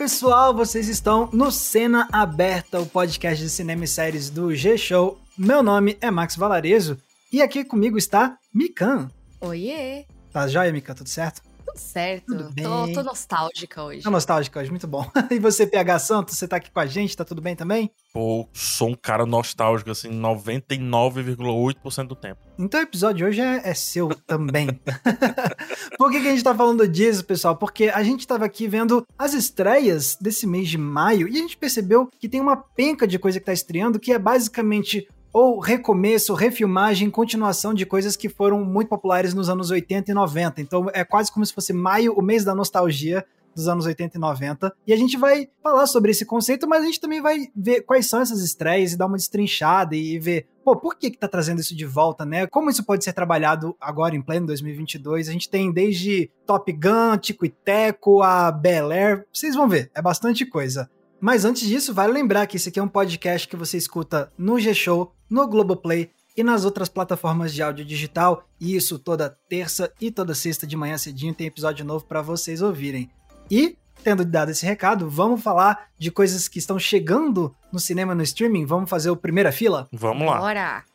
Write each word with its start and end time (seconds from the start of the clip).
Pessoal, 0.00 0.54
vocês 0.54 0.88
estão 0.88 1.28
no 1.30 1.52
Cena 1.52 2.08
Aberta, 2.10 2.80
o 2.80 2.86
podcast 2.86 3.44
de 3.44 3.50
cinema 3.50 3.84
e 3.84 3.86
séries 3.86 4.30
do 4.30 4.54
G-Show. 4.54 5.20
Meu 5.36 5.62
nome 5.62 5.98
é 6.00 6.10
Max 6.10 6.36
Valarezo 6.36 6.96
e 7.30 7.42
aqui 7.42 7.62
comigo 7.62 7.98
está 7.98 8.38
Mikan. 8.50 9.10
Oiê! 9.42 10.06
Tá 10.32 10.48
joia, 10.48 10.72
Mikan? 10.72 10.94
Tudo 10.94 11.10
certo? 11.10 11.42
Tudo 11.70 11.78
certo. 11.78 12.26
Tudo 12.26 12.52
bem. 12.52 12.64
Tô, 12.64 12.92
tô 12.92 13.02
nostálgica 13.02 13.82
hoje. 13.82 14.02
Tá 14.02 14.10
nostálgica 14.10 14.60
hoje, 14.60 14.70
muito 14.70 14.86
bom. 14.86 15.08
E 15.30 15.38
você, 15.38 15.66
PH 15.66 15.98
Santos, 16.00 16.36
você 16.36 16.48
tá 16.48 16.56
aqui 16.56 16.70
com 16.70 16.80
a 16.80 16.86
gente, 16.86 17.16
tá 17.16 17.24
tudo 17.24 17.40
bem 17.40 17.54
também? 17.54 17.90
Pô, 18.12 18.48
sou 18.52 18.88
um 18.88 18.94
cara 18.94 19.24
nostálgico, 19.24 19.90
assim, 19.90 20.10
99,8% 20.10 22.06
do 22.06 22.16
tempo. 22.16 22.40
Então 22.58 22.80
o 22.80 22.82
episódio 22.82 23.18
de 23.18 23.24
hoje 23.24 23.40
é, 23.40 23.68
é 23.70 23.74
seu 23.74 24.08
também. 24.26 24.68
Por 25.96 26.10
que, 26.10 26.20
que 26.20 26.28
a 26.28 26.30
gente 26.32 26.44
tá 26.44 26.54
falando 26.54 26.86
disso, 26.88 27.24
pessoal? 27.24 27.56
Porque 27.56 27.84
a 27.88 28.02
gente 28.02 28.26
tava 28.26 28.44
aqui 28.44 28.66
vendo 28.66 29.06
as 29.18 29.32
estreias 29.32 30.16
desse 30.20 30.46
mês 30.46 30.68
de 30.68 30.76
maio 30.76 31.28
e 31.28 31.36
a 31.36 31.40
gente 31.40 31.56
percebeu 31.56 32.08
que 32.18 32.28
tem 32.28 32.40
uma 32.40 32.56
penca 32.56 33.06
de 33.06 33.18
coisa 33.18 33.38
que 33.38 33.46
tá 33.46 33.52
estreando 33.52 34.00
que 34.00 34.12
é 34.12 34.18
basicamente 34.18 35.06
ou 35.32 35.58
recomeço, 35.58 36.34
refilmagem, 36.34 37.10
continuação 37.10 37.72
de 37.72 37.86
coisas 37.86 38.16
que 38.16 38.28
foram 38.28 38.64
muito 38.64 38.88
populares 38.88 39.34
nos 39.34 39.48
anos 39.48 39.70
80 39.70 40.10
e 40.10 40.14
90. 40.14 40.60
Então 40.60 40.90
é 40.92 41.04
quase 41.04 41.32
como 41.32 41.44
se 41.46 41.54
fosse 41.54 41.72
maio, 41.72 42.12
o 42.14 42.22
mês 42.22 42.44
da 42.44 42.54
nostalgia 42.54 43.24
dos 43.54 43.68
anos 43.68 43.86
80 43.86 44.16
e 44.16 44.20
90. 44.20 44.72
E 44.86 44.92
a 44.92 44.96
gente 44.96 45.16
vai 45.16 45.48
falar 45.62 45.86
sobre 45.86 46.10
esse 46.10 46.24
conceito, 46.24 46.68
mas 46.68 46.82
a 46.82 46.86
gente 46.86 47.00
também 47.00 47.20
vai 47.20 47.48
ver 47.54 47.82
quais 47.82 48.06
são 48.06 48.20
essas 48.20 48.40
estreias 48.40 48.92
e 48.92 48.96
dar 48.96 49.06
uma 49.06 49.16
destrinchada 49.16 49.94
e 49.96 50.18
ver, 50.18 50.46
pô, 50.64 50.76
por 50.76 50.96
que 50.96 51.10
que 51.10 51.18
tá 51.18 51.28
trazendo 51.28 51.60
isso 51.60 51.74
de 51.74 51.84
volta, 51.84 52.24
né? 52.24 52.46
Como 52.46 52.70
isso 52.70 52.84
pode 52.84 53.04
ser 53.04 53.12
trabalhado 53.12 53.76
agora 53.80 54.14
em 54.14 54.22
pleno 54.22 54.46
2022? 54.46 55.28
A 55.28 55.32
gente 55.32 55.48
tem 55.48 55.72
desde 55.72 56.30
Top 56.46 56.70
Gun, 56.72 57.18
Tico 57.18 57.44
e 57.44 57.50
Teco, 57.50 58.22
a 58.22 58.50
Bel 58.50 58.90
Air, 58.90 59.26
vocês 59.32 59.54
vão 59.54 59.68
ver, 59.68 59.90
é 59.94 60.02
bastante 60.02 60.46
coisa. 60.46 60.88
Mas 61.20 61.44
antes 61.44 61.68
disso, 61.68 61.92
vale 61.92 62.12
lembrar 62.12 62.46
que 62.46 62.56
esse 62.56 62.68
aqui 62.68 62.78
é 62.78 62.82
um 62.82 62.88
podcast 62.88 63.46
que 63.46 63.56
você 63.56 63.76
escuta 63.76 64.32
no 64.38 64.58
G-Show, 64.58 65.14
no 65.28 65.46
Globoplay 65.46 66.10
e 66.36 66.42
nas 66.42 66.64
outras 66.64 66.88
plataformas 66.88 67.52
de 67.52 67.62
áudio 67.62 67.84
digital. 67.84 68.44
E 68.58 68.74
isso 68.74 68.98
toda 68.98 69.36
terça 69.48 69.92
e 70.00 70.10
toda 70.10 70.34
sexta 70.34 70.66
de 70.66 70.76
manhã 70.76 70.96
cedinho 70.96 71.34
tem 71.34 71.46
episódio 71.46 71.84
novo 71.84 72.04
para 72.04 72.22
vocês 72.22 72.62
ouvirem. 72.62 73.10
E, 73.50 73.76
tendo 74.02 74.24
dado 74.24 74.50
esse 74.50 74.64
recado, 74.64 75.10
vamos 75.10 75.42
falar 75.42 75.88
de 75.98 76.10
coisas 76.10 76.48
que 76.48 76.58
estão 76.58 76.78
chegando 76.78 77.54
no 77.72 77.78
cinema 77.78 78.14
no 78.14 78.22
streaming. 78.22 78.64
Vamos 78.64 78.88
fazer 78.88 79.10
o 79.10 79.16
primeira 79.16 79.52
fila? 79.52 79.88
Vamos 79.92 80.26
lá. 80.26 80.38
Bora! 80.38 80.89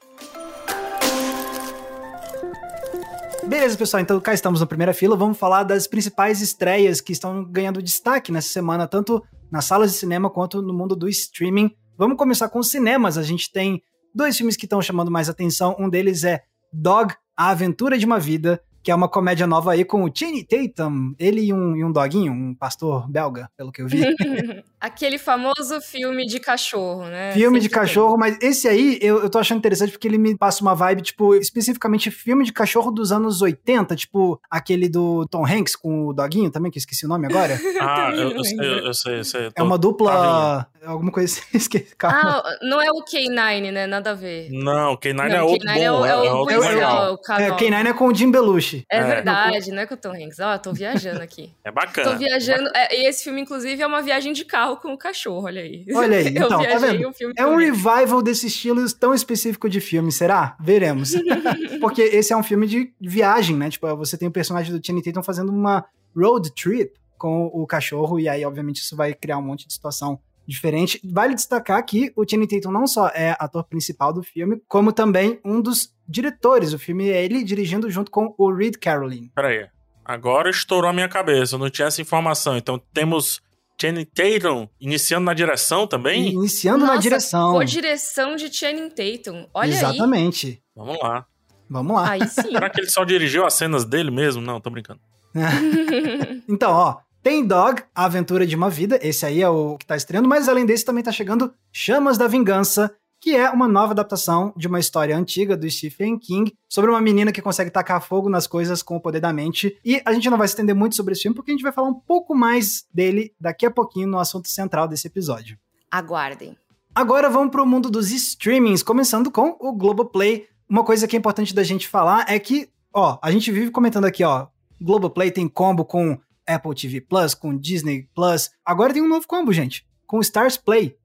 Beleza, 3.47 3.77
pessoal, 3.77 4.01
então 4.01 4.19
cá 4.19 4.33
estamos 4.33 4.59
na 4.59 4.65
primeira 4.65 4.93
fila. 4.93 5.15
Vamos 5.15 5.38
falar 5.38 5.63
das 5.63 5.85
principais 5.85 6.41
estreias 6.41 6.99
que 6.99 7.11
estão 7.11 7.43
ganhando 7.43 7.81
destaque 7.81 8.31
nessa 8.31 8.49
semana, 8.49 8.87
tanto 8.87 9.23
nas 9.52 9.65
salas 9.65 9.91
de 9.91 9.97
cinema 9.97 10.31
quanto 10.31 10.63
no 10.63 10.73
mundo 10.73 10.95
do 10.95 11.07
streaming. 11.07 11.69
Vamos 11.95 12.17
começar 12.17 12.49
com 12.49 12.57
os 12.57 12.71
cinemas. 12.71 13.19
A 13.19 13.23
gente 13.23 13.52
tem 13.52 13.81
dois 14.13 14.35
filmes 14.35 14.57
que 14.57 14.65
estão 14.65 14.81
chamando 14.81 15.11
mais 15.11 15.29
atenção. 15.29 15.75
Um 15.79 15.87
deles 15.87 16.23
é 16.23 16.41
Dog, 16.73 17.13
A 17.37 17.49
Aventura 17.52 17.99
de 17.99 18.05
uma 18.05 18.19
Vida, 18.19 18.61
que 18.86 18.91
é 18.91 18.95
uma 18.95 19.09
comédia 19.09 19.47
nova 19.47 19.72
aí 19.72 19.83
com 19.83 20.03
o 20.03 20.11
Channing 20.14 20.44
Tatum, 20.44 21.16
ele 21.17 21.41
e 21.41 21.52
um, 21.52 21.75
e 21.75 21.83
um 21.83 21.91
doguinho, 21.91 22.31
um 22.31 22.53
pastor 22.53 23.09
belga, 23.09 23.50
pelo 23.58 23.72
que 23.72 23.81
eu 23.81 23.88
vi. 23.88 24.00
Aquele 24.80 25.17
famoso 25.17 25.81
filme 25.81 26.27
de 26.27 26.39
cachorro, 26.39 27.05
né? 27.05 27.31
filme 27.33 27.58
de 27.58 27.64
Sempre 27.66 27.80
cachorro, 27.80 28.16
mas 28.16 28.38
esse 28.39 28.67
aí 28.67 29.00
eu, 29.02 29.23
eu 29.23 29.30
tô 29.31 29.39
achando 29.39 29.58
interessante 29.58 29.92
porque 29.92 30.08
ele 30.08 30.19
me 30.19 30.38
passa 30.38 30.61
uma 30.61 30.75
vibe, 30.75 31.02
tipo, 31.02 31.33
especificamente 31.33 32.11
filme 32.11 32.45
de 32.45 32.54
cachorro 32.54 32.92
dos 32.92 33.11
anos 33.11 33.42
80, 33.42 33.95
tipo 33.95 34.39
aquele 34.52 34.88
do 34.88 35.26
Tom 35.32 35.43
Hanks 35.43 35.76
com 35.76 36.05
o 36.09 36.14
doguinho 36.14 36.52
também, 36.52 36.70
que 36.70 36.77
eu 36.77 36.82
esqueci 36.82 37.08
o 37.08 37.09
nome 37.09 37.26
agora. 37.26 37.59
Ah, 37.88 38.09
eu, 38.15 38.32
eu, 38.32 38.43
sei, 38.43 38.58
lembro. 38.58 38.86
eu 38.88 38.93
sei, 38.93 39.20
eu 39.20 39.23
sei. 39.23 39.45
eu 39.48 39.52
É 39.55 39.61
uma 39.64 39.77
dupla. 39.77 40.67
Alguma 40.86 41.11
coisa 41.11 41.32
assim. 41.39 41.43
esqueci, 41.58 41.95
Calma. 41.95 42.42
Ah, 42.45 42.58
não 42.61 42.82
é 42.82 42.89
o 42.89 43.04
K9, 43.04 43.71
né? 43.71 43.86
Nada 43.88 44.11
a 44.11 44.14
ver. 44.14 44.49
Não, 44.52 44.95
K9 44.95 45.14
Não, 45.14 45.36
é 45.36 45.43
outro 45.43 45.67
K9 45.67 45.73
bom. 45.73 45.80
é 45.82 45.92
o, 45.92 46.05
é 46.05 46.15
o 46.32 46.38
outro 46.38 46.55
policial, 46.55 46.73
legal. 46.73 47.11
o 47.11 47.15
É, 47.15 47.17
canal. 47.23 47.58
K9 47.58 47.86
é 47.88 47.93
com 47.93 48.08
o 48.08 48.15
Jim 48.15 48.32
Belushi. 48.32 48.74
É 48.89 48.97
É. 48.99 49.03
verdade, 49.03 49.71
não 49.71 49.80
é 49.81 49.86
com 49.86 49.93
o 49.93 49.97
Tom 49.97 50.11
Hanks. 50.13 50.39
Ó, 50.39 50.58
tô 50.58 50.73
viajando 50.73 51.21
aqui. 51.21 51.53
É 51.63 51.71
bacana. 51.71 52.11
Tô 52.11 52.17
viajando. 52.17 52.69
é, 52.75 52.95
e 53.02 53.08
esse 53.08 53.23
filme, 53.23 53.41
inclusive, 53.41 53.81
é 53.81 53.87
uma 53.87 54.02
viagem 54.02 54.33
de 54.33 54.43
carro 54.45 54.77
com 54.77 54.93
o 54.93 54.97
cachorro, 54.97 55.45
olha 55.45 55.61
aí. 55.61 55.86
Olha 55.93 56.17
aí, 56.17 56.25
Eu 56.36 56.45
então, 56.45 56.49
tá 56.49 56.58
viajei 56.58 56.89
vendo? 56.97 57.09
um 57.09 57.14
filme 57.14 57.33
É 57.37 57.45
um 57.45 57.55
revival 57.55 58.21
desse 58.21 58.47
estilo 58.47 58.85
tão 58.93 59.14
específico 59.14 59.69
de 59.69 59.80
filme, 59.80 60.11
será? 60.11 60.55
Veremos. 60.59 61.14
Porque 61.80 62.02
esse 62.02 62.33
é 62.33 62.37
um 62.37 62.43
filme 62.43 62.67
de 62.67 62.93
viagem, 63.02 63.55
né? 63.55 63.69
Tipo, 63.69 63.95
você 63.95 64.17
tem 64.17 64.27
o 64.27 64.31
personagem 64.31 64.71
do 64.77 64.85
Channing 64.85 65.02
Tatum 65.02 65.23
fazendo 65.23 65.52
uma 65.52 65.85
road 66.15 66.52
trip 66.53 66.93
com 67.17 67.45
o 67.53 67.65
cachorro, 67.65 68.19
e 68.19 68.27
aí, 68.27 68.45
obviamente, 68.45 68.77
isso 68.81 68.95
vai 68.95 69.14
criar 69.14 69.37
um 69.37 69.41
monte 69.41 69.65
de 69.67 69.73
situação 69.73 70.19
diferente. 70.47 70.99
Vale 71.03 71.33
destacar 71.33 71.83
que 71.83 72.11
o 72.15 72.23
Channing 72.30 72.45
Tatum 72.47 72.71
não 72.71 72.85
só 72.85 73.08
é 73.08 73.35
ator 73.39 73.64
principal 73.64 74.14
do 74.14 74.21
filme, 74.21 74.61
como 74.67 74.91
também 74.91 75.39
um 75.43 75.59
dos 75.61 75.91
diretores. 76.08 76.73
O 76.73 76.80
filme 76.80 77.10
é 77.10 77.23
ele 77.23 77.43
dirigindo 77.43 77.89
junto 77.89 78.11
com 78.11 78.33
o 78.38 78.54
Reed 78.54 78.76
Caroline. 78.77 79.32
Peraí. 79.36 79.67
Agora 80.04 80.49
estourou 80.49 80.89
a 80.89 80.93
minha 80.93 81.10
cabeça. 81.10 81.55
Eu 81.55 81.60
não 81.60 81.70
tinha 81.70 81.88
essa 81.88 82.02
informação. 82.02 82.55
Então 82.55 82.80
temos 82.93 83.42
Channing 83.80 84.05
Tatum 84.05 84.67
iniciando 84.80 85.26
na 85.26 85.33
direção 85.33 85.88
também? 85.88 86.30
Iniciando 86.30 86.80
na 86.86 86.92
Nossa, 86.94 87.02
direção. 87.02 87.54
Co-direção 87.54 88.36
de 88.36 88.54
Channing 88.54 88.89
Tatum. 88.89 89.48
Olha 89.54 89.71
Exatamente. 89.71 90.61
Vamos 90.76 90.98
lá. 91.02 91.26
Vamos 91.70 91.95
lá. 91.95 92.11
aí. 92.11 92.21
Aí 92.21 92.27
sim. 92.27 92.42
Será 92.44 92.70
que 92.70 92.80
ele 92.80 92.89
só 92.89 93.04
dirigiu 93.04 93.45
as 93.45 93.54
cenas 93.55 93.83
dele 93.83 94.11
mesmo? 94.11 94.42
Não, 94.42 94.60
tô 94.61 94.70
brincando. 94.70 94.99
Então, 96.48 96.71
ó, 96.71 96.98
tem 97.23 97.45
Dog, 97.45 97.82
A 97.94 98.05
Aventura 98.05 98.45
de 98.45 98.55
uma 98.55 98.70
Vida, 98.70 98.99
esse 99.02 99.26
aí 99.26 99.42
é 99.42 99.49
o 99.49 99.77
que 99.80 99.86
tá 99.86 99.95
estreando, 99.98 100.30
mas 100.30 100.48
além 100.48 100.64
desse 100.64 100.86
também 100.86 101.04
tá 101.04 101.11
chegando 101.11 101.52
Chamas 101.73 102.20
da 102.20 102.27
Vingança, 102.27 102.95
que 103.25 103.36
é 103.36 103.49
uma 103.49 103.67
nova 103.67 103.91
adaptação 103.91 104.53
de 104.55 104.67
uma 104.67 104.80
história 104.80 105.17
antiga 105.17 105.58
do 105.58 105.67
Stephen 105.67 106.15
King 106.19 106.55
sobre 106.69 106.91
uma 106.91 107.02
menina 107.02 107.31
que 107.31 107.41
consegue 107.41 107.71
tacar 107.71 107.99
fogo 107.99 108.30
nas 108.30 108.45
coisas 108.45 108.83
com 108.83 108.97
o 108.97 109.02
poder 109.02 109.19
da 109.19 109.33
mente. 109.33 109.80
E 109.83 109.99
a 110.05 110.13
gente 110.13 110.30
não 110.30 110.37
vai 110.37 110.47
se 110.47 110.52
estender 110.52 110.75
muito 110.75 110.95
sobre 110.95 111.13
esse 111.13 111.23
filme, 111.23 111.33
porque 111.33 111.49
a 111.49 111.55
gente 111.55 111.64
vai 111.64 111.71
falar 111.71 111.87
um 111.87 111.95
pouco 111.95 112.35
mais 112.35 112.85
dele 112.93 113.33
daqui 113.41 113.65
a 113.65 113.71
pouquinho 113.71 114.08
no 114.08 114.19
assunto 114.19 114.47
central 114.47 114.87
desse 114.87 115.08
episódio. 115.08 115.58
Aguardem. 115.89 116.55
Agora 116.93 117.27
vamos 117.27 117.49
pro 117.49 117.65
mundo 117.65 117.89
dos 117.89 118.11
streamings, 118.11 118.83
começando 118.83 119.31
com 119.31 119.58
o 119.59 119.73
Globoplay. 119.73 120.45
Uma 120.69 120.83
coisa 120.83 121.08
que 121.08 121.15
é 121.15 121.19
importante 121.19 121.52
da 121.52 121.64
gente 121.64 121.87
falar 121.87 122.25
é 122.30 122.37
que, 122.37 122.69
ó, 122.93 123.17
a 123.23 123.31
gente 123.31 123.52
vive 123.52 123.71
comentando 123.71 124.05
aqui, 124.05 124.23
ó, 124.23 124.45
Globoplay 124.80 125.31
tem 125.31 125.47
combo 125.47 125.83
com 125.83 126.15
Apple 126.47 126.75
TV 126.75 127.02
Plus, 127.02 127.33
com 127.33 127.58
Disney 127.58 128.07
Plus. 128.13 128.51
Agora 128.63 128.94
tem 128.94 129.01
um 129.01 129.09
novo 129.09 129.25
combo, 129.27 129.51
gente, 129.51 129.83
com 130.06 130.21
Stars 130.21 130.57
Play. 130.57 130.95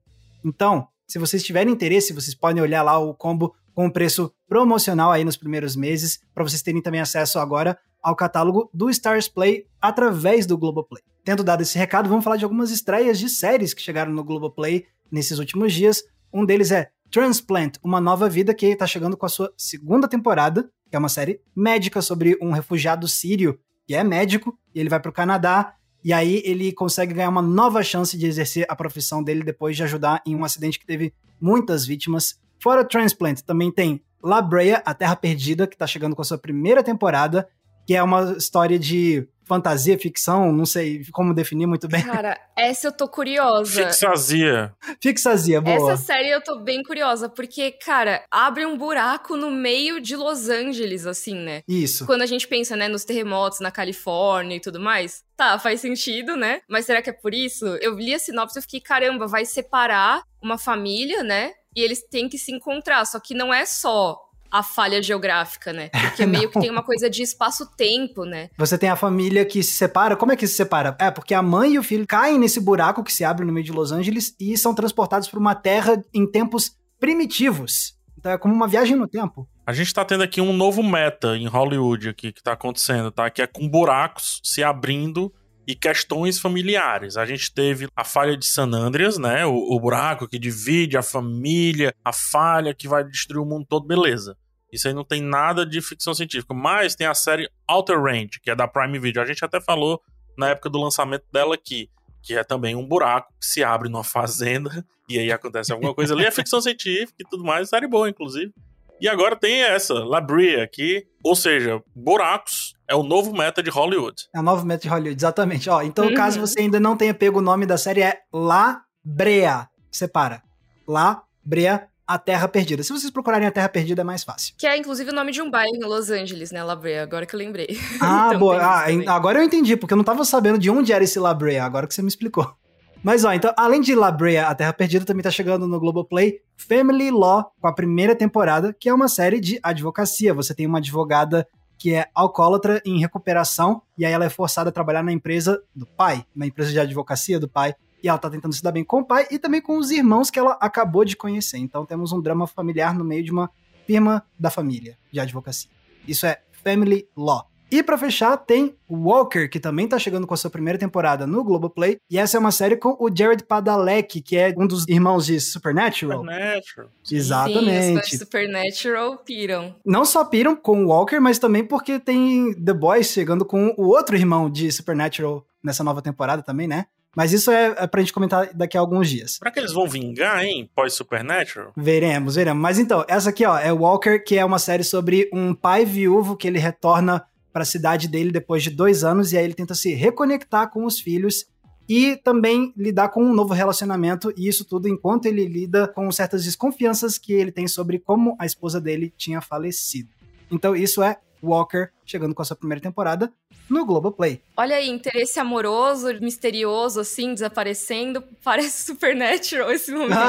Então, 0.45 0.87
se 1.11 1.19
vocês 1.19 1.43
tiverem 1.43 1.73
interesse, 1.73 2.13
vocês 2.13 2.33
podem 2.33 2.63
olhar 2.63 2.81
lá 2.83 2.97
o 2.97 3.13
combo 3.13 3.53
com 3.73 3.87
um 3.87 3.89
preço 3.89 4.33
promocional 4.47 5.11
aí 5.11 5.25
nos 5.25 5.35
primeiros 5.35 5.75
meses, 5.75 6.21
para 6.33 6.41
vocês 6.41 6.61
terem 6.61 6.81
também 6.81 7.01
acesso 7.01 7.37
agora 7.37 7.77
ao 8.01 8.15
catálogo 8.15 8.69
do 8.73 8.89
Stars 8.89 9.27
Play 9.27 9.67
através 9.81 10.45
do 10.45 10.57
Globoplay. 10.57 11.03
Tendo 11.25 11.43
dado 11.43 11.63
esse 11.63 11.77
recado, 11.77 12.07
vamos 12.07 12.23
falar 12.23 12.37
de 12.37 12.45
algumas 12.45 12.71
estreias 12.71 13.19
de 13.19 13.27
séries 13.27 13.73
que 13.73 13.81
chegaram 13.81 14.13
no 14.13 14.23
Globoplay 14.23 14.85
nesses 15.11 15.37
últimos 15.37 15.73
dias. 15.73 16.01
Um 16.31 16.45
deles 16.45 16.71
é 16.71 16.89
Transplant, 17.11 17.75
uma 17.83 17.99
nova 17.99 18.29
vida 18.29 18.53
que 18.53 18.67
está 18.67 18.87
chegando 18.87 19.17
com 19.17 19.25
a 19.25 19.29
sua 19.29 19.53
segunda 19.57 20.07
temporada, 20.07 20.71
que 20.89 20.95
é 20.95 20.99
uma 20.99 21.09
série 21.09 21.41
médica 21.53 22.01
sobre 22.01 22.37
um 22.41 22.51
refugiado 22.51 23.05
sírio 23.09 23.59
que 23.85 23.93
é 23.93 24.01
médico 24.01 24.57
e 24.73 24.79
ele 24.79 24.87
vai 24.87 25.01
para 25.01 25.09
o 25.09 25.13
Canadá 25.13 25.75
e 26.03 26.11
aí 26.11 26.41
ele 26.45 26.71
consegue 26.71 27.13
ganhar 27.13 27.29
uma 27.29 27.41
nova 27.41 27.83
chance 27.83 28.17
de 28.17 28.25
exercer 28.25 28.65
a 28.67 28.75
profissão 28.75 29.23
dele 29.23 29.43
depois 29.43 29.75
de 29.75 29.83
ajudar 29.83 30.21
em 30.25 30.35
um 30.35 30.43
acidente 30.43 30.79
que 30.79 30.85
teve 30.85 31.13
muitas 31.39 31.85
vítimas. 31.85 32.39
Fora 32.59 32.83
Transplant, 32.83 33.41
também 33.41 33.71
tem 33.71 34.01
La 34.23 34.41
Brea, 34.41 34.81
a 34.85 34.93
Terra 34.93 35.15
Perdida, 35.15 35.67
que 35.67 35.75
está 35.75 35.87
chegando 35.87 36.15
com 36.15 36.21
a 36.21 36.25
sua 36.25 36.37
primeira 36.37 36.83
temporada, 36.83 37.47
que 37.85 37.95
é 37.95 38.01
uma 38.03 38.33
história 38.37 38.77
de 38.77 39.27
fantasia, 39.51 39.99
ficção, 39.99 40.53
não 40.53 40.65
sei 40.65 41.03
como 41.11 41.33
definir 41.33 41.65
muito 41.67 41.85
bem. 41.85 42.01
Cara, 42.03 42.39
essa 42.55 42.87
eu 42.87 42.91
tô 42.93 43.05
curiosa. 43.05 43.85
Fixazia. 43.85 44.73
Fixazia, 45.01 45.59
boa. 45.59 45.91
Essa 45.91 46.01
série 46.01 46.29
eu 46.29 46.41
tô 46.41 46.59
bem 46.59 46.81
curiosa, 46.81 47.27
porque, 47.27 47.69
cara, 47.69 48.23
abre 48.31 48.65
um 48.65 48.77
buraco 48.77 49.35
no 49.35 49.51
meio 49.51 49.99
de 49.99 50.15
Los 50.15 50.47
Angeles, 50.47 51.05
assim, 51.05 51.35
né? 51.35 51.63
Isso. 51.67 52.05
Quando 52.05 52.21
a 52.21 52.25
gente 52.25 52.47
pensa, 52.47 52.77
né, 52.77 52.87
nos 52.87 53.03
terremotos 53.03 53.59
na 53.59 53.71
Califórnia 53.71 54.55
e 54.55 54.61
tudo 54.61 54.79
mais, 54.79 55.21
tá, 55.35 55.59
faz 55.59 55.81
sentido, 55.81 56.37
né? 56.37 56.61
Mas 56.69 56.85
será 56.85 57.01
que 57.01 57.09
é 57.09 57.13
por 57.13 57.33
isso? 57.33 57.65
Eu 57.81 57.95
li 57.95 58.13
a 58.13 58.19
sinopse 58.19 58.57
e 58.57 58.61
fiquei, 58.61 58.79
caramba, 58.79 59.27
vai 59.27 59.43
separar 59.43 60.23
uma 60.41 60.57
família, 60.57 61.23
né? 61.23 61.51
E 61.75 61.81
eles 61.81 62.01
têm 62.09 62.29
que 62.29 62.37
se 62.37 62.53
encontrar, 62.53 63.03
só 63.03 63.19
que 63.19 63.33
não 63.33 63.53
é 63.53 63.65
só 63.65 64.17
a 64.51 64.61
falha 64.61 65.01
geográfica, 65.01 65.71
né? 65.71 65.89
Porque 65.89 66.25
meio 66.25 66.49
que 66.49 66.59
tem 66.59 66.69
uma 66.69 66.83
coisa 66.83 67.09
de 67.09 67.23
espaço-tempo, 67.23 68.25
né? 68.25 68.49
Você 68.57 68.77
tem 68.77 68.89
a 68.89 68.95
família 68.95 69.45
que 69.45 69.63
se 69.63 69.71
separa. 69.71 70.15
Como 70.15 70.31
é 70.31 70.35
que 70.35 70.45
se 70.45 70.53
separa? 70.53 70.95
É 70.99 71.09
porque 71.09 71.33
a 71.33 71.41
mãe 71.41 71.73
e 71.73 71.79
o 71.79 71.83
filho 71.83 72.05
caem 72.05 72.37
nesse 72.37 72.59
buraco 72.59 73.03
que 73.03 73.13
se 73.13 73.23
abre 73.23 73.45
no 73.45 73.53
meio 73.53 73.65
de 73.65 73.71
Los 73.71 73.91
Angeles 73.91 74.35
e 74.39 74.57
são 74.57 74.75
transportados 74.75 75.29
para 75.29 75.39
uma 75.39 75.55
terra 75.55 76.03
em 76.13 76.29
tempos 76.29 76.75
primitivos. 76.99 77.95
Então 78.17 78.31
é 78.33 78.37
como 78.37 78.53
uma 78.53 78.67
viagem 78.67 78.95
no 78.95 79.07
tempo. 79.07 79.47
A 79.65 79.73
gente 79.73 79.93
tá 79.93 80.03
tendo 80.03 80.23
aqui 80.23 80.41
um 80.41 80.53
novo 80.53 80.83
meta 80.83 81.37
em 81.37 81.47
Hollywood 81.47 82.09
aqui 82.09 82.31
que 82.31 82.43
tá 82.43 82.53
acontecendo, 82.53 83.09
tá? 83.09 83.29
Que 83.29 83.41
é 83.41 83.47
com 83.47 83.67
buracos 83.67 84.41
se 84.43 84.63
abrindo 84.63 85.33
e 85.71 85.75
questões 85.75 86.37
familiares. 86.37 87.15
A 87.15 87.25
gente 87.25 87.53
teve 87.53 87.87
a 87.95 88.03
falha 88.03 88.35
de 88.35 88.45
San 88.45 88.69
Andreas, 88.73 89.17
né? 89.17 89.45
O, 89.45 89.53
o, 89.53 89.79
buraco 89.79 90.27
que 90.27 90.37
divide 90.37 90.97
a 90.97 91.01
família, 91.01 91.95
a 92.03 92.11
falha 92.11 92.73
que 92.73 92.89
vai 92.89 93.05
destruir 93.05 93.41
o 93.41 93.45
mundo 93.45 93.65
todo, 93.69 93.87
beleza. 93.87 94.37
Isso 94.71 94.89
aí 94.89 94.93
não 94.93 95.05
tem 95.05 95.21
nada 95.21 95.65
de 95.65 95.81
ficção 95.81 96.13
científica. 96.13 96.53
Mas 96.53 96.93
tem 96.93 97.07
a 97.07 97.13
série 97.13 97.49
Outer 97.69 98.01
Range, 98.01 98.37
que 98.43 98.51
é 98.51 98.55
da 98.55 98.67
Prime 98.67 98.99
Video. 98.99 99.21
A 99.21 99.25
gente 99.25 99.45
até 99.45 99.61
falou 99.61 100.01
na 100.37 100.49
época 100.49 100.69
do 100.69 100.77
lançamento 100.77 101.23
dela 101.31 101.55
aqui, 101.55 101.89
que 102.21 102.33
é 102.33 102.43
também 102.43 102.75
um 102.75 102.85
buraco 102.85 103.33
que 103.39 103.45
se 103.45 103.63
abre 103.63 103.87
numa 103.87 104.03
fazenda 104.03 104.85
e 105.07 105.19
aí 105.19 105.31
acontece 105.31 105.71
alguma 105.71 105.95
coisa 105.95 106.13
ali. 106.13 106.25
É 106.25 106.31
ficção 106.31 106.59
científica 106.59 107.15
e 107.17 107.29
tudo 107.29 107.45
mais, 107.45 107.69
série 107.69 107.87
boa, 107.87 108.09
inclusive. 108.09 108.53
E 109.01 109.07
agora 109.07 109.35
tem 109.35 109.63
essa, 109.63 109.95
Labria, 109.95 110.63
aqui, 110.63 111.07
ou 111.23 111.35
seja, 111.35 111.81
buracos 111.95 112.75
é 112.87 112.93
o 112.93 113.01
novo 113.01 113.35
meta 113.35 113.63
de 113.63 113.71
Hollywood. 113.71 114.15
É 114.31 114.39
o 114.39 114.43
novo 114.43 114.63
meta 114.63 114.83
de 114.83 114.89
Hollywood, 114.89 115.17
exatamente. 115.17 115.67
Ó, 115.71 115.81
então, 115.81 116.05
uhum. 116.05 116.13
caso 116.13 116.39
você 116.39 116.59
ainda 116.59 116.79
não 116.79 116.95
tenha 116.95 117.11
pego 117.11 117.39
o 117.39 117.41
nome 117.41 117.65
da 117.65 117.79
série, 117.79 118.03
é 118.03 118.19
La 118.31 118.83
Brea. 119.03 119.67
Separa. 119.91 120.43
La 120.87 121.23
Brea, 121.43 121.87
a 122.05 122.19
Terra 122.19 122.47
Perdida. 122.47 122.83
Se 122.83 122.93
vocês 122.93 123.09
procurarem 123.09 123.47
a 123.47 123.51
Terra 123.51 123.69
Perdida, 123.69 124.01
é 124.01 124.03
mais 124.03 124.23
fácil. 124.23 124.53
Que 124.55 124.67
é, 124.67 124.77
inclusive, 124.77 125.09
o 125.09 125.15
nome 125.15 125.31
de 125.31 125.41
um 125.41 125.49
bairro 125.49 125.75
em 125.75 125.83
Los 125.83 126.11
Angeles, 126.11 126.51
né? 126.51 126.63
La 126.63 126.75
Brea, 126.75 127.01
agora 127.01 127.25
que 127.25 127.33
eu 127.33 127.39
lembrei. 127.39 127.79
Ah, 127.99 128.27
então, 128.35 128.39
boa. 128.39 128.61
Ah, 128.61 128.85
agora 129.15 129.39
eu 129.39 129.43
entendi, 129.43 129.75
porque 129.75 129.93
eu 129.93 129.97
não 129.97 130.03
tava 130.03 130.23
sabendo 130.25 130.59
de 130.59 130.69
onde 130.69 130.93
era 130.93 131.03
esse 131.03 131.19
La 131.19 131.33
Brea, 131.33 131.63
agora 131.63 131.87
que 131.87 131.95
você 131.95 132.03
me 132.03 132.07
explicou. 132.07 132.55
Mas 133.03 133.25
ó, 133.25 133.33
então, 133.33 133.51
além 133.57 133.81
de 133.81 133.95
La 133.95 134.11
Brea, 134.11 134.47
A 134.47 134.53
Terra 134.53 134.73
Perdida, 134.73 135.03
também 135.03 135.23
tá 135.23 135.31
chegando 135.31 135.67
no 135.67 135.79
Globoplay 135.79 136.39
Family 136.55 137.09
Law, 137.09 137.51
com 137.59 137.67
a 137.67 137.73
primeira 137.73 138.15
temporada, 138.15 138.75
que 138.79 138.87
é 138.87 138.93
uma 138.93 139.07
série 139.07 139.39
de 139.39 139.59
advocacia. 139.63 140.33
Você 140.35 140.53
tem 140.53 140.67
uma 140.67 140.77
advogada 140.77 141.47
que 141.79 141.95
é 141.95 142.07
alcoólatra 142.13 142.79
em 142.85 142.99
recuperação, 142.99 143.81
e 143.97 144.05
aí 144.05 144.13
ela 144.13 144.25
é 144.25 144.29
forçada 144.29 144.69
a 144.69 144.71
trabalhar 144.71 145.01
na 145.01 145.11
empresa 145.11 145.63
do 145.75 145.87
pai, 145.87 146.23
na 146.35 146.45
empresa 146.45 146.71
de 146.71 146.79
advocacia 146.79 147.39
do 147.39 147.49
pai, 147.49 147.73
e 148.03 148.07
ela 148.07 148.19
tá 148.19 148.29
tentando 148.29 148.53
se 148.53 148.61
dar 148.61 148.71
bem 148.71 148.83
com 148.83 148.99
o 148.99 149.05
pai 149.05 149.25
e 149.31 149.39
também 149.39 149.61
com 149.61 149.77
os 149.77 149.89
irmãos 149.89 150.29
que 150.29 150.37
ela 150.37 150.57
acabou 150.61 151.03
de 151.03 151.15
conhecer. 151.15 151.57
Então 151.57 151.83
temos 151.85 152.11
um 152.11 152.21
drama 152.21 152.45
familiar 152.45 152.93
no 152.93 153.03
meio 153.03 153.23
de 153.23 153.31
uma 153.31 153.49
firma 153.87 154.23
da 154.39 154.51
família 154.51 154.95
de 155.11 155.19
advocacia. 155.19 155.71
Isso 156.07 156.25
é 156.27 156.39
Family 156.63 157.07
Law. 157.17 157.50
E 157.71 157.81
para 157.81 157.97
fechar, 157.97 158.35
tem 158.35 158.75
Walker, 158.89 159.47
que 159.47 159.59
também 159.59 159.87
tá 159.87 159.97
chegando 159.97 160.27
com 160.27 160.33
a 160.33 160.37
sua 160.37 160.49
primeira 160.49 160.77
temporada 160.77 161.25
no 161.25 161.41
Globoplay. 161.41 161.97
E 162.09 162.17
essa 162.17 162.35
é 162.35 162.39
uma 162.39 162.51
série 162.51 162.75
com 162.75 162.97
o 162.99 163.09
Jared 163.13 163.45
Padalecki, 163.45 164.21
que 164.21 164.35
é 164.35 164.53
um 164.57 164.67
dos 164.67 164.85
irmãos 164.89 165.25
de 165.25 165.39
Supernatural. 165.39 166.19
Supernatural. 166.19 166.89
Exatamente. 167.09 168.09
Sim, 168.09 168.17
Supernatural 168.17 169.17
piram. 169.19 169.73
Não 169.85 170.03
só 170.03 170.25
piram 170.25 170.53
com 170.53 170.83
o 170.83 170.87
Walker, 170.89 171.19
mas 171.19 171.39
também 171.39 171.63
porque 171.63 171.97
tem 171.97 172.53
The 172.53 172.73
Boys 172.73 173.07
chegando 173.07 173.45
com 173.45 173.73
o 173.77 173.87
outro 173.87 174.17
irmão 174.17 174.49
de 174.49 174.69
Supernatural 174.69 175.45
nessa 175.63 175.83
nova 175.83 176.01
temporada 176.01 176.43
também, 176.43 176.67
né? 176.67 176.87
Mas 177.15 177.33
isso 177.33 177.51
é, 177.51 177.75
é 177.77 177.87
pra 177.87 177.99
gente 177.99 178.13
comentar 178.13 178.53
daqui 178.53 178.77
a 178.77 178.79
alguns 178.79 179.09
dias. 179.09 179.33
Será 179.33 179.51
que 179.51 179.59
eles 179.59 179.73
vão 179.73 179.87
vingar, 179.87 180.43
hein? 180.43 180.69
Pós-Supernatural? 180.73 181.73
Veremos, 181.75 182.35
veremos. 182.35 182.61
Mas 182.61 182.79
então, 182.79 183.03
essa 183.07 183.29
aqui, 183.29 183.45
ó, 183.45 183.57
é 183.57 183.71
Walker, 183.71 184.19
que 184.19 184.37
é 184.37 184.45
uma 184.45 184.59
série 184.59 184.83
sobre 184.83 185.29
um 185.33 185.53
pai 185.53 185.83
viúvo 185.85 186.37
que 186.37 186.47
ele 186.47 186.59
retorna 186.59 187.25
para 187.51 187.63
a 187.63 187.65
cidade 187.65 188.07
dele 188.07 188.31
depois 188.31 188.63
de 188.63 188.69
dois 188.69 189.03
anos 189.03 189.31
e 189.31 189.37
aí 189.37 189.43
ele 189.43 189.53
tenta 189.53 189.75
se 189.75 189.93
reconectar 189.93 190.69
com 190.69 190.85
os 190.85 190.99
filhos 190.99 191.45
e 191.87 192.15
também 192.15 192.73
lidar 192.77 193.09
com 193.09 193.23
um 193.23 193.33
novo 193.33 193.53
relacionamento 193.53 194.33
e 194.37 194.47
isso 194.47 194.63
tudo 194.63 194.87
enquanto 194.87 195.25
ele 195.25 195.45
lida 195.45 195.87
com 195.87 196.09
certas 196.11 196.43
desconfianças 196.43 197.17
que 197.17 197.33
ele 197.33 197.51
tem 197.51 197.67
sobre 197.67 197.99
como 197.99 198.35
a 198.39 198.45
esposa 198.45 198.79
dele 198.79 199.13
tinha 199.17 199.41
falecido. 199.41 200.09
Então 200.49 200.75
isso 200.75 201.03
é 201.03 201.17
Walker 201.43 201.89
chegando 202.11 202.35
com 202.35 202.41
a 202.41 202.45
sua 202.45 202.55
primeira 202.55 202.81
temporada 202.81 203.31
no 203.69 203.85
Globoplay. 203.85 204.41
Olha 204.57 204.75
aí, 204.75 204.89
interesse 204.89 205.39
amoroso, 205.39 206.07
misterioso, 206.19 206.99
assim, 206.99 207.33
desaparecendo. 207.33 208.21
Parece 208.43 208.85
Supernatural 208.85 209.71
esse 209.71 209.91
momento. 209.91 210.19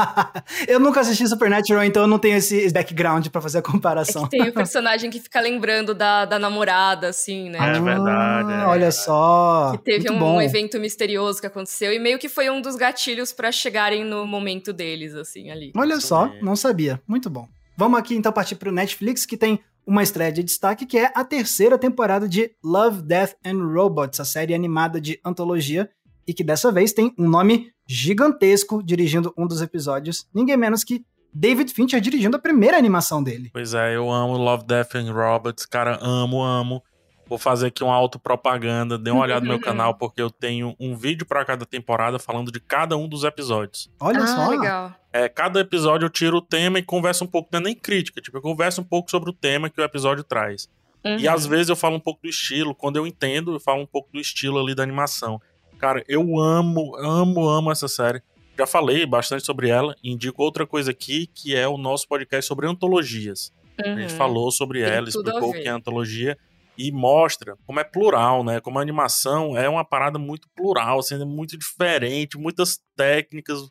eu 0.66 0.80
nunca 0.80 1.00
assisti 1.00 1.28
Supernatural, 1.28 1.84
então 1.84 2.04
eu 2.04 2.06
não 2.06 2.18
tenho 2.18 2.38
esse 2.38 2.72
background 2.72 3.26
para 3.28 3.40
fazer 3.40 3.58
a 3.58 3.62
comparação. 3.62 4.24
É 4.24 4.28
tem 4.28 4.48
o 4.48 4.52
personagem 4.54 5.10
que 5.10 5.20
fica 5.20 5.40
lembrando 5.40 5.94
da, 5.94 6.24
da 6.24 6.38
namorada, 6.38 7.08
assim, 7.08 7.50
né? 7.50 7.58
É 7.58 7.72
tipo, 7.74 7.84
verdade. 7.84 8.52
É. 8.52 8.66
Olha 8.66 8.90
só. 8.90 9.72
Que 9.72 9.78
teve 9.78 10.10
um, 10.10 10.22
um, 10.22 10.40
evento 10.40 10.80
misterioso 10.80 11.40
que 11.40 11.46
aconteceu 11.46 11.92
e 11.92 11.98
meio 11.98 12.18
que 12.18 12.28
foi 12.28 12.48
um 12.48 12.62
dos 12.62 12.76
gatilhos 12.76 13.32
para 13.32 13.52
chegarem 13.52 14.04
no 14.04 14.26
momento 14.26 14.72
deles, 14.72 15.14
assim, 15.14 15.50
ali. 15.50 15.72
Olha 15.76 16.00
só, 16.00 16.32
não 16.40 16.56
sabia. 16.56 17.00
Muito 17.06 17.28
bom. 17.28 17.46
Vamos 17.76 17.98
aqui 17.98 18.14
então 18.14 18.30
partir 18.30 18.56
para 18.56 18.68
o 18.68 18.72
Netflix, 18.72 19.24
que 19.24 19.38
tem 19.38 19.58
uma 19.86 20.02
estreia 20.02 20.32
de 20.32 20.42
destaque 20.42 20.86
que 20.86 20.98
é 20.98 21.12
a 21.14 21.24
terceira 21.24 21.78
temporada 21.78 22.28
de 22.28 22.52
Love, 22.62 23.02
Death 23.02 23.34
and 23.44 23.66
Robots, 23.66 24.20
a 24.20 24.24
série 24.24 24.54
animada 24.54 25.00
de 25.00 25.20
antologia, 25.24 25.90
e 26.26 26.34
que 26.34 26.44
dessa 26.44 26.70
vez 26.70 26.92
tem 26.92 27.12
um 27.18 27.28
nome 27.28 27.72
gigantesco 27.86 28.82
dirigindo 28.82 29.34
um 29.36 29.46
dos 29.46 29.60
episódios, 29.60 30.28
ninguém 30.32 30.56
menos 30.56 30.84
que 30.84 31.04
David 31.32 31.72
Fincher 31.72 32.00
dirigindo 32.00 32.36
a 32.36 32.40
primeira 32.40 32.76
animação 32.76 33.22
dele. 33.22 33.50
Pois 33.52 33.74
é, 33.74 33.96
eu 33.96 34.10
amo 34.10 34.36
Love, 34.36 34.64
Death 34.64 34.94
and 34.96 35.12
Robots, 35.12 35.66
cara, 35.66 35.98
amo, 36.00 36.42
amo. 36.42 36.82
Vou 37.30 37.38
fazer 37.38 37.68
aqui 37.68 37.84
uma 37.84 37.94
autopropaganda, 37.94 38.98
dê 38.98 39.12
uma 39.12 39.22
olhada 39.22 39.42
no 39.42 39.52
meu 39.52 39.60
canal, 39.60 39.94
porque 39.94 40.20
eu 40.20 40.28
tenho 40.28 40.74
um 40.80 40.96
vídeo 40.96 41.24
para 41.24 41.44
cada 41.44 41.64
temporada 41.64 42.18
falando 42.18 42.50
de 42.50 42.58
cada 42.58 42.96
um 42.96 43.06
dos 43.06 43.22
episódios. 43.22 43.88
Olha 44.00 44.24
ah, 44.24 44.26
só. 44.26 44.48
legal. 44.48 44.92
É, 45.12 45.28
cada 45.28 45.60
episódio 45.60 46.06
eu 46.06 46.10
tiro 46.10 46.38
o 46.38 46.42
tema 46.42 46.80
e 46.80 46.82
converso 46.82 47.22
um 47.22 47.28
pouco, 47.28 47.48
não 47.52 47.60
é 47.60 47.62
nem 47.62 47.74
crítica, 47.76 48.20
tipo, 48.20 48.36
eu 48.36 48.42
converso 48.42 48.80
um 48.80 48.84
pouco 48.84 49.12
sobre 49.12 49.30
o 49.30 49.32
tema 49.32 49.70
que 49.70 49.80
o 49.80 49.84
episódio 49.84 50.24
traz. 50.24 50.68
Uhum. 51.04 51.18
E 51.20 51.28
às 51.28 51.46
vezes 51.46 51.68
eu 51.68 51.76
falo 51.76 51.94
um 51.94 52.00
pouco 52.00 52.20
do 52.20 52.28
estilo, 52.28 52.74
quando 52.74 52.96
eu 52.96 53.06
entendo, 53.06 53.54
eu 53.54 53.60
falo 53.60 53.80
um 53.80 53.86
pouco 53.86 54.08
do 54.12 54.18
estilo 54.18 54.58
ali 54.58 54.74
da 54.74 54.82
animação. 54.82 55.40
Cara, 55.78 56.02
eu 56.08 56.36
amo, 56.40 56.96
amo, 56.96 57.48
amo 57.48 57.70
essa 57.70 57.86
série. 57.86 58.20
Já 58.58 58.66
falei 58.66 59.06
bastante 59.06 59.46
sobre 59.46 59.68
ela, 59.68 59.94
indico 60.02 60.42
outra 60.42 60.66
coisa 60.66 60.90
aqui, 60.90 61.28
que 61.32 61.54
é 61.54 61.68
o 61.68 61.78
nosso 61.78 62.08
podcast 62.08 62.48
sobre 62.48 62.66
antologias. 62.66 63.52
Uhum. 63.78 63.92
A 63.92 64.00
gente 64.00 64.10
uhum. 64.14 64.18
falou 64.18 64.50
sobre 64.50 64.82
Tem 64.82 64.90
ela, 64.90 65.08
explicou 65.08 65.50
o 65.50 65.52
que 65.52 65.68
é 65.68 65.70
antologia 65.70 66.36
e 66.80 66.90
mostra 66.92 67.56
como 67.66 67.78
é 67.78 67.84
plural, 67.84 68.42
né? 68.42 68.60
Como 68.60 68.78
a 68.78 68.82
animação 68.82 69.56
é 69.56 69.68
uma 69.68 69.84
parada 69.84 70.18
muito 70.18 70.48
plural, 70.56 71.02
sendo 71.02 71.24
assim, 71.24 71.32
muito 71.32 71.58
diferente, 71.58 72.38
muitas 72.38 72.78
técnicas 72.96 73.70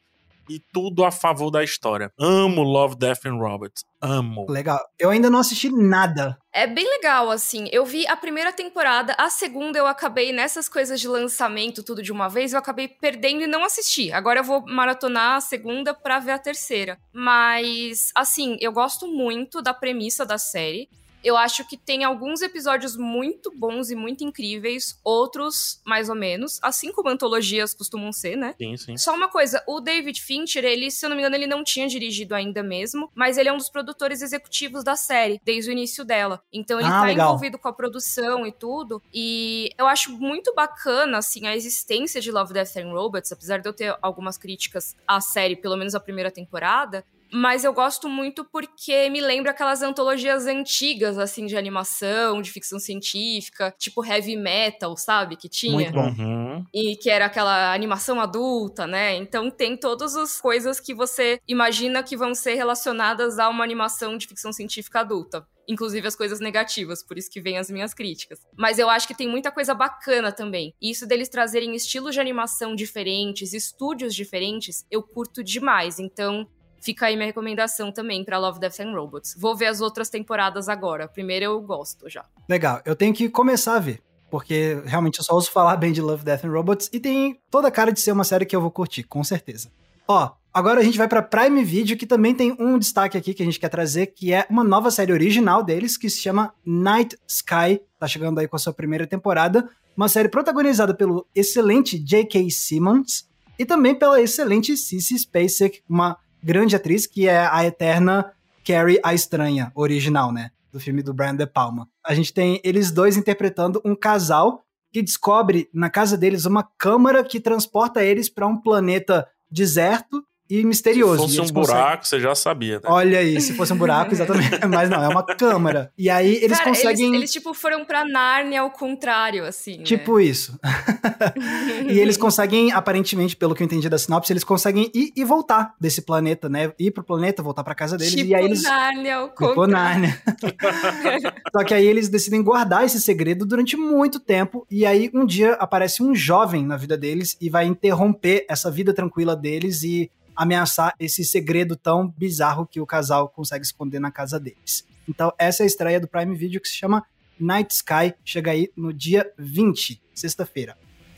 e 0.49 0.59
tudo 0.73 1.05
a 1.05 1.11
favor 1.11 1.51
da 1.51 1.63
história. 1.63 2.11
Amo 2.19 2.63
Love, 2.63 2.95
Death 2.95 3.25
and 3.25 3.37
Robots. 3.37 3.83
Amo. 4.01 4.45
Legal. 4.49 4.79
Eu 4.97 5.11
ainda 5.11 5.29
não 5.29 5.39
assisti 5.39 5.69
nada. 5.69 6.37
É 6.51 6.65
bem 6.65 6.87
legal, 6.89 7.29
assim. 7.29 7.67
Eu 7.71 7.85
vi 7.85 8.07
a 8.07 8.17
primeira 8.17 8.51
temporada, 8.51 9.15
a 9.17 9.29
segunda 9.29 9.77
eu 9.77 9.85
acabei 9.85 10.33
nessas 10.33 10.67
coisas 10.67 10.99
de 10.99 11.07
lançamento, 11.07 11.83
tudo 11.83 12.01
de 12.01 12.11
uma 12.11 12.27
vez, 12.27 12.53
eu 12.53 12.59
acabei 12.59 12.87
perdendo 12.87 13.43
e 13.43 13.47
não 13.47 13.63
assisti. 13.63 14.11
Agora 14.11 14.39
eu 14.39 14.43
vou 14.43 14.65
maratonar 14.65 15.35
a 15.35 15.41
segunda 15.41 15.93
pra 15.93 16.19
ver 16.19 16.31
a 16.31 16.39
terceira. 16.39 16.97
Mas, 17.13 18.11
assim, 18.15 18.57
eu 18.59 18.71
gosto 18.71 19.07
muito 19.07 19.61
da 19.61 19.73
premissa 19.73 20.25
da 20.25 20.39
série. 20.39 20.89
Eu 21.23 21.35
acho 21.35 21.67
que 21.67 21.77
tem 21.77 22.03
alguns 22.03 22.41
episódios 22.41 22.95
muito 22.95 23.51
bons 23.55 23.89
e 23.89 23.95
muito 23.95 24.23
incríveis, 24.23 24.99
outros 25.03 25.81
mais 25.85 26.09
ou 26.09 26.15
menos, 26.15 26.59
assim 26.61 26.91
como 26.91 27.09
antologias 27.09 27.73
costumam 27.73 28.11
ser, 28.11 28.35
né? 28.35 28.55
Sim, 28.57 28.77
sim. 28.77 28.97
Só 28.97 29.13
uma 29.13 29.27
coisa, 29.27 29.63
o 29.67 29.79
David 29.79 30.21
Fincher, 30.21 30.63
ele, 30.63 30.89
se 30.89 31.05
eu 31.05 31.09
não 31.09 31.15
me 31.15 31.21
engano, 31.21 31.35
ele 31.35 31.47
não 31.47 31.63
tinha 31.63 31.87
dirigido 31.87 32.33
ainda 32.35 32.63
mesmo, 32.63 33.11
mas 33.13 33.37
ele 33.37 33.49
é 33.49 33.53
um 33.53 33.57
dos 33.57 33.69
produtores 33.69 34.21
executivos 34.21 34.83
da 34.83 34.95
série, 34.95 35.41
desde 35.43 35.69
o 35.69 35.73
início 35.73 36.05
dela. 36.05 36.41
Então 36.51 36.79
ele 36.79 36.87
ah, 36.87 37.01
tá 37.01 37.05
legal. 37.05 37.27
envolvido 37.27 37.57
com 37.57 37.67
a 37.67 37.73
produção 37.73 38.45
e 38.45 38.51
tudo, 38.51 39.01
e 39.13 39.71
eu 39.77 39.87
acho 39.87 40.11
muito 40.11 40.53
bacana, 40.53 41.17
assim, 41.17 41.47
a 41.47 41.55
existência 41.55 42.21
de 42.21 42.31
Love, 42.31 42.53
Death 42.53 42.77
and 42.77 42.91
Robots, 42.91 43.31
apesar 43.31 43.59
de 43.59 43.67
eu 43.67 43.73
ter 43.73 43.97
algumas 44.01 44.37
críticas 44.37 44.95
à 45.07 45.19
série, 45.19 45.55
pelo 45.55 45.75
menos 45.75 45.95
a 45.95 45.99
primeira 45.99 46.31
temporada, 46.31 47.05
mas 47.31 47.63
eu 47.63 47.73
gosto 47.73 48.09
muito 48.09 48.43
porque 48.45 49.09
me 49.09 49.21
lembra 49.21 49.51
aquelas 49.51 49.81
antologias 49.81 50.47
antigas, 50.47 51.17
assim, 51.17 51.45
de 51.45 51.57
animação, 51.57 52.41
de 52.41 52.51
ficção 52.51 52.79
científica, 52.79 53.73
tipo 53.77 54.05
heavy 54.05 54.35
metal, 54.35 54.95
sabe? 54.97 55.35
Que 55.35 55.49
tinha. 55.49 55.73
Muito 55.73 55.93
bom. 55.93 56.09
Uhum. 56.09 56.65
E 56.73 56.95
que 56.95 57.09
era 57.09 57.25
aquela 57.25 57.73
animação 57.73 58.19
adulta, 58.19 58.87
né? 58.87 59.15
Então 59.15 59.49
tem 59.49 59.77
todas 59.77 60.15
as 60.15 60.39
coisas 60.39 60.79
que 60.79 60.93
você 60.93 61.39
imagina 61.47 62.03
que 62.03 62.17
vão 62.17 62.33
ser 62.33 62.55
relacionadas 62.55 63.39
a 63.39 63.49
uma 63.49 63.63
animação 63.63 64.17
de 64.17 64.27
ficção 64.27 64.51
científica 64.51 64.99
adulta 65.01 65.45
inclusive 65.69 66.07
as 66.07 66.15
coisas 66.15 66.39
negativas, 66.39 67.03
por 67.03 67.15
isso 67.15 67.29
que 67.29 67.39
vem 67.39 67.59
as 67.59 67.69
minhas 67.69 67.93
críticas. 67.93 68.39
Mas 68.57 68.79
eu 68.79 68.89
acho 68.89 69.07
que 69.07 69.13
tem 69.13 69.29
muita 69.29 69.51
coisa 69.51 69.75
bacana 69.75 70.31
também. 70.31 70.73
E 70.81 70.89
isso 70.89 71.05
deles 71.05 71.29
trazerem 71.29 71.75
estilos 71.75 72.15
de 72.15 72.19
animação 72.19 72.75
diferentes, 72.75 73.53
estúdios 73.53 74.15
diferentes, 74.15 74.83
eu 74.89 75.03
curto 75.03 75.43
demais. 75.43 75.99
Então, 75.99 76.49
Fica 76.81 77.07
aí 77.07 77.15
minha 77.15 77.27
recomendação 77.27 77.91
também 77.91 78.23
para 78.23 78.37
Love, 78.37 78.59
Death 78.59 78.79
and 78.79 78.93
Robots. 78.93 79.35
Vou 79.37 79.55
ver 79.55 79.67
as 79.67 79.81
outras 79.81 80.09
temporadas 80.09 80.69
agora. 80.69 81.07
Primeiro 81.07 81.45
eu 81.45 81.61
gosto 81.61 82.09
já. 82.09 82.25
Legal. 82.47 82.81
Eu 82.85 82.95
tenho 82.95 83.13
que 83.13 83.29
começar 83.29 83.75
a 83.75 83.79
ver. 83.79 84.01
Porque 84.29 84.79
realmente 84.85 85.17
eu 85.17 85.25
só 85.25 85.33
ouço 85.33 85.51
falar 85.51 85.75
bem 85.75 85.91
de 85.91 86.01
Love, 86.01 86.23
Death 86.23 86.45
and 86.45 86.51
Robots. 86.51 86.89
E 86.93 86.99
tem 86.99 87.39
toda 87.49 87.67
a 87.67 87.71
cara 87.71 87.91
de 87.91 87.99
ser 87.99 88.11
uma 88.11 88.23
série 88.23 88.45
que 88.45 88.55
eu 88.55 88.61
vou 88.61 88.69
curtir, 88.69 89.03
com 89.03 89.23
certeza. 89.23 89.71
Ó, 90.07 90.31
Agora 90.51 90.81
a 90.81 90.83
gente 90.83 90.97
vai 90.97 91.07
para 91.07 91.21
Prime 91.21 91.63
Video, 91.63 91.95
que 91.95 92.07
também 92.07 92.33
tem 92.33 92.55
um 92.59 92.79
destaque 92.79 93.15
aqui 93.15 93.35
que 93.35 93.43
a 93.43 93.45
gente 93.45 93.59
quer 93.59 93.69
trazer, 93.69 94.07
que 94.07 94.33
é 94.33 94.47
uma 94.49 94.63
nova 94.63 94.89
série 94.89 95.13
original 95.13 95.63
deles, 95.63 95.95
que 95.95 96.09
se 96.09 96.19
chama 96.19 96.53
Night 96.65 97.15
Sky. 97.27 97.79
Tá 97.99 98.07
chegando 98.07 98.39
aí 98.39 98.47
com 98.47 98.55
a 98.55 98.59
sua 98.59 98.73
primeira 98.73 99.05
temporada. 99.05 99.69
Uma 99.95 100.09
série 100.09 100.27
protagonizada 100.27 100.93
pelo 100.95 101.27
excelente 101.35 101.99
J.K. 101.99 102.49
Simmons 102.49 103.29
e 103.59 103.65
também 103.65 103.93
pela 103.93 104.19
excelente 104.19 104.75
Cissy 104.75 105.19
Spacek, 105.19 105.81
uma 105.87 106.17
grande 106.43 106.75
atriz 106.75 107.05
que 107.05 107.27
é 107.27 107.47
a 107.47 107.65
eterna 107.65 108.31
Carrie 108.65 108.99
a 109.03 109.13
Estranha, 109.13 109.71
original, 109.73 110.31
né? 110.31 110.51
Do 110.71 110.79
filme 110.79 111.01
do 111.01 111.13
Brian 111.13 111.35
De 111.35 111.47
Palma. 111.47 111.89
A 112.05 112.13
gente 112.13 112.33
tem 112.33 112.61
eles 112.63 112.91
dois 112.91 113.17
interpretando 113.17 113.81
um 113.83 113.95
casal 113.95 114.63
que 114.91 115.01
descobre 115.01 115.69
na 115.73 115.89
casa 115.89 116.17
deles 116.17 116.45
uma 116.45 116.63
câmara 116.63 117.23
que 117.23 117.39
transporta 117.39 118.03
eles 118.03 118.29
para 118.29 118.47
um 118.47 118.57
planeta 118.57 119.27
deserto 119.49 120.23
e 120.49 120.63
misterioso. 120.65 121.29
Se 121.29 121.37
fosse 121.37 121.51
um 121.51 121.53
buraco, 121.53 121.97
conseguem... 121.97 122.03
você 122.03 122.19
já 122.19 122.33
sabia. 122.33 122.75
Né? 122.75 122.81
Olha 122.85 123.19
aí, 123.19 123.39
se 123.39 123.53
fosse 123.53 123.71
um 123.71 123.77
buraco, 123.77 124.13
exatamente. 124.13 124.49
Mas 124.67 124.89
não, 124.89 125.03
é 125.03 125.07
uma 125.07 125.23
câmara. 125.23 125.91
E 125.97 126.09
aí 126.09 126.37
eles 126.37 126.57
Cara, 126.57 126.69
conseguem. 126.69 127.07
Eles, 127.07 127.17
eles, 127.17 127.31
tipo, 127.31 127.53
foram 127.53 127.85
pra 127.85 128.03
Nárnia 128.03 128.61
ao 128.61 128.71
contrário, 128.71 129.45
assim. 129.45 129.77
Né? 129.77 129.83
Tipo 129.83 130.19
isso. 130.19 130.59
e 131.87 131.99
eles 131.99 132.17
conseguem, 132.17 132.71
aparentemente, 132.71 133.35
pelo 133.35 133.53
que 133.53 133.61
eu 133.61 133.65
entendi 133.65 133.87
da 133.87 133.97
sinopse, 133.97 134.33
eles 134.33 134.43
conseguem 134.43 134.89
ir 134.93 135.11
e 135.15 135.23
voltar 135.23 135.75
desse 135.79 136.01
planeta, 136.01 136.49
né? 136.49 136.71
Ir 136.79 136.91
pro 136.91 137.03
planeta, 137.03 137.43
voltar 137.43 137.63
pra 137.63 137.75
casa 137.75 137.95
deles. 137.95 138.15
Tipo 138.15 138.29
e 138.29 138.35
aí 138.35 138.45
eles. 138.45 138.63
Nárnia 138.63 139.15
ao 139.17 139.29
contrário. 139.29 139.53
Tipo 139.53 139.67
Nárnia. 139.67 140.21
Só 141.55 141.63
que 141.63 141.73
aí 141.75 141.85
eles 141.85 142.09
decidem 142.09 142.41
guardar 142.41 142.85
esse 142.85 142.99
segredo 142.99 143.45
durante 143.45 143.77
muito 143.77 144.19
tempo. 144.19 144.65
E 144.69 144.85
aí 144.85 145.11
um 145.13 145.25
dia 145.25 145.53
aparece 145.53 146.01
um 146.01 146.15
jovem 146.15 146.65
na 146.65 146.75
vida 146.75 146.97
deles 146.97 147.37
e 147.39 147.49
vai 147.49 147.65
interromper 147.65 148.45
essa 148.49 148.71
vida 148.71 148.93
tranquila 148.93 149.35
deles 149.35 149.83
e 149.83 150.09
ameaçar 150.39 150.95
esse 150.97 151.25
segredo 151.25 151.75
tão 151.75 152.07
bizarro 152.07 152.65
que 152.65 152.79
o 152.79 152.85
casal 152.85 153.27
consegue 153.27 153.65
esconder 153.65 153.99
na 153.99 154.09
casa 154.09 154.39
deles. 154.39 154.85
Então, 155.07 155.33
essa 155.37 155.63
é 155.63 155.65
a 155.65 155.67
estreia 155.67 155.99
do 155.99 156.07
Prime 156.07 156.33
Video 156.33 156.61
que 156.61 156.69
se 156.69 156.75
chama 156.75 157.03
Night 157.37 157.73
Sky, 157.73 158.13
chega 158.23 158.51
aí 158.51 158.71
no 158.75 158.93
dia 158.93 159.29
20, 159.37 160.01
sexta-feira. 160.13 160.77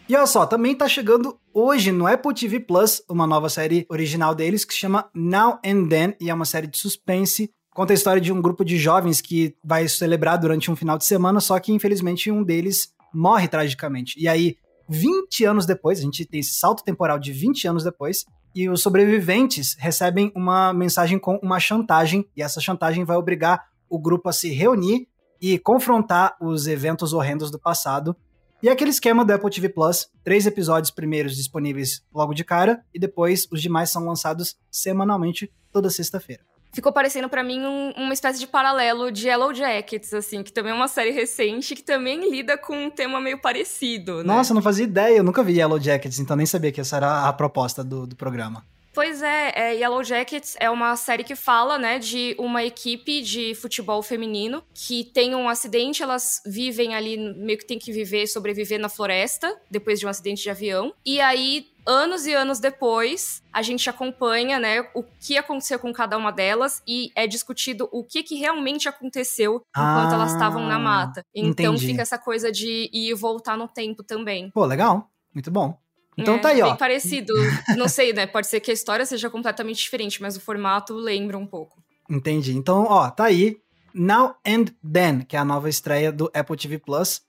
E 0.10 0.16
olha 0.16 0.26
só, 0.26 0.48
também 0.48 0.76
tá 0.76 0.88
chegando 0.88 1.40
hoje 1.54 1.92
no 1.92 2.08
Apple 2.08 2.34
TV 2.34 2.60
Plus 2.60 3.04
uma 3.08 3.28
nova 3.28 3.48
série 3.48 3.86
original 3.90 4.34
deles 4.34 4.66
que 4.66 4.74
se 4.74 4.80
chama 4.80 5.08
Now 5.14 5.60
and 5.64 5.88
Then 5.88 6.16
e 6.20 6.32
é 6.32 6.34
uma 6.34 6.44
série 6.44 6.66
de 6.66 6.80
suspense. 6.80 7.52
Conta 7.74 7.94
a 7.94 7.96
história 7.96 8.22
de 8.22 8.34
um 8.34 8.42
grupo 8.42 8.66
de 8.66 8.78
jovens 8.78 9.22
que 9.22 9.56
vai 9.64 9.88
celebrar 9.88 10.38
durante 10.38 10.72
um 10.72 10.76
final 10.76 10.98
de 10.98 11.06
semana, 11.06 11.40
só 11.40 11.60
que 11.60 11.72
infelizmente 11.72 12.32
um 12.32 12.44
deles 12.44 12.92
morre 13.14 13.48
tragicamente. 13.48 14.20
E 14.20 14.28
aí, 14.28 14.58
20 14.90 15.46
anos 15.46 15.66
depois, 15.66 16.00
a 16.00 16.02
gente 16.02 16.26
tem 16.26 16.40
esse 16.40 16.56
salto 16.56 16.84
temporal 16.84 17.18
de 17.18 17.32
20 17.32 17.68
anos 17.68 17.84
depois, 17.84 18.26
e 18.54 18.70
os 18.70 18.82
sobreviventes 18.82 19.76
recebem 19.78 20.32
uma 20.36 20.74
mensagem 20.74 21.18
com 21.18 21.40
uma 21.42 21.60
chantagem, 21.60 22.26
e 22.36 22.42
essa 22.42 22.60
chantagem 22.60 23.04
vai 23.04 23.18
obrigar 23.18 23.66
o 23.90 24.00
grupo 24.00 24.30
a 24.30 24.34
se 24.34 24.50
reunir 24.50 25.08
e 25.42 25.58
confrontar 25.58 26.36
os 26.42 26.68
eventos 26.68 27.14
horrendos 27.14 27.50
do 27.50 27.60
passado. 27.60 28.16
E 28.62 28.70
é 28.70 28.72
aquele 28.72 28.92
esquema 28.92 29.26
do 29.26 29.34
Apple 29.34 29.50
TV 29.50 29.70
Plus, 29.70 30.08
três 30.24 30.46
episódios 30.46 30.92
primeiros 30.92 31.36
disponíveis 31.36 32.04
logo 32.14 32.34
de 32.34 32.44
cara, 32.44 32.84
e 32.94 33.00
depois 33.00 33.48
os 33.52 33.62
demais 33.62 33.90
são 33.90 34.06
lançados 34.06 34.56
semanalmente 34.70 35.52
toda 35.72 35.90
sexta-feira 35.90 36.51
ficou 36.72 36.92
parecendo 36.92 37.30
para 37.30 37.44
mim 37.44 37.64
um, 37.66 37.92
uma 37.98 38.14
espécie 38.14 38.40
de 38.40 38.48
paralelo 38.48 39.12
de 39.12 39.28
Yellow 39.28 39.54
Jackets, 39.54 40.14
assim, 40.14 40.44
que 40.44 40.52
também 40.52 40.72
é 40.72 40.76
uma 40.76 40.88
série 40.88 41.12
recente 41.12 41.76
que 41.76 41.84
também 41.84 42.30
lida 42.30 42.58
com 42.58 42.86
um 42.86 42.90
tema 42.90 43.20
meio 43.20 43.40
parecido. 43.40 44.18
Né? 44.18 44.24
Nossa, 44.24 44.54
não 44.54 44.62
fazia 44.62 44.86
ideia, 44.86 45.18
eu 45.18 45.24
nunca 45.24 45.44
vi 45.44 45.58
Yellow 45.58 45.80
Jackets, 45.80 46.20
então 46.20 46.36
nem 46.36 46.46
sabia 46.46 46.72
que 46.72 46.82
essa 46.82 46.98
era 46.98 47.28
a 47.28 47.34
proposta 47.34 47.84
do, 47.84 48.08
do 48.08 48.16
programa. 48.16 48.64
Pois 48.94 49.22
é, 49.22 49.54
é, 49.56 49.76
Yellow 49.76 50.04
Jackets 50.04 50.58
é 50.60 50.70
uma 50.70 50.96
série 50.98 51.24
que 51.24 51.36
fala, 51.36 51.78
né, 51.78 51.98
de 51.98 52.36
uma 52.38 52.64
equipe 52.64 53.22
de 53.22 53.56
futebol 53.56 54.04
feminino 54.04 54.62
que 54.74 55.06
tem 55.06 55.34
um 55.34 55.48
acidente, 55.48 56.04
elas 56.04 56.42
vivem 56.46 56.94
ali, 56.94 57.18
meio 57.18 57.58
que 57.58 57.66
tem 57.66 57.80
que 57.80 57.92
viver, 57.92 58.28
sobreviver 58.28 58.80
na 58.80 58.90
floresta, 58.90 59.58
depois 59.70 60.00
de 60.00 60.06
um 60.06 60.10
acidente 60.10 60.44
de 60.44 60.50
avião. 60.50 60.94
E 61.06 61.22
aí, 61.22 61.71
anos 61.86 62.26
e 62.26 62.34
anos 62.34 62.60
depois, 62.60 63.42
a 63.52 63.62
gente 63.62 63.90
acompanha, 63.90 64.60
né, 64.60 64.82
o 64.94 65.04
que 65.04 65.38
aconteceu 65.38 65.80
com 65.80 65.92
cada 65.92 66.18
uma 66.18 66.32
delas 66.32 66.82
e 66.88 67.12
é 67.16 67.28
discutido 67.28 67.90
o 67.92 68.04
que, 68.04 68.24
que 68.24 68.36
realmente 68.36 68.88
aconteceu 68.88 69.64
enquanto 69.70 70.12
ah, 70.12 70.16
elas 70.16 70.34
estavam 70.34 70.66
na 70.68 70.80
mata. 70.80 71.26
Então 71.34 71.74
entendi. 71.74 71.88
fica 71.88 72.02
essa 72.02 72.18
coisa 72.18 72.52
de 72.52 72.90
ir 72.94 73.12
e 73.12 73.14
voltar 73.14 73.58
no 73.58 73.68
tempo 73.68 74.04
também. 74.04 74.50
Pô, 74.52 74.66
legal. 74.66 75.10
Muito 75.34 75.50
bom. 75.50 75.78
Então 76.18 76.36
é, 76.36 76.40
tá 76.40 76.50
aí, 76.50 76.62
ó. 76.62 76.68
Bem 76.68 76.78
parecido. 76.78 77.34
Não 77.78 77.88
sei, 77.88 78.14
né? 78.14 78.28
Pode 78.28 78.48
ser 78.48 78.60
que 78.60 78.70
a 78.70 78.74
história 78.74 79.06
seja 79.06 79.30
completamente 79.30 79.82
diferente, 79.82 80.22
mas 80.22 80.36
o 80.36 80.42
formato 80.42 80.94
lembra 80.94 81.38
um 81.38 81.48
pouco. 81.48 81.82
Entendi. 82.10 82.56
Então, 82.56 82.86
ó, 82.90 83.10
tá 83.10 83.26
aí. 83.26 83.58
Now 83.94 84.36
and 84.46 84.66
Then, 84.84 85.22
que 85.22 85.36
é 85.36 85.40
a 85.40 85.46
nova 85.46 85.70
estreia 85.70 86.12
do 86.12 86.30
Apple 86.34 86.58
TV 86.58 86.78
Plus. 86.78 87.22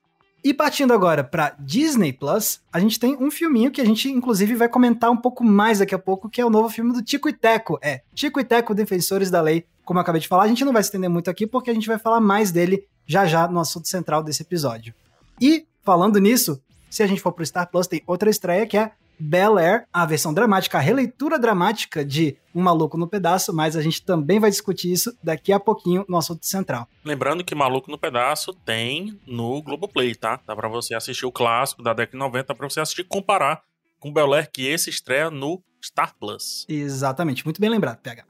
E 0.44 0.52
partindo 0.52 0.92
agora 0.92 1.22
para 1.22 1.54
Disney 1.58 2.12
Plus, 2.12 2.60
a 2.72 2.80
gente 2.80 2.98
tem 2.98 3.16
um 3.16 3.30
filminho 3.30 3.70
que 3.70 3.80
a 3.80 3.84
gente 3.84 4.10
inclusive 4.10 4.56
vai 4.56 4.68
comentar 4.68 5.10
um 5.10 5.16
pouco 5.16 5.44
mais 5.44 5.78
daqui 5.78 5.94
a 5.94 5.98
pouco, 5.98 6.28
que 6.28 6.40
é 6.40 6.44
o 6.44 6.50
novo 6.50 6.68
filme 6.68 6.92
do 6.92 7.00
Tico 7.00 7.28
e 7.28 7.32
Teco. 7.32 7.78
É, 7.80 8.02
Tico 8.12 8.40
e 8.40 8.44
Teco, 8.44 8.74
Defensores 8.74 9.30
da 9.30 9.40
Lei. 9.40 9.64
Como 9.84 9.98
eu 9.98 10.02
acabei 10.02 10.20
de 10.20 10.26
falar, 10.26 10.44
a 10.44 10.48
gente 10.48 10.64
não 10.64 10.72
vai 10.72 10.82
se 10.82 10.88
estender 10.88 11.08
muito 11.08 11.30
aqui 11.30 11.46
porque 11.46 11.70
a 11.70 11.74
gente 11.74 11.86
vai 11.86 11.98
falar 11.98 12.20
mais 12.20 12.50
dele 12.50 12.86
já 13.06 13.24
já 13.24 13.46
no 13.46 13.60
assunto 13.60 13.86
central 13.86 14.22
desse 14.22 14.42
episódio. 14.42 14.92
E 15.40 15.64
falando 15.84 16.18
nisso, 16.18 16.60
se 16.90 17.02
a 17.02 17.06
gente 17.06 17.20
for 17.20 17.32
pro 17.32 17.46
Star 17.46 17.70
Plus, 17.70 17.86
tem 17.86 18.02
outra 18.06 18.28
estreia 18.28 18.66
que 18.66 18.76
é 18.76 18.92
Bel 19.18 19.58
Air, 19.58 19.86
a 19.92 20.04
versão 20.04 20.34
dramática, 20.34 20.78
a 20.78 20.80
releitura 20.80 21.38
dramática 21.38 22.04
de 22.04 22.36
Um 22.54 22.62
Maluco 22.62 22.98
no 22.98 23.06
Pedaço, 23.06 23.52
mas 23.52 23.76
a 23.76 23.82
gente 23.82 24.02
também 24.02 24.40
vai 24.40 24.50
discutir 24.50 24.92
isso 24.92 25.16
daqui 25.22 25.52
a 25.52 25.60
pouquinho 25.60 26.04
no 26.08 26.16
assunto 26.16 26.44
central. 26.46 26.88
Lembrando 27.04 27.44
que 27.44 27.54
Maluco 27.54 27.90
no 27.90 27.98
Pedaço 27.98 28.52
tem 28.64 29.18
no 29.26 29.62
Globoplay, 29.62 30.14
tá? 30.14 30.40
Dá 30.46 30.56
pra 30.56 30.68
você 30.68 30.94
assistir 30.94 31.26
o 31.26 31.32
clássico 31.32 31.82
da 31.82 31.92
década 31.92 32.12
de 32.12 32.18
90, 32.18 32.54
pra 32.54 32.68
você 32.68 32.80
assistir 32.80 33.02
e 33.02 33.04
comparar 33.04 33.62
com 34.00 34.12
Bel 34.12 34.34
Air, 34.34 34.50
que 34.50 34.66
esse 34.66 34.90
estreia 34.90 35.30
no 35.30 35.62
Star 35.82 36.14
Plus. 36.18 36.66
Exatamente, 36.68 37.44
muito 37.44 37.60
bem 37.60 37.70
lembrado, 37.70 37.98
PH. 37.98 38.24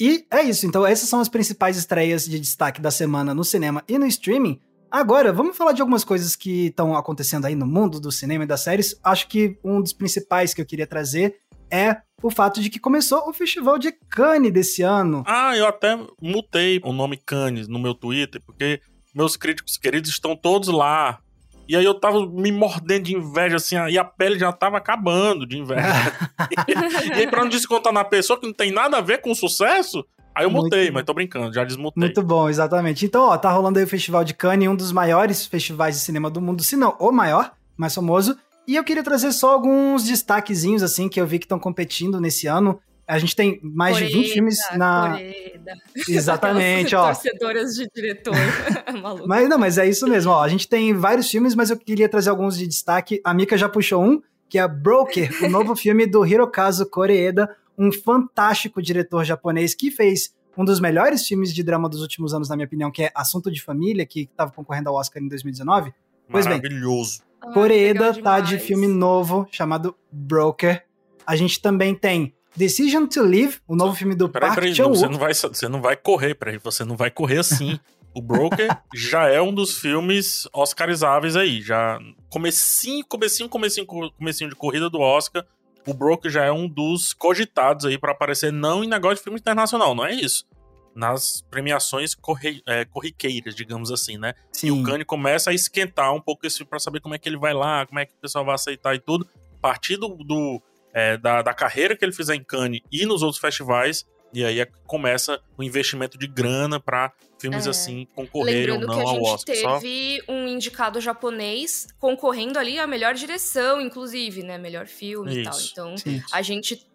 E 0.00 0.24
é 0.30 0.42
isso, 0.42 0.66
então 0.66 0.86
essas 0.86 1.10
são 1.10 1.20
as 1.20 1.28
principais 1.28 1.76
estreias 1.76 2.24
de 2.24 2.40
destaque 2.40 2.80
da 2.80 2.90
semana 2.90 3.34
no 3.34 3.44
cinema 3.44 3.84
e 3.86 3.98
no 3.98 4.06
streaming. 4.06 4.58
Agora, 4.90 5.32
vamos 5.32 5.56
falar 5.56 5.72
de 5.72 5.80
algumas 5.80 6.02
coisas 6.02 6.34
que 6.34 6.66
estão 6.66 6.96
acontecendo 6.96 7.44
aí 7.44 7.54
no 7.54 7.66
mundo 7.66 8.00
do 8.00 8.10
cinema 8.10 8.42
e 8.42 8.46
das 8.46 8.62
séries. 8.62 8.98
Acho 9.04 9.28
que 9.28 9.56
um 9.62 9.80
dos 9.80 9.92
principais 9.92 10.52
que 10.52 10.60
eu 10.60 10.66
queria 10.66 10.86
trazer 10.86 11.36
é 11.70 11.98
o 12.20 12.28
fato 12.28 12.60
de 12.60 12.68
que 12.68 12.80
começou 12.80 13.28
o 13.28 13.32
Festival 13.32 13.78
de 13.78 13.92
Cannes 13.92 14.52
desse 14.52 14.82
ano. 14.82 15.22
Ah, 15.26 15.56
eu 15.56 15.66
até 15.66 15.96
mutei 16.20 16.80
o 16.82 16.92
nome 16.92 17.16
Cannes 17.16 17.68
no 17.68 17.78
meu 17.78 17.94
Twitter, 17.94 18.42
porque 18.44 18.80
meus 19.14 19.36
críticos 19.36 19.78
queridos 19.78 20.10
estão 20.10 20.34
todos 20.34 20.68
lá. 20.68 21.20
E 21.68 21.76
aí 21.76 21.84
eu 21.84 21.94
tava 21.94 22.26
me 22.26 22.50
mordendo 22.50 23.04
de 23.04 23.14
inveja, 23.14 23.56
assim, 23.56 23.76
e 23.76 23.96
a 23.96 24.02
pele 24.02 24.40
já 24.40 24.50
tava 24.50 24.76
acabando 24.76 25.46
de 25.46 25.56
inveja. 25.56 25.86
e 27.06 27.12
aí, 27.12 27.28
pra 27.28 27.42
não 27.42 27.48
descontar 27.48 27.92
na 27.92 28.02
pessoa 28.02 28.40
que 28.40 28.46
não 28.46 28.52
tem 28.52 28.72
nada 28.72 28.98
a 28.98 29.00
ver 29.00 29.20
com 29.20 29.30
o 29.30 29.36
sucesso, 29.36 30.04
Aí 30.34 30.44
eu 30.44 30.50
mutei, 30.50 30.82
Muito... 30.82 30.94
mas 30.94 31.04
tô 31.04 31.14
brincando, 31.14 31.52
já 31.52 31.64
desmutei. 31.64 32.00
Muito 32.00 32.22
bom, 32.22 32.48
exatamente. 32.48 33.04
Então, 33.04 33.22
ó, 33.22 33.36
tá 33.36 33.50
rolando 33.50 33.78
aí 33.78 33.84
o 33.84 33.88
Festival 33.88 34.24
de 34.24 34.34
Cannes, 34.34 34.68
um 34.68 34.76
dos 34.76 34.92
maiores 34.92 35.46
festivais 35.46 35.96
de 35.96 36.02
cinema 36.02 36.30
do 36.30 36.40
mundo, 36.40 36.62
se 36.62 36.76
não 36.76 36.96
o 36.98 37.10
maior, 37.10 37.52
mais 37.76 37.94
famoso. 37.94 38.36
E 38.66 38.76
eu 38.76 38.84
queria 38.84 39.02
trazer 39.02 39.32
só 39.32 39.52
alguns 39.52 40.04
destaquezinhos, 40.04 40.82
assim, 40.82 41.08
que 41.08 41.20
eu 41.20 41.26
vi 41.26 41.38
que 41.38 41.44
estão 41.44 41.58
competindo 41.58 42.20
nesse 42.20 42.46
ano. 42.46 42.80
A 43.06 43.18
gente 43.18 43.34
tem 43.34 43.58
mais 43.60 43.96
Coreda, 43.96 44.12
de 44.12 44.18
20 44.18 44.32
filmes 44.32 44.58
na. 44.76 45.10
Coreda. 45.10 45.74
Exatamente, 46.08 46.94
ó. 46.96 47.06
Torcedoras 47.06 47.74
de 47.74 47.88
diretor. 47.92 48.36
Maluco. 49.02 49.26
Mas 49.26 49.48
não, 49.48 49.58
mas 49.58 49.78
é 49.78 49.88
isso 49.88 50.06
mesmo, 50.06 50.30
ó. 50.30 50.42
A 50.42 50.48
gente 50.48 50.68
tem 50.68 50.94
vários 50.94 51.28
filmes, 51.28 51.56
mas 51.56 51.70
eu 51.70 51.76
queria 51.76 52.08
trazer 52.08 52.30
alguns 52.30 52.56
de 52.56 52.68
destaque. 52.68 53.20
A 53.24 53.34
Mika 53.34 53.58
já 53.58 53.68
puxou 53.68 54.04
um, 54.04 54.22
que 54.48 54.60
é 54.60 54.68
Broker, 54.68 55.44
o 55.44 55.48
novo 55.48 55.74
filme 55.76 56.06
do 56.06 56.24
Hirokazu 56.24 56.86
Koreeda, 56.86 57.50
um 57.80 57.90
fantástico 57.90 58.82
diretor 58.82 59.24
japonês 59.24 59.74
que 59.74 59.90
fez 59.90 60.34
um 60.54 60.64
dos 60.66 60.78
melhores 60.78 61.26
filmes 61.26 61.54
de 61.54 61.62
drama 61.62 61.88
dos 61.88 62.02
últimos 62.02 62.34
anos, 62.34 62.50
na 62.50 62.54
minha 62.54 62.66
opinião, 62.66 62.90
que 62.90 63.04
é 63.04 63.12
Assunto 63.14 63.50
de 63.50 63.62
Família, 63.62 64.04
que 64.04 64.28
estava 64.30 64.52
concorrendo 64.52 64.90
ao 64.90 64.96
Oscar 64.96 65.22
em 65.22 65.28
2019. 65.28 65.94
Pois 66.30 66.46
bem, 66.46 66.58
Maravilhoso. 66.58 67.22
Ah, 67.40 67.52
Coreeda 67.52 68.12
tá 68.22 68.38
de 68.40 68.58
filme 68.58 68.86
novo 68.86 69.48
chamado 69.50 69.96
Broker. 70.12 70.84
A 71.26 71.34
gente 71.36 71.62
também 71.62 71.94
tem 71.94 72.34
Decision 72.54 73.06
to 73.06 73.22
Live, 73.22 73.60
o 73.66 73.74
novo 73.74 73.94
filme 73.94 74.14
do 74.14 74.28
peraí, 74.28 74.50
Park 74.50 74.74
Chan-wook. 74.74 74.98
Você 74.98 75.08
não 75.08 75.18
vai, 75.18 75.32
você 75.32 75.68
não 75.68 75.80
vai 75.80 75.96
correr, 75.96 76.34
peraí, 76.34 76.58
você 76.58 76.84
não 76.84 76.96
vai 76.96 77.10
correr 77.10 77.38
assim. 77.38 77.80
o 78.14 78.20
Broker 78.20 78.68
já 78.94 79.26
é 79.26 79.40
um 79.40 79.54
dos 79.54 79.78
filmes 79.78 80.46
oscarizáveis 80.52 81.34
aí, 81.34 81.62
já 81.62 81.98
comecinho, 82.28 83.06
comecinho, 83.06 83.48
comecinho, 83.48 83.86
comecinho 83.86 84.50
de 84.50 84.56
corrida 84.56 84.90
do 84.90 85.00
Oscar 85.00 85.46
o 85.90 85.94
Broker 85.94 86.30
já 86.30 86.44
é 86.44 86.52
um 86.52 86.68
dos 86.68 87.12
cogitados 87.12 87.84
aí 87.86 87.98
para 87.98 88.12
aparecer 88.12 88.52
não 88.52 88.84
em 88.84 88.88
negócio 88.88 89.16
de 89.16 89.22
filme 89.22 89.38
internacional, 89.38 89.94
não 89.94 90.06
é 90.06 90.14
isso. 90.14 90.46
Nas 90.94 91.44
premiações 91.50 92.14
corri 92.14 92.62
é, 92.66 92.84
corriqueiras, 92.84 93.54
digamos 93.54 93.92
assim, 93.92 94.18
né? 94.18 94.34
Sim. 94.52 94.68
E 94.68 94.70
o 94.72 94.82
Kanye 94.82 95.04
começa 95.04 95.50
a 95.50 95.54
esquentar 95.54 96.12
um 96.12 96.20
pouco 96.20 96.46
esse 96.46 96.64
para 96.64 96.78
saber 96.78 97.00
como 97.00 97.14
é 97.14 97.18
que 97.18 97.28
ele 97.28 97.38
vai 97.38 97.54
lá, 97.54 97.86
como 97.86 97.98
é 98.00 98.06
que 98.06 98.12
o 98.12 98.16
pessoal 98.20 98.44
vai 98.44 98.54
aceitar 98.54 98.94
e 98.94 98.98
tudo. 98.98 99.26
A 99.56 99.60
partir 99.60 99.96
do, 99.96 100.08
do 100.08 100.60
é, 100.92 101.16
da, 101.16 101.42
da 101.42 101.54
carreira 101.54 101.96
que 101.96 102.04
ele 102.04 102.12
fizer 102.12 102.34
em 102.34 102.42
Cannes 102.42 102.80
e 102.90 103.06
nos 103.06 103.22
outros 103.22 103.40
festivais. 103.40 104.06
E 104.32 104.44
aí 104.44 104.60
é 104.60 104.68
começa 104.86 105.40
o 105.56 105.62
investimento 105.62 106.18
de 106.18 106.26
grana 106.26 106.78
para 106.78 107.12
filmes 107.38 107.66
é. 107.66 107.70
assim 107.70 108.06
concorrerem 108.14 108.74
ou 108.74 108.80
não 108.80 109.00
ao 109.00 109.22
Oscar. 109.22 109.44
que 109.44 109.52
a 109.52 109.54
gente 109.54 109.80
teve 109.80 110.22
Só... 110.24 110.32
um 110.32 110.46
indicado 110.46 111.00
japonês 111.00 111.88
concorrendo 111.98 112.58
ali 112.58 112.78
a 112.78 112.86
melhor 112.86 113.14
direção, 113.14 113.80
inclusive, 113.80 114.42
né? 114.42 114.58
Melhor 114.58 114.86
filme 114.86 115.30
Isso. 115.30 115.40
e 115.40 115.74
tal. 115.74 115.88
Então, 115.88 115.96
Sim. 115.96 116.22
a 116.32 116.42
gente 116.42 116.86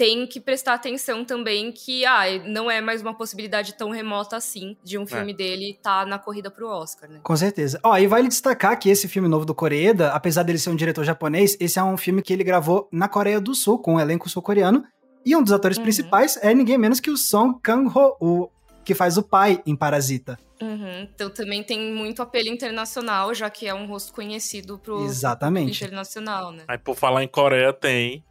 tem 0.00 0.26
que 0.26 0.40
prestar 0.40 0.72
atenção 0.72 1.26
também 1.26 1.70
que 1.70 2.06
ah, 2.06 2.22
não 2.46 2.70
é 2.70 2.80
mais 2.80 3.02
uma 3.02 3.12
possibilidade 3.12 3.74
tão 3.74 3.90
remota 3.90 4.34
assim 4.34 4.74
de 4.82 4.96
um 4.96 5.06
filme 5.06 5.32
é. 5.32 5.34
dele 5.36 5.70
estar 5.72 6.04
tá 6.04 6.06
na 6.06 6.18
corrida 6.18 6.50
pro 6.50 6.66
Oscar, 6.68 7.10
né? 7.10 7.20
Com 7.22 7.36
certeza. 7.36 7.78
Ó, 7.82 7.94
e 7.98 8.06
vale 8.06 8.26
destacar 8.26 8.78
que 8.78 8.88
esse 8.88 9.06
filme 9.08 9.28
novo 9.28 9.44
do 9.44 9.54
Koreeda, 9.54 10.12
apesar 10.12 10.42
dele 10.42 10.58
ser 10.58 10.70
um 10.70 10.74
diretor 10.74 11.04
japonês, 11.04 11.54
esse 11.60 11.78
é 11.78 11.84
um 11.84 11.98
filme 11.98 12.22
que 12.22 12.32
ele 12.32 12.42
gravou 12.42 12.88
na 12.90 13.08
Coreia 13.08 13.38
do 13.38 13.54
Sul, 13.54 13.78
com 13.78 13.96
um 13.96 14.00
elenco 14.00 14.26
sul-coreano, 14.26 14.86
e 15.24 15.36
um 15.36 15.42
dos 15.42 15.52
atores 15.52 15.76
uhum. 15.76 15.82
principais 15.82 16.38
é 16.42 16.54
ninguém 16.54 16.78
menos 16.78 17.00
que 17.00 17.10
o 17.10 17.16
Song 17.16 17.58
Kang-ho, 17.62 18.16
o 18.20 18.48
que 18.84 18.94
faz 18.94 19.16
o 19.16 19.22
pai 19.22 19.62
em 19.66 19.76
Parasita. 19.76 20.38
Uhum. 20.60 21.08
Então 21.14 21.30
também 21.30 21.62
tem 21.62 21.92
muito 21.92 22.20
apelo 22.20 22.48
internacional, 22.48 23.32
já 23.34 23.48
que 23.48 23.66
é 23.66 23.74
um 23.74 23.86
rosto 23.86 24.12
conhecido 24.12 24.78
pro 24.78 25.04
Exatamente. 25.04 25.84
internacional, 25.84 26.52
né? 26.52 26.64
Aí 26.68 26.76
por 26.76 26.96
falar 26.96 27.24
em 27.24 27.28
Coreia 27.28 27.72
tem 27.72 28.22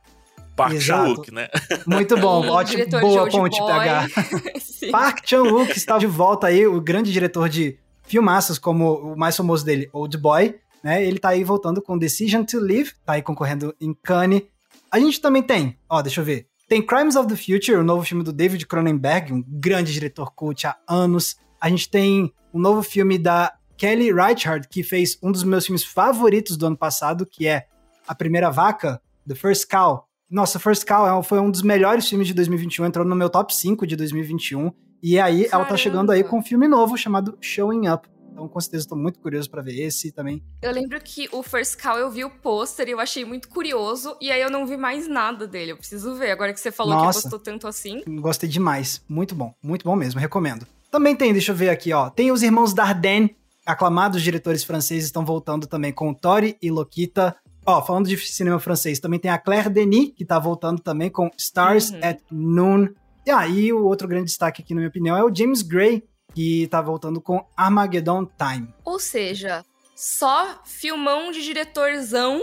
Park 0.55 0.79
Chan-wook, 0.79 1.33
né? 1.33 1.47
Muito 1.87 2.17
bom, 2.17 2.45
ótimo, 2.49 2.85
boa 2.99 3.29
ponte 3.29 3.57
PH. 3.57 4.07
Park 4.91 5.25
Chan-wook 5.25 5.71
está 5.71 5.97
de 5.97 6.05
volta 6.05 6.47
aí, 6.47 6.67
o 6.67 6.81
grande 6.81 7.11
diretor 7.11 7.47
de 7.47 7.79
filmaços 8.03 8.59
como 8.59 8.95
o 8.95 9.17
mais 9.17 9.37
famoso 9.37 9.63
dele, 9.63 9.89
Old 9.93 10.17
Boy, 10.17 10.59
né? 10.83 11.03
Ele 11.05 11.17
tá 11.17 11.29
aí 11.29 11.43
voltando 11.43 11.81
com 11.81 11.97
Decision 11.97 12.43
to 12.43 12.59
Live, 12.59 12.91
tá 13.05 13.13
aí 13.13 13.21
concorrendo 13.21 13.73
em 13.79 13.93
Cannes. 13.93 14.43
A 14.91 14.99
gente 14.99 15.21
também 15.21 15.41
tem, 15.41 15.77
ó, 15.89 16.01
deixa 16.01 16.19
eu 16.21 16.25
ver. 16.25 16.48
Tem 16.69 16.81
Crimes 16.81 17.15
of 17.15 17.27
the 17.27 17.35
Future, 17.35 17.77
o 17.77 17.83
novo 17.83 18.05
filme 18.05 18.23
do 18.23 18.31
David 18.31 18.65
Cronenberg, 18.67 19.33
um 19.33 19.43
grande 19.45 19.91
diretor 19.91 20.31
cult 20.33 20.65
há 20.65 20.77
anos. 20.87 21.35
A 21.59 21.67
gente 21.67 21.89
tem 21.89 22.31
um 22.53 22.59
novo 22.59 22.83
filme 22.83 23.17
da 23.17 23.51
Kelly 23.75 24.13
Reichardt, 24.13 24.69
que 24.69 24.83
fez 24.83 25.17
um 25.21 25.31
dos 25.31 25.43
meus 25.43 25.65
filmes 25.65 25.83
favoritos 25.83 26.55
do 26.55 26.67
ano 26.67 26.77
passado, 26.77 27.25
que 27.25 27.47
é 27.47 27.65
A 28.07 28.13
Primeira 28.13 28.49
Vaca, 28.49 29.01
The 29.27 29.35
First 29.35 29.67
Cow, 29.67 30.07
nossa, 30.29 30.59
First 30.59 30.85
Cow 30.85 31.19
é 31.19 31.23
foi 31.23 31.39
um 31.39 31.49
dos 31.49 31.63
melhores 31.63 32.07
filmes 32.07 32.27
de 32.27 32.35
2021, 32.35 32.85
entrou 32.85 33.03
no 33.03 33.15
meu 33.15 33.29
top 33.29 33.53
5 33.53 33.87
de 33.87 33.95
2021. 33.95 34.71
E 35.01 35.19
aí 35.19 35.45
Caramba. 35.45 35.55
ela 35.55 35.65
tá 35.65 35.75
chegando 35.75 36.11
aí 36.11 36.23
com 36.23 36.37
um 36.37 36.43
filme 36.43 36.67
novo 36.67 36.95
chamado 36.95 37.35
Showing 37.41 37.87
Up. 37.87 38.07
Então, 38.31 38.47
com 38.47 38.59
certeza, 38.59 38.87
tô 38.87 38.95
muito 38.95 39.19
curioso 39.19 39.49
para 39.49 39.61
ver 39.61 39.79
esse 39.79 40.11
também. 40.11 40.41
Eu 40.61 40.71
lembro 40.71 40.99
que 41.01 41.27
o 41.31 41.43
First 41.43 41.81
Cow 41.81 41.97
eu 41.97 42.09
vi 42.09 42.23
o 42.23 42.29
pôster 42.29 42.87
e 42.87 42.91
eu 42.91 42.99
achei 42.99 43.25
muito 43.25 43.49
curioso, 43.49 44.15
e 44.21 44.31
aí 44.31 44.41
eu 44.41 44.49
não 44.49 44.65
vi 44.65 44.77
mais 44.77 45.07
nada 45.07 45.45
dele. 45.47 45.71
Eu 45.73 45.77
preciso 45.77 46.15
ver, 46.15 46.31
agora 46.31 46.53
que 46.53 46.59
você 46.59 46.71
falou 46.71 46.93
Nossa, 46.93 47.19
que 47.19 47.23
gostou 47.23 47.39
tanto 47.39 47.67
assim. 47.67 48.03
Gostei 48.07 48.49
demais. 48.49 49.01
Muito 49.07 49.35
bom, 49.35 49.53
muito 49.61 49.83
bom 49.83 49.95
mesmo, 49.95 50.19
recomendo. 50.19 50.65
Também 50.91 51.15
tem, 51.15 51.33
deixa 51.33 51.51
eu 51.51 51.55
ver 51.55 51.69
aqui, 51.69 51.93
ó. 51.93 52.09
Tem 52.09 52.31
os 52.31 52.41
irmãos 52.41 52.73
Dardenne, 52.73 53.35
aclamados 53.65 54.21
diretores 54.21 54.63
franceses, 54.63 55.05
estão 55.05 55.23
voltando 55.23 55.67
também 55.67 55.91
com 55.91 56.13
Tori 56.13 56.57
e 56.61 56.71
Lokita. 56.71 57.35
Ó, 57.65 57.81
falando 57.83 58.07
de 58.07 58.17
cinema 58.17 58.59
francês, 58.59 58.99
também 58.99 59.19
tem 59.19 59.29
a 59.29 59.37
Claire 59.37 59.69
Denis, 59.69 60.11
que 60.15 60.25
tá 60.25 60.39
voltando 60.39 60.79
também 60.81 61.09
com 61.09 61.29
Stars 61.37 61.91
uhum. 61.91 61.99
at 62.01 62.19
Noon. 62.31 62.87
E 63.25 63.29
aí, 63.29 63.71
o 63.71 63.85
outro 63.85 64.07
grande 64.07 64.25
destaque 64.25 64.63
aqui, 64.63 64.73
na 64.73 64.79
minha 64.79 64.89
opinião, 64.89 65.15
é 65.15 65.23
o 65.23 65.33
James 65.33 65.61
Gray, 65.61 66.03
que 66.39 66.67
tá 66.67 66.81
voltando 66.81 67.19
com 67.19 67.45
Armageddon 67.53 68.25
Time. 68.25 68.73
Ou 68.85 68.97
seja, 68.97 69.65
só 69.93 70.61
filmão 70.63 71.33
de 71.33 71.43
diretorzão 71.43 72.41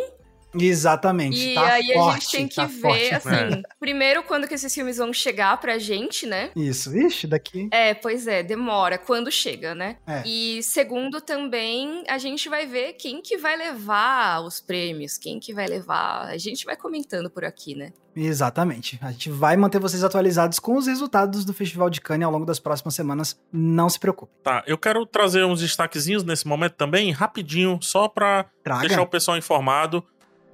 Exatamente. 0.55 1.39
E 1.39 1.55
tá 1.55 1.75
aí 1.75 1.93
forte, 1.93 2.09
a 2.09 2.13
gente 2.15 2.31
tem 2.31 2.49
que 2.49 2.57
tá 2.57 2.67
ver, 2.67 2.81
forte, 2.81 3.15
assim, 3.15 3.55
é. 3.55 3.63
primeiro 3.79 4.23
quando 4.23 4.47
que 4.47 4.55
esses 4.55 4.73
filmes 4.73 4.97
vão 4.97 5.13
chegar 5.13 5.59
pra 5.61 5.79
gente, 5.79 6.27
né? 6.27 6.51
Isso, 6.57 6.97
ixi, 6.97 7.27
daqui. 7.27 7.69
É, 7.71 7.95
pois 7.95 8.27
é, 8.27 8.43
demora 8.43 8.99
quando 8.99 9.31
chega, 9.31 9.75
né? 9.75 9.97
É. 10.07 10.23
E 10.27 10.63
segundo 10.63 11.21
também, 11.21 12.05
a 12.09 12.19
gente 12.19 12.49
vai 12.49 12.67
ver 12.67 12.95
quem 12.95 13.21
que 13.21 13.37
vai 13.37 13.57
levar 13.57 14.41
os 14.41 14.61
prêmios, 14.61 15.19
quem 15.19 15.39
que 15.39 15.53
vai 15.53 15.67
levar. 15.67 16.29
A 16.29 16.39
gente 16.39 16.65
vai 16.65 16.77
comentando 16.77 17.31
por 17.31 17.45
aqui, 17.45 17.75
né? 17.75 17.93
Exatamente. 18.17 18.99
A 19.03 19.13
gente 19.13 19.29
vai 19.29 19.57
manter 19.57 19.79
vocês 19.79 20.03
atualizados 20.03 20.59
com 20.59 20.77
os 20.77 20.87
resultados 20.87 21.45
do 21.45 21.53
Festival 21.53 21.91
de 21.91 22.01
Cannes 22.01 22.25
ao 22.25 22.33
longo 22.33 22.47
das 22.47 22.59
próximas 22.59 22.95
semanas. 22.95 23.39
Não 23.53 23.91
se 23.91 24.01
preocupe. 24.01 24.33
Tá, 24.43 24.65
eu 24.67 24.79
quero 24.79 25.05
trazer 25.05 25.45
uns 25.45 25.61
destaquezinhos 25.61 26.25
nesse 26.25 26.47
momento 26.47 26.73
também, 26.73 27.13
rapidinho, 27.13 27.79
só 27.83 28.09
pra 28.09 28.47
Traga. 28.65 28.81
deixar 28.89 29.03
o 29.03 29.07
pessoal 29.07 29.37
informado. 29.37 30.03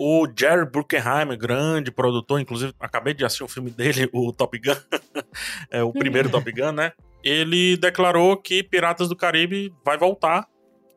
O 0.05 0.27
Jerry 0.27 0.69
Bruckheimer, 0.69 1.39
grande 1.39 1.93
produtor, 1.93 2.41
inclusive 2.41 2.75
acabei 2.81 3.15
de 3.15 3.25
assistir 3.25 3.45
um 3.45 3.49
filme 3.49 3.71
dele, 3.71 4.11
o 4.13 4.33
Top 4.33 4.59
Gun, 4.59 4.75
é 5.71 5.81
o 5.81 5.93
primeiro 5.93 6.29
Top 6.29 6.51
Gun, 6.51 6.73
né? 6.73 6.91
Ele 7.23 7.77
declarou 7.77 8.37
que 8.37 8.65
Piratas 8.65 9.09
do 9.09 9.15
Caribe 9.15 9.73
vai 9.85 9.97
voltar. 9.97 10.49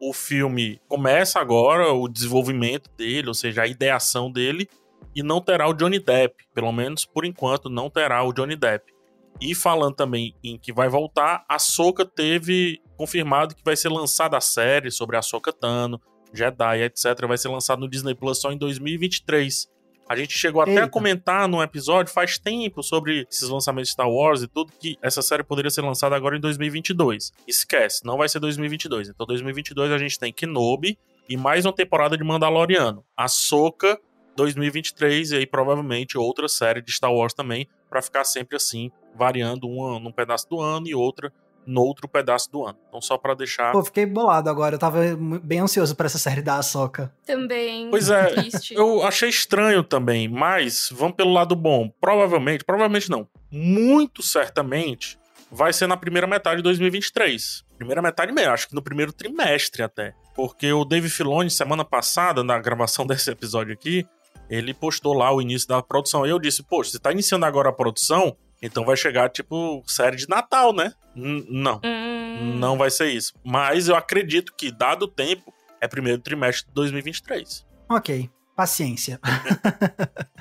O 0.02 0.12
filme 0.12 0.82
começa 0.88 1.40
agora, 1.40 1.94
o 1.94 2.08
desenvolvimento 2.08 2.90
dele, 2.98 3.28
ou 3.28 3.36
seja, 3.36 3.62
a 3.62 3.68
ideação 3.68 4.32
dele, 4.32 4.68
e 5.16 5.22
não 5.22 5.40
terá 5.40 5.70
o 5.70 5.74
Johnny 5.76 6.00
Depp. 6.00 6.44
Pelo 6.52 6.72
menos 6.72 7.06
por 7.06 7.26
enquanto, 7.26 7.70
não 7.70 7.92
terá 7.92 8.24
o 8.24 8.34
Johnny 8.34 8.56
Depp. 8.56 8.92
E 9.40 9.54
falando 9.54 9.94
também 9.94 10.34
em 10.44 10.58
que 10.58 10.74
vai 10.74 10.90
voltar, 10.90 11.46
a 11.48 11.60
Soca 11.60 12.06
teve 12.06 12.82
confirmado 12.98 13.54
que 13.54 13.64
vai 13.64 13.76
ser 13.76 13.90
lançada 13.90 14.36
a 14.36 14.42
série 14.42 14.90
sobre 14.90 15.16
a 15.16 15.22
Soca 15.22 15.54
Tano 15.54 16.02
Jedi, 16.36 16.84
etc., 16.84 17.26
vai 17.28 17.38
ser 17.38 17.50
lançado 17.50 17.80
no 17.80 17.90
Disney 17.90 18.14
Plus 18.14 18.40
só 18.40 18.52
em 18.52 18.58
2023. 18.58 19.68
A 20.08 20.16
gente 20.16 20.38
chegou 20.38 20.62
até 20.62 20.72
Eita. 20.72 20.84
a 20.86 20.90
comentar 20.90 21.48
num 21.48 21.64
episódio 21.64 22.14
faz 22.14 22.38
tempo 22.38 22.84
sobre 22.84 23.26
esses 23.30 23.50
lançamentos 23.50 23.90
de 23.90 23.94
Star 23.94 24.10
Wars 24.10 24.44
e 24.44 24.48
tudo, 24.48 24.72
que 24.80 24.98
essa 25.02 25.22
série 25.22 25.44
poderia 25.44 25.72
ser 25.72 25.82
lançada 25.82 26.16
agora 26.16 26.38
em 26.38 26.40
2022. 26.40 27.32
Esquece, 27.48 28.06
não 28.06 28.18
vai 28.18 28.30
ser 28.30 28.40
2022. 28.40 29.10
Então, 29.10 29.26
2022 29.26 29.92
a 29.92 29.98
gente 29.98 30.20
tem 30.20 30.32
Kenobi 30.32 30.98
e 31.28 31.36
mais 31.36 31.66
uma 31.66 31.74
temporada 31.74 32.16
de 32.16 32.24
Mandaloriano. 32.24 33.04
Ahsoka, 33.18 34.00
2023, 34.36 35.32
e 35.32 35.38
aí 35.38 35.48
provavelmente 35.48 36.18
outra 36.20 36.48
série 36.48 36.84
de 36.84 36.92
Star 36.92 37.12
Wars 37.12 37.34
também, 37.34 37.68
para 37.90 38.02
ficar 38.02 38.24
sempre 38.26 38.58
assim, 38.58 38.92
variando 39.16 39.68
uma 39.68 40.00
num 40.00 40.12
pedaço 40.12 40.48
do 40.48 40.62
ano 40.62 40.88
e 40.88 40.94
outra 40.94 41.34
no 41.66 41.82
outro 41.82 42.08
pedaço 42.08 42.52
do 42.52 42.66
ano. 42.66 42.78
Então, 42.88 43.02
só 43.02 43.18
para 43.18 43.34
deixar. 43.34 43.72
Pô, 43.72 43.84
fiquei 43.84 44.06
bolado 44.06 44.50
agora. 44.50 44.76
Eu 44.76 44.80
tava 44.80 45.00
bem 45.44 45.60
ansioso 45.60 45.96
para 45.96 46.06
essa 46.06 46.18
série 46.18 46.42
da 46.42 46.58
Ahsoka. 46.58 47.12
Também. 47.26 47.90
Pois 47.90 48.10
é. 48.10 48.26
Triste. 48.28 48.74
Eu 48.74 49.04
achei 49.04 49.30
estranho 49.30 49.84
também, 49.84 50.28
mas 50.28 50.90
vamos 50.92 51.16
pelo 51.16 51.34
lado 51.34 51.56
bom. 51.56 51.90
Provavelmente, 52.00 52.64
provavelmente 52.64 53.10
não. 53.10 53.28
Muito 53.52 54.22
certamente 54.22 55.18
vai 55.52 55.72
ser 55.72 55.88
na 55.88 55.98
primeira 55.98 56.28
metade 56.28 56.58
de 56.58 56.64
2023. 56.64 57.64
Primeira 57.78 58.02
metade 58.02 58.32
mesmo, 58.32 58.52
acho 58.52 58.70
que 58.70 58.76
no 58.76 58.82
primeiro 58.82 59.12
trimestre 59.12 59.84
até. 59.84 60.14
Porque 60.34 60.72
o 60.72 60.84
Dave 60.84 61.10
Filoni, 61.10 61.50
semana 61.50 61.84
passada, 61.86 62.44
na 62.44 62.60
gravação 62.60 63.06
desse 63.08 63.30
episódio 63.30 63.74
aqui, 63.74 64.06
ele 64.50 64.74
postou 64.74 65.14
lá 65.14 65.32
o 65.34 65.42
início 65.42 65.68
da 65.68 65.82
produção. 65.82 66.26
E 66.26 66.30
eu 66.30 66.40
disse, 66.40 66.64
poxa, 66.64 66.92
você 66.92 67.00
tá 67.00 67.12
iniciando 67.12 67.46
agora 67.46 67.70
a 67.70 67.74
produção, 67.74 68.36
então 68.66 68.86
vai 68.86 68.98
chegar, 68.98 69.30
tipo, 69.30 69.84
série 69.88 70.18
de 70.18 70.28
Natal, 70.28 70.74
né? 70.74 70.94
N 71.16 71.46
não. 71.50 71.80
Hum. 71.84 72.58
Não 72.58 72.78
vai 72.78 72.90
ser 72.90 73.08
isso. 73.08 73.34
Mas 73.44 73.88
eu 73.88 73.96
acredito 73.96 74.54
que, 74.58 74.72
dado 74.72 75.04
o 75.04 75.08
tempo, 75.08 75.54
é 75.80 75.88
primeiro 75.88 76.22
trimestre 76.22 76.68
de 76.68 76.74
2023. 76.74 77.66
Ok. 77.90 78.30
Paciência. 78.56 79.20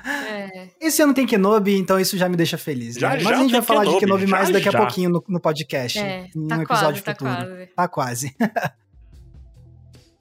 é. 0.05 0.69
Esse 0.79 1.01
ano 1.01 1.13
tem 1.13 1.25
Kenobi, 1.25 1.77
então 1.77 1.99
isso 1.99 2.17
já 2.17 2.29
me 2.29 2.37
deixa 2.37 2.57
feliz. 2.57 2.95
Já, 2.95 3.09
né? 3.09 3.19
já 3.19 3.29
Mas 3.29 3.39
a 3.39 3.41
gente 3.41 3.51
vai 3.51 3.61
falar 3.61 3.81
Kenobi, 3.81 3.99
de 3.99 4.05
Kenobi 4.05 4.27
mais 4.27 4.47
já, 4.47 4.53
daqui 4.53 4.71
já. 4.71 4.77
a 4.77 4.81
pouquinho 4.81 5.09
no, 5.09 5.23
no 5.27 5.39
podcast. 5.39 5.99
É, 5.99 6.29
em 6.33 6.47
tá 6.47 6.55
um 6.55 6.63
quase, 6.63 6.63
episódio 6.63 7.03
tá 7.03 7.11
futuro. 7.11 7.31
quase. 7.31 7.67
Tá 7.75 7.87
quase. 7.87 8.35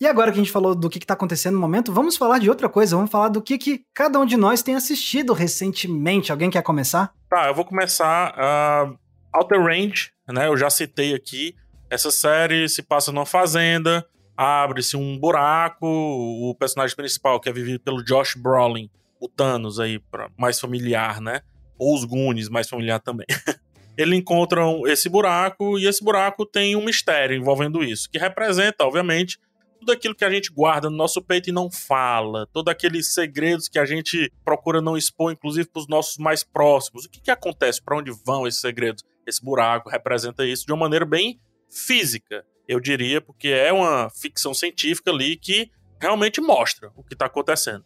E 0.04 0.06
agora 0.06 0.30
que 0.30 0.38
a 0.38 0.42
gente 0.42 0.52
falou 0.52 0.74
do 0.74 0.90
que 0.90 0.98
está 0.98 1.14
acontecendo 1.14 1.54
no 1.54 1.60
momento, 1.60 1.90
vamos 1.90 2.18
falar 2.18 2.38
de 2.38 2.50
outra 2.50 2.68
coisa. 2.68 2.94
Vamos 2.94 3.10
falar 3.10 3.28
do 3.28 3.40
que, 3.40 3.56
que 3.56 3.86
cada 3.94 4.20
um 4.20 4.26
de 4.26 4.36
nós 4.36 4.62
tem 4.62 4.74
assistido 4.74 5.32
recentemente. 5.32 6.30
Alguém 6.30 6.50
quer 6.50 6.60
começar? 6.60 7.10
Tá, 7.26 7.46
eu 7.46 7.54
vou 7.54 7.64
começar. 7.64 8.34
Uh, 8.34 8.98
Outer 9.34 9.58
Range, 9.58 10.10
né? 10.28 10.46
Eu 10.46 10.58
já 10.58 10.68
citei 10.68 11.14
aqui. 11.14 11.56
Essa 11.88 12.10
série 12.10 12.68
se 12.68 12.82
passa 12.82 13.10
numa 13.12 13.24
fazenda, 13.24 14.06
abre-se 14.36 14.94
um 14.94 15.18
buraco. 15.18 15.86
O 15.86 16.54
personagem 16.54 16.94
principal, 16.94 17.40
que 17.40 17.48
é 17.48 17.52
vivido 17.54 17.80
pelo 17.80 18.04
Josh 18.04 18.34
Brolin, 18.34 18.90
o 19.18 19.26
Thanos 19.26 19.80
aí, 19.80 19.98
mais 20.36 20.60
familiar, 20.60 21.18
né? 21.18 21.40
Ou 21.78 21.94
os 21.94 22.04
Goonies, 22.04 22.50
mais 22.50 22.68
familiar 22.68 23.00
também. 23.00 23.26
Ele 23.96 24.16
encontra 24.16 24.60
esse 24.86 25.08
buraco 25.08 25.78
e 25.78 25.86
esse 25.86 26.04
buraco 26.04 26.44
tem 26.44 26.76
um 26.76 26.84
mistério 26.84 27.34
envolvendo 27.34 27.82
isso, 27.82 28.10
que 28.10 28.18
representa, 28.18 28.84
obviamente, 28.84 29.38
tudo 29.84 29.92
aquilo 29.92 30.14
que 30.14 30.24
a 30.24 30.30
gente 30.30 30.50
guarda 30.50 30.88
no 30.88 30.96
nosso 30.96 31.20
peito 31.20 31.50
e 31.50 31.52
não 31.52 31.70
fala, 31.70 32.48
todos 32.52 32.72
aqueles 32.72 33.12
segredos 33.12 33.68
que 33.68 33.78
a 33.78 33.84
gente 33.84 34.32
procura 34.42 34.80
não 34.80 34.96
expor, 34.96 35.30
inclusive 35.30 35.68
para 35.68 35.80
os 35.80 35.86
nossos 35.86 36.16
mais 36.16 36.42
próximos. 36.42 37.04
O 37.04 37.10
que, 37.10 37.20
que 37.20 37.30
acontece? 37.30 37.82
Para 37.82 37.98
onde 37.98 38.10
vão 38.24 38.46
esses 38.46 38.60
segredos? 38.60 39.04
Esse 39.26 39.44
buraco 39.44 39.90
representa 39.90 40.46
isso 40.46 40.64
de 40.64 40.72
uma 40.72 40.80
maneira 40.80 41.04
bem 41.04 41.38
física, 41.70 42.44
eu 42.66 42.80
diria, 42.80 43.20
porque 43.20 43.48
é 43.48 43.70
uma 43.72 44.08
ficção 44.08 44.54
científica 44.54 45.10
ali 45.10 45.36
que 45.36 45.70
realmente 46.00 46.40
mostra 46.40 46.90
o 46.96 47.04
que 47.04 47.12
está 47.12 47.26
acontecendo. 47.26 47.84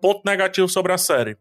Ponto 0.00 0.22
negativo 0.24 0.68
sobre 0.68 0.92
a 0.92 0.98
série. 0.98 1.36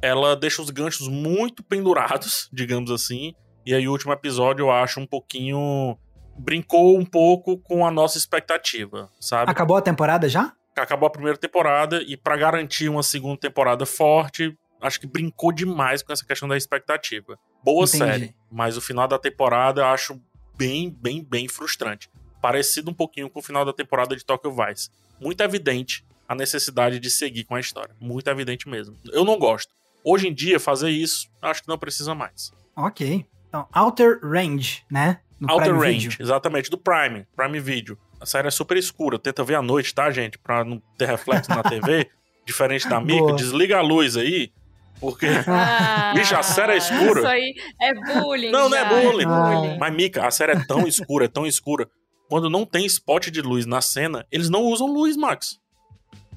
ela 0.00 0.34
deixa 0.34 0.62
os 0.62 0.70
ganchos 0.70 1.06
muito 1.06 1.62
pendurados, 1.62 2.48
digamos 2.52 2.90
assim. 2.90 3.34
E 3.66 3.74
aí 3.74 3.86
o 3.86 3.92
último 3.92 4.12
episódio 4.12 4.64
eu 4.64 4.70
acho 4.70 5.00
um 5.00 5.06
pouquinho 5.06 5.98
brincou 6.38 6.98
um 6.98 7.04
pouco 7.04 7.58
com 7.58 7.86
a 7.86 7.90
nossa 7.90 8.18
expectativa, 8.18 9.10
sabe? 9.20 9.50
Acabou 9.50 9.76
a 9.76 9.82
temporada 9.82 10.28
já? 10.28 10.52
Acabou 10.76 11.06
a 11.06 11.10
primeira 11.10 11.38
temporada 11.38 12.02
e 12.02 12.16
para 12.16 12.36
garantir 12.36 12.88
uma 12.88 13.02
segunda 13.02 13.38
temporada 13.38 13.86
forte, 13.86 14.56
acho 14.80 14.98
que 15.00 15.06
brincou 15.06 15.52
demais 15.52 16.02
com 16.02 16.12
essa 16.12 16.24
questão 16.24 16.48
da 16.48 16.56
expectativa. 16.56 17.38
Boa 17.62 17.84
Entendi. 17.84 17.98
série, 17.98 18.36
mas 18.50 18.76
o 18.76 18.80
final 18.80 19.06
da 19.06 19.18
temporada 19.18 19.82
eu 19.82 19.86
acho 19.86 20.20
bem, 20.56 20.90
bem, 20.90 21.22
bem 21.22 21.48
frustrante. 21.48 22.10
Parecido 22.42 22.90
um 22.90 22.94
pouquinho 22.94 23.30
com 23.30 23.38
o 23.38 23.42
final 23.42 23.64
da 23.64 23.72
temporada 23.72 24.16
de 24.16 24.24
Tokyo 24.24 24.52
Vice. 24.52 24.90
Muito 25.20 25.40
evidente 25.42 26.04
a 26.28 26.34
necessidade 26.34 26.98
de 26.98 27.10
seguir 27.10 27.44
com 27.44 27.54
a 27.54 27.60
história. 27.60 27.94
Muito 28.00 28.28
evidente 28.28 28.68
mesmo. 28.68 28.96
Eu 29.12 29.24
não 29.24 29.38
gosto. 29.38 29.72
Hoje 30.02 30.28
em 30.28 30.34
dia, 30.34 30.60
fazer 30.60 30.90
isso, 30.90 31.28
acho 31.40 31.62
que 31.62 31.68
não 31.68 31.78
precisa 31.78 32.14
mais. 32.14 32.52
Ok. 32.76 33.24
Então, 33.48 33.66
Outer 33.74 34.20
Range, 34.22 34.82
né? 34.90 35.20
No 35.44 35.52
Outer 35.52 35.70
Prime 35.70 35.84
Range, 35.84 36.08
Video. 36.08 36.24
exatamente, 36.24 36.70
do 36.70 36.78
Prime, 36.78 37.26
Prime 37.36 37.60
Video. 37.60 37.98
A 38.20 38.26
série 38.26 38.48
é 38.48 38.50
super 38.50 38.76
escura, 38.76 39.18
tenta 39.18 39.44
ver 39.44 39.56
à 39.56 39.62
noite, 39.62 39.94
tá, 39.94 40.10
gente? 40.10 40.38
Pra 40.38 40.64
não 40.64 40.82
ter 40.96 41.06
reflexo 41.06 41.50
na 41.50 41.62
TV. 41.62 42.08
Diferente 42.46 42.86
da 42.88 43.00
Mica, 43.00 43.32
desliga 43.32 43.78
a 43.78 43.80
luz 43.80 44.16
aí, 44.16 44.52
porque. 45.00 45.26
Ah, 45.46 46.12
Bicho, 46.14 46.36
a 46.36 46.42
série 46.42 46.72
é 46.72 46.76
escura. 46.76 47.20
Isso 47.20 47.26
aí 47.26 47.54
é 47.80 47.94
bullying. 47.94 48.50
Não, 48.50 48.68
já, 48.68 48.84
não 48.84 48.98
é 48.98 49.02
bullying. 49.02 49.26
Bullying. 49.26 49.78
Mas, 49.78 49.94
Mica, 49.94 50.26
a 50.26 50.30
série 50.30 50.52
é 50.52 50.64
tão 50.66 50.86
escura, 50.86 51.24
é 51.24 51.28
tão 51.28 51.46
escura. 51.46 51.88
Quando 52.28 52.50
não 52.50 52.64
tem 52.66 52.84
spot 52.86 53.28
de 53.28 53.40
luz 53.40 53.66
na 53.66 53.80
cena, 53.80 54.26
eles 54.30 54.48
não 54.50 54.62
usam 54.62 54.86
luz, 54.86 55.16
Max. 55.16 55.58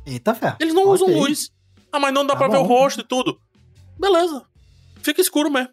Eita 0.05 0.33
fé. 0.33 0.55
Eles 0.59 0.73
não 0.73 0.83
okay. 0.83 0.93
usam 0.93 1.07
luz. 1.09 1.51
Ah, 1.91 1.99
mas 1.99 2.13
não 2.13 2.25
dá 2.25 2.33
tá 2.33 2.39
pra 2.39 2.47
bom. 2.47 2.53
ver 2.53 2.59
o 2.59 2.63
rosto 2.63 3.01
e 3.01 3.03
tudo. 3.03 3.39
Beleza. 3.99 4.45
Fica 5.01 5.21
escuro 5.21 5.49
mesmo. 5.49 5.69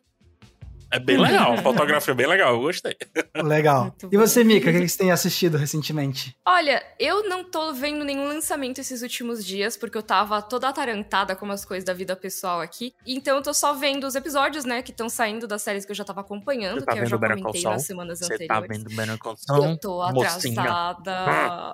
É 0.94 1.00
bem 1.00 1.18
legal, 1.18 1.54
a 1.54 1.57
fotografia 1.57 2.12
é 2.12 2.14
bem 2.14 2.26
legal, 2.28 2.54
eu 2.54 2.61
gostei. 2.61 2.96
Legal. 3.35 3.92
E 4.12 4.16
você, 4.16 4.44
Mika, 4.44 4.70
o 4.70 4.72
que 4.72 4.88
você 4.88 4.98
tem 4.98 5.11
assistido 5.11 5.59
recentemente? 5.59 6.37
Olha, 6.46 6.80
eu 7.00 7.28
não 7.28 7.42
tô 7.42 7.72
vendo 7.72 8.04
nenhum 8.04 8.28
lançamento 8.28 8.78
esses 8.80 9.02
últimos 9.02 9.44
dias, 9.44 9.76
porque 9.76 9.98
eu 9.98 10.04
tava 10.04 10.40
toda 10.40 10.68
atarantada 10.68 11.35
com 11.35 11.50
as 11.50 11.64
coisas 11.64 11.85
da 11.85 11.92
vida 11.92 12.14
pessoal 12.14 12.61
aqui. 12.61 12.94
Então 13.04 13.37
eu 13.37 13.42
tô 13.42 13.52
só 13.52 13.74
vendo 13.74 14.07
os 14.07 14.14
episódios, 14.14 14.64
né, 14.64 14.83
que 14.83 14.92
estão 14.92 15.09
saindo 15.09 15.48
das 15.48 15.62
séries 15.62 15.85
que 15.85 15.90
eu 15.90 15.96
já 15.96 16.04
tava 16.04 16.20
acompanhando, 16.20 16.85
tá 16.85 16.92
que 16.92 17.00
eu 17.00 17.07
já 17.07 17.18
comentei 17.18 17.62
nas 17.64 17.83
semanas 17.85 18.20
Você 18.20 18.35
anteriores. 18.35 18.68
Você 18.68 18.85
tá 18.85 18.88
vendo 18.88 18.96
Better 18.96 19.18
Call 19.18 19.37
Saul? 19.37 19.64
Eu 19.64 19.76
tô 19.76 20.00
atrasada. 20.00 21.12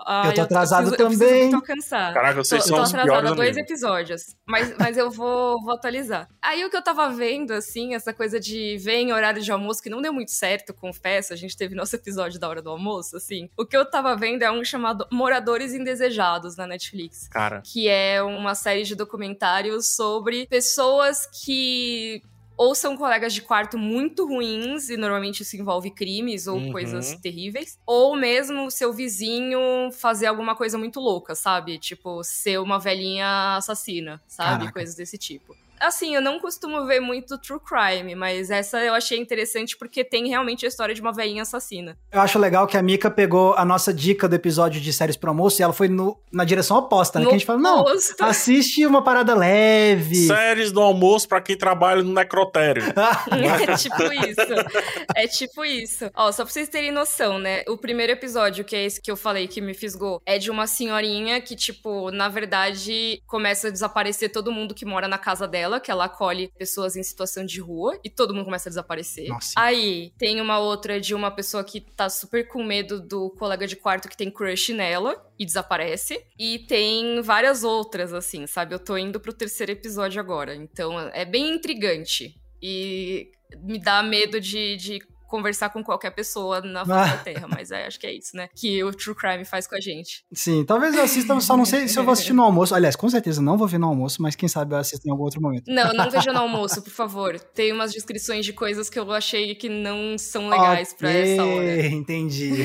Ah, 0.06 0.22
eu 0.28 0.34
tô 0.34 0.40
atrasado 0.40 0.94
eu 0.94 0.96
também. 0.96 1.52
Eu 1.52 1.60
preciso. 1.60 1.90
Caraca, 1.90 2.42
vocês 2.42 2.62
tô, 2.62 2.68
são 2.68 2.76
tô 2.78 2.82
os 2.84 2.94
atrasada 2.94 3.34
dois 3.34 3.54
episódios, 3.58 4.34
mas, 4.46 4.74
mas 4.78 4.96
eu 4.96 5.10
vou, 5.10 5.60
vou 5.62 5.74
atualizar. 5.74 6.26
Aí 6.40 6.64
o 6.64 6.70
que 6.70 6.76
eu 6.76 6.82
tava 6.82 7.10
vendo, 7.10 7.52
assim, 7.52 7.94
essa 7.94 8.14
coisa 8.14 8.40
de 8.40 8.78
vem 8.78 9.09
horário 9.12 9.42
de 9.42 9.50
almoço, 9.50 9.82
que 9.82 9.90
não 9.90 10.02
deu 10.02 10.12
muito 10.12 10.30
certo, 10.30 10.72
confesso. 10.72 11.32
A 11.32 11.36
gente 11.36 11.56
teve 11.56 11.74
nosso 11.74 11.94
episódio 11.96 12.38
da 12.38 12.48
hora 12.48 12.62
do 12.62 12.70
almoço, 12.70 13.16
assim. 13.16 13.48
O 13.56 13.64
que 13.64 13.76
eu 13.76 13.84
tava 13.84 14.16
vendo 14.16 14.42
é 14.42 14.50
um 14.50 14.64
chamado 14.64 15.06
Moradores 15.10 15.72
Indesejados 15.72 16.56
na 16.56 16.66
Netflix. 16.66 17.28
Cara. 17.28 17.62
Que 17.62 17.88
é 17.88 18.22
uma 18.22 18.54
série 18.54 18.82
de 18.82 18.94
documentários 18.94 19.94
sobre 19.94 20.46
pessoas 20.46 21.26
que 21.26 22.22
ou 22.60 22.74
são 22.74 22.94
colegas 22.94 23.32
de 23.32 23.40
quarto 23.40 23.78
muito 23.78 24.26
ruins, 24.26 24.90
e 24.90 24.96
normalmente 24.98 25.42
isso 25.42 25.56
envolve 25.56 25.90
crimes 25.90 26.46
ou 26.46 26.58
uhum. 26.58 26.72
coisas 26.72 27.14
terríveis, 27.14 27.78
ou 27.86 28.14
mesmo 28.14 28.70
seu 28.70 28.92
vizinho 28.92 29.90
fazer 29.92 30.26
alguma 30.26 30.54
coisa 30.54 30.76
muito 30.76 31.00
louca, 31.00 31.34
sabe? 31.34 31.78
Tipo, 31.78 32.22
ser 32.22 32.60
uma 32.60 32.78
velhinha 32.78 33.56
assassina, 33.56 34.20
sabe? 34.28 34.58
Caraca. 34.58 34.72
Coisas 34.74 34.94
desse 34.94 35.16
tipo. 35.16 35.56
Assim, 35.80 36.14
eu 36.14 36.20
não 36.20 36.38
costumo 36.38 36.84
ver 36.84 37.00
muito 37.00 37.38
true 37.38 37.58
crime, 37.58 38.14
mas 38.14 38.50
essa 38.50 38.78
eu 38.80 38.92
achei 38.92 39.18
interessante 39.18 39.76
porque 39.76 40.04
tem 40.04 40.28
realmente 40.28 40.66
a 40.66 40.68
história 40.68 40.94
de 40.94 41.00
uma 41.00 41.12
velhinha 41.12 41.42
assassina. 41.42 41.96
Eu 42.12 42.20
acho 42.20 42.38
legal 42.38 42.66
que 42.66 42.76
a 42.76 42.82
Mika 42.82 43.10
pegou 43.10 43.54
a 43.54 43.64
nossa 43.64 43.92
dica 43.92 44.28
do 44.28 44.34
episódio 44.34 44.78
de 44.78 44.92
séries 44.92 45.16
pro 45.16 45.30
almoço 45.30 45.60
e 45.60 45.62
ela 45.62 45.72
foi 45.72 45.88
no, 45.88 46.20
na 46.30 46.44
direção 46.44 46.76
oposta, 46.76 47.18
né? 47.18 47.24
No 47.24 47.30
que 47.30 47.36
a 47.36 47.38
gente 47.38 47.46
fala, 47.46 47.58
não, 47.58 47.84
posto. 47.84 48.22
assiste 48.22 48.84
uma 48.84 49.02
parada 49.02 49.34
leve. 49.34 50.26
Séries 50.26 50.70
do 50.70 50.80
almoço 50.80 51.26
para 51.26 51.40
quem 51.40 51.56
trabalha 51.56 52.02
no 52.02 52.12
necrotério. 52.12 52.82
é 53.32 53.76
tipo 53.76 54.12
isso. 54.12 55.14
É 55.16 55.26
tipo 55.26 55.64
isso. 55.64 56.10
Ó, 56.14 56.30
só 56.30 56.44
pra 56.44 56.52
vocês 56.52 56.68
terem 56.68 56.92
noção, 56.92 57.38
né? 57.38 57.62
O 57.68 57.78
primeiro 57.78 58.12
episódio, 58.12 58.64
que 58.64 58.76
é 58.76 58.84
esse 58.84 59.00
que 59.00 59.10
eu 59.10 59.16
falei 59.16 59.48
que 59.48 59.62
me 59.62 59.72
fisgou, 59.72 60.20
é 60.26 60.36
de 60.36 60.50
uma 60.50 60.66
senhorinha 60.66 61.40
que, 61.40 61.56
tipo, 61.56 62.10
na 62.10 62.28
verdade, 62.28 63.22
começa 63.26 63.68
a 63.68 63.70
desaparecer 63.70 64.30
todo 64.30 64.52
mundo 64.52 64.74
que 64.74 64.84
mora 64.84 65.08
na 65.08 65.16
casa 65.16 65.48
dela 65.48 65.69
dela, 65.70 65.80
que 65.80 65.90
ela 65.90 66.06
acolhe 66.06 66.48
pessoas 66.58 66.96
em 66.96 67.02
situação 67.02 67.44
de 67.44 67.60
rua 67.60 67.98
e 68.02 68.10
todo 68.10 68.34
mundo 68.34 68.44
começa 68.44 68.68
a 68.68 68.70
desaparecer. 68.70 69.28
Nossa. 69.28 69.52
Aí 69.56 70.12
tem 70.18 70.40
uma 70.40 70.58
outra 70.58 71.00
de 71.00 71.14
uma 71.14 71.30
pessoa 71.30 71.62
que 71.62 71.80
tá 71.80 72.08
super 72.08 72.48
com 72.48 72.64
medo 72.64 73.00
do 73.00 73.30
colega 73.30 73.66
de 73.66 73.76
quarto 73.76 74.08
que 74.08 74.16
tem 74.16 74.30
crush 74.30 74.72
nela 74.72 75.24
e 75.38 75.46
desaparece. 75.46 76.20
E 76.38 76.58
tem 76.60 77.22
várias 77.22 77.62
outras, 77.62 78.12
assim, 78.12 78.46
sabe? 78.46 78.74
Eu 78.74 78.78
tô 78.78 78.98
indo 78.98 79.20
pro 79.20 79.32
terceiro 79.32 79.72
episódio 79.72 80.20
agora. 80.20 80.54
Então 80.54 80.98
é 80.98 81.24
bem 81.24 81.54
intrigante. 81.54 82.34
E 82.60 83.30
me 83.62 83.78
dá 83.78 84.02
medo 84.02 84.40
de, 84.40 84.76
de 84.76 84.98
conversar 85.30 85.70
com 85.70 85.82
qualquer 85.82 86.10
pessoa 86.10 86.60
na 86.60 86.84
face 86.84 87.12
da 87.12 87.22
Terra, 87.22 87.48
mas 87.48 87.70
é, 87.70 87.86
acho 87.86 87.98
que 87.98 88.06
é 88.06 88.12
isso, 88.12 88.36
né? 88.36 88.48
Que 88.54 88.82
o 88.82 88.92
True 88.92 89.14
Crime 89.14 89.44
faz 89.44 89.66
com 89.66 89.76
a 89.76 89.80
gente. 89.80 90.24
Sim, 90.32 90.64
talvez 90.64 90.94
eu 90.94 91.02
assista, 91.02 91.38
só 91.40 91.56
não 91.56 91.64
sei 91.64 91.88
se 91.88 91.98
eu 91.98 92.04
vou 92.04 92.12
assistir 92.12 92.32
no 92.32 92.42
almoço. 92.42 92.74
Aliás, 92.74 92.96
com 92.96 93.08
certeza 93.08 93.40
não 93.40 93.56
vou 93.56 93.68
ver 93.68 93.78
no 93.78 93.86
almoço, 93.86 94.20
mas 94.20 94.34
quem 94.34 94.48
sabe 94.48 94.74
eu 94.74 94.78
assisto 94.78 95.06
em 95.06 95.10
algum 95.10 95.22
outro 95.22 95.40
momento. 95.40 95.64
Não, 95.68 95.92
não 95.92 96.10
veja 96.10 96.32
no 96.32 96.40
almoço, 96.40 96.82
por 96.82 96.90
favor. 96.90 97.38
Tem 97.38 97.72
umas 97.72 97.92
descrições 97.92 98.44
de 98.44 98.52
coisas 98.52 98.90
que 98.90 98.98
eu 98.98 99.10
achei 99.12 99.54
que 99.54 99.68
não 99.68 100.18
são 100.18 100.48
legais 100.48 100.92
okay, 100.92 100.98
pra 100.98 101.10
essa 101.10 101.44
hora. 101.44 101.86
Entendi. 101.86 102.64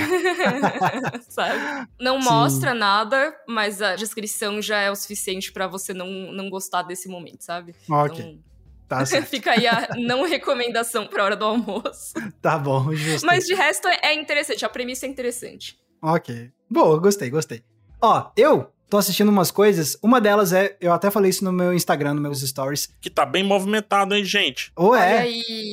sabe? 1.30 1.88
Não 2.00 2.22
Sim. 2.22 2.30
mostra 2.30 2.74
nada, 2.74 3.34
mas 3.48 3.82
a 3.82 3.96
descrição 3.96 4.62
já 4.62 4.80
é 4.80 4.90
o 4.90 4.96
suficiente 4.96 5.52
para 5.52 5.68
você 5.68 5.94
não, 5.94 6.08
não 6.32 6.50
gostar 6.50 6.84
desse 6.84 7.08
momento, 7.08 7.44
sabe? 7.44 7.76
Ok. 7.90 8.20
Então, 8.20 8.55
Tá 8.88 9.06
Fica 9.26 9.52
aí 9.52 9.68
a 9.68 9.90
não 9.98 10.24
recomendação 10.24 11.08
pra 11.08 11.24
hora 11.24 11.36
do 11.36 11.46
almoço. 11.46 12.14
Tá 12.42 12.58
bom, 12.58 12.94
justo. 12.94 13.26
Mas 13.26 13.46
de 13.46 13.54
resto 13.54 13.88
é 13.88 14.14
interessante, 14.14 14.64
a 14.66 14.70
premissa 14.70 15.06
é 15.06 15.10
interessante. 15.10 15.78
Ok. 16.02 16.52
Boa, 16.70 17.00
gostei, 17.00 17.30
gostei. 17.30 17.64
Ó, 18.02 18.32
eu 18.38 18.70
tô 18.90 18.98
assistindo 18.98 19.30
umas 19.30 19.52
coisas. 19.52 19.98
Uma 20.02 20.22
delas 20.22 20.54
é, 20.54 20.78
eu 20.80 20.94
até 20.94 21.10
falei 21.10 21.30
isso 21.30 21.44
no 21.44 21.52
meu 21.52 21.74
Instagram, 21.74 22.14
nos 22.14 22.22
meus 22.22 22.42
stories. 22.42 22.90
Que 23.02 23.10
tá 23.10 23.26
bem 23.26 23.44
movimentado, 23.44 24.14
hein, 24.14 24.24
gente? 24.24 24.72
Ou 24.76 24.96
é. 24.96 25.28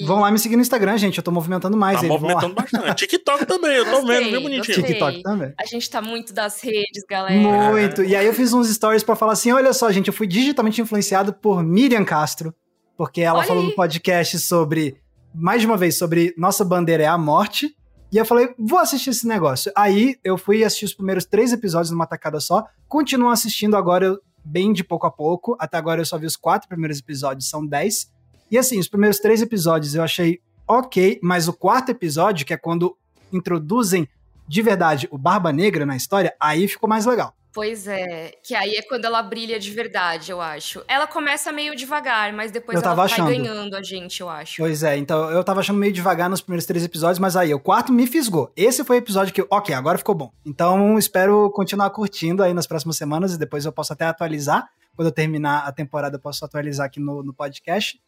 Vão 0.05 0.21
lá 0.21 0.31
me 0.31 0.39
seguir 0.39 0.57
no 0.57 0.63
Instagram, 0.63 0.97
gente. 0.97 1.19
Eu 1.19 1.23
tô 1.23 1.31
movimentando 1.31 1.77
mais. 1.77 1.99
Tá 1.99 2.05
ele, 2.05 2.13
movimentando 2.13 2.55
bastante. 2.55 3.07
TikTok 3.07 3.47
também, 3.47 3.77
eu 3.77 3.85
tô 3.85 4.01
gostei, 4.01 4.19
vendo, 4.19 4.31
viu, 4.31 4.41
bonitinho? 4.43 4.77
Gostei. 4.77 4.85
TikTok 4.85 5.23
também. 5.23 5.53
A 5.59 5.67
gente 5.67 5.91
tá 5.91 6.01
muito 6.01 6.33
das 6.33 6.61
redes, 6.63 7.05
galera. 7.09 7.37
Muito. 7.37 8.03
E 8.03 8.17
aí 8.17 8.27
eu 8.27 8.35
fiz 8.35 8.53
uns 8.53 8.69
stories 8.69 9.03
para 9.03 9.17
falar 9.17 9.33
assim: 9.33 9.53
olha 9.53 9.73
só, 9.73 9.91
gente, 9.93 10.09
eu 10.09 10.15
fui 10.15 10.27
digitalmente 10.27 10.81
influenciado 10.81 11.33
por 11.33 11.63
Miriam 11.63 12.05
Castro 12.05 12.55
porque 12.97 13.21
ela 13.21 13.39
Olha 13.41 13.49
falou 13.49 13.63
aí. 13.63 13.69
no 13.69 13.75
podcast 13.75 14.39
sobre, 14.39 14.97
mais 15.35 15.61
de 15.61 15.67
uma 15.67 15.77
vez, 15.77 15.97
sobre 15.97 16.35
Nossa 16.37 16.65
Bandeira 16.65 17.03
é 17.03 17.07
a 17.07 17.19
Morte. 17.19 17.75
E 18.13 18.19
eu 18.19 18.27
falei, 18.27 18.55
vou 18.59 18.79
assistir 18.79 19.11
esse 19.11 19.27
negócio. 19.27 19.73
Aí 19.75 20.17
eu 20.23 20.37
fui 20.37 20.63
assistir 20.63 20.85
os 20.85 20.95
primeiros 20.95 21.25
três 21.25 21.53
episódios 21.53 21.91
numa 21.91 22.07
tacada 22.07 22.41
só. 22.41 22.67
Continuo 22.87 23.31
assistindo 23.31 23.77
agora 23.77 24.19
bem 24.45 24.73
de 24.73 24.85
pouco 24.85 25.07
a 25.07 25.11
pouco. 25.11 25.57
Até 25.59 25.79
agora 25.79 26.01
eu 26.01 26.05
só 26.05 26.19
vi 26.19 26.27
os 26.27 26.37
quatro 26.37 26.69
primeiros 26.69 26.99
episódios, 26.99 27.49
são 27.49 27.67
dez. 27.67 28.11
E 28.51 28.59
assim, 28.59 28.79
os 28.79 28.89
primeiros 28.89 29.19
três 29.19 29.41
episódios 29.41 29.95
eu 29.95 30.03
achei 30.03 30.41
ok, 30.69 31.19
mas 31.23 31.49
o 31.49 31.53
quarto 31.53 31.91
episódio, 31.91 32.45
que 32.45 32.53
é 32.53 32.57
quando 32.57 32.97
introduzem 33.33 34.07
de 34.47 34.61
verdade 34.61 35.09
o 35.11 35.17
Barba 35.17 35.53
Negra 35.53 35.87
na 35.87 35.97
história, 35.97 36.35
aí 36.39 36.69
ficou 36.69 36.89
mais 36.89 37.07
legal. 37.07 37.35
Pois 37.53 37.87
é, 37.87 38.33
que 38.43 38.55
aí 38.55 38.77
é 38.77 38.83
quando 38.83 39.05
ela 39.05 39.23
brilha 39.23 39.61
de 39.61 39.71
verdade, 39.71 40.31
eu 40.33 40.41
acho. 40.41 40.83
Ela 40.89 41.07
começa 41.07 41.53
meio 41.53 41.77
devagar, 41.77 42.33
mas 42.33 42.51
depois 42.51 42.83
ela 42.83 42.95
vai 42.95 43.05
achando. 43.05 43.29
ganhando 43.29 43.77
a 43.77 43.83
gente, 43.83 44.23
eu 44.23 44.29
acho. 44.31 44.57
Pois 44.57 44.83
é, 44.83 44.97
então 44.97 45.31
eu 45.31 45.45
tava 45.45 45.61
achando 45.61 45.79
meio 45.79 45.93
devagar 45.93 46.31
nos 46.31 46.41
primeiros 46.41 46.65
três 46.65 46.83
episódios, 46.83 47.19
mas 47.19 47.37
aí 47.37 47.53
o 47.53 47.61
quarto 47.61 47.93
me 47.93 48.07
fisgou. 48.07 48.51
Esse 48.57 48.83
foi 48.83 48.97
o 48.97 48.99
episódio 49.01 49.35
que, 49.35 49.47
ok, 49.51 49.75
agora 49.75 49.99
ficou 49.99 50.15
bom. 50.15 50.33
Então 50.47 50.99
espero 50.99 51.51
continuar 51.51 51.91
curtindo 51.91 52.43
aí 52.43 52.55
nas 52.55 52.67
próximas 52.67 52.97
semanas 52.97 53.35
e 53.35 53.39
depois 53.39 53.67
eu 53.67 53.73
posso 53.73 53.93
até 53.93 54.07
atualizar. 54.07 54.67
Quando 54.97 55.09
eu 55.09 55.13
terminar 55.13 55.67
a 55.67 55.73
temporada, 55.73 56.17
eu 56.17 56.21
posso 56.21 56.43
atualizar 56.45 56.87
aqui 56.87 57.01
no, 57.01 57.23
no 57.23 57.35
podcast. 57.35 58.01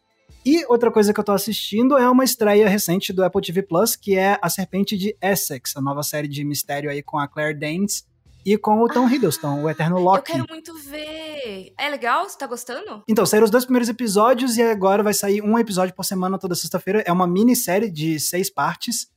E 0.43 0.65
outra 0.65 0.91
coisa 0.91 1.13
que 1.13 1.19
eu 1.19 1.23
tô 1.23 1.31
assistindo 1.31 1.97
é 1.99 2.09
uma 2.09 2.23
estreia 2.23 2.67
recente 2.67 3.13
do 3.13 3.23
Apple 3.23 3.41
TV 3.41 3.61
Plus, 3.61 3.95
que 3.95 4.17
é 4.17 4.39
A 4.41 4.49
Serpente 4.49 4.97
de 4.97 5.15
Essex, 5.21 5.77
a 5.77 5.81
nova 5.81 6.01
série 6.01 6.27
de 6.27 6.43
mistério 6.43 6.89
aí 6.89 7.03
com 7.03 7.19
a 7.19 7.27
Claire 7.27 7.57
Danes 7.57 8.05
e 8.45 8.57
com 8.57 8.81
o 8.83 8.87
Tom 8.87 9.07
ah, 9.07 9.13
Hiddleston, 9.13 9.63
o 9.63 9.69
Eterno 9.69 9.99
Loki. 9.99 10.31
Eu 10.31 10.35
quero 10.35 10.47
muito 10.47 10.77
ver. 10.77 11.73
É 11.79 11.89
legal? 11.89 12.29
Você 12.29 12.37
tá 12.37 12.45
gostando? 12.45 13.03
Então, 13.07 13.25
saíram 13.25 13.45
os 13.45 13.51
dois 13.51 13.65
primeiros 13.65 13.89
episódios 13.89 14.55
e 14.55 14.61
agora 14.61 15.01
vai 15.01 15.13
sair 15.13 15.41
um 15.41 15.57
episódio 15.57 15.95
por 15.95 16.05
semana 16.05 16.37
toda 16.37 16.53
sexta-feira. 16.53 17.03
É 17.07 17.11
uma 17.11 17.25
minissérie 17.25 17.89
de 17.89 18.19
seis 18.19 18.49
partes. 18.49 19.07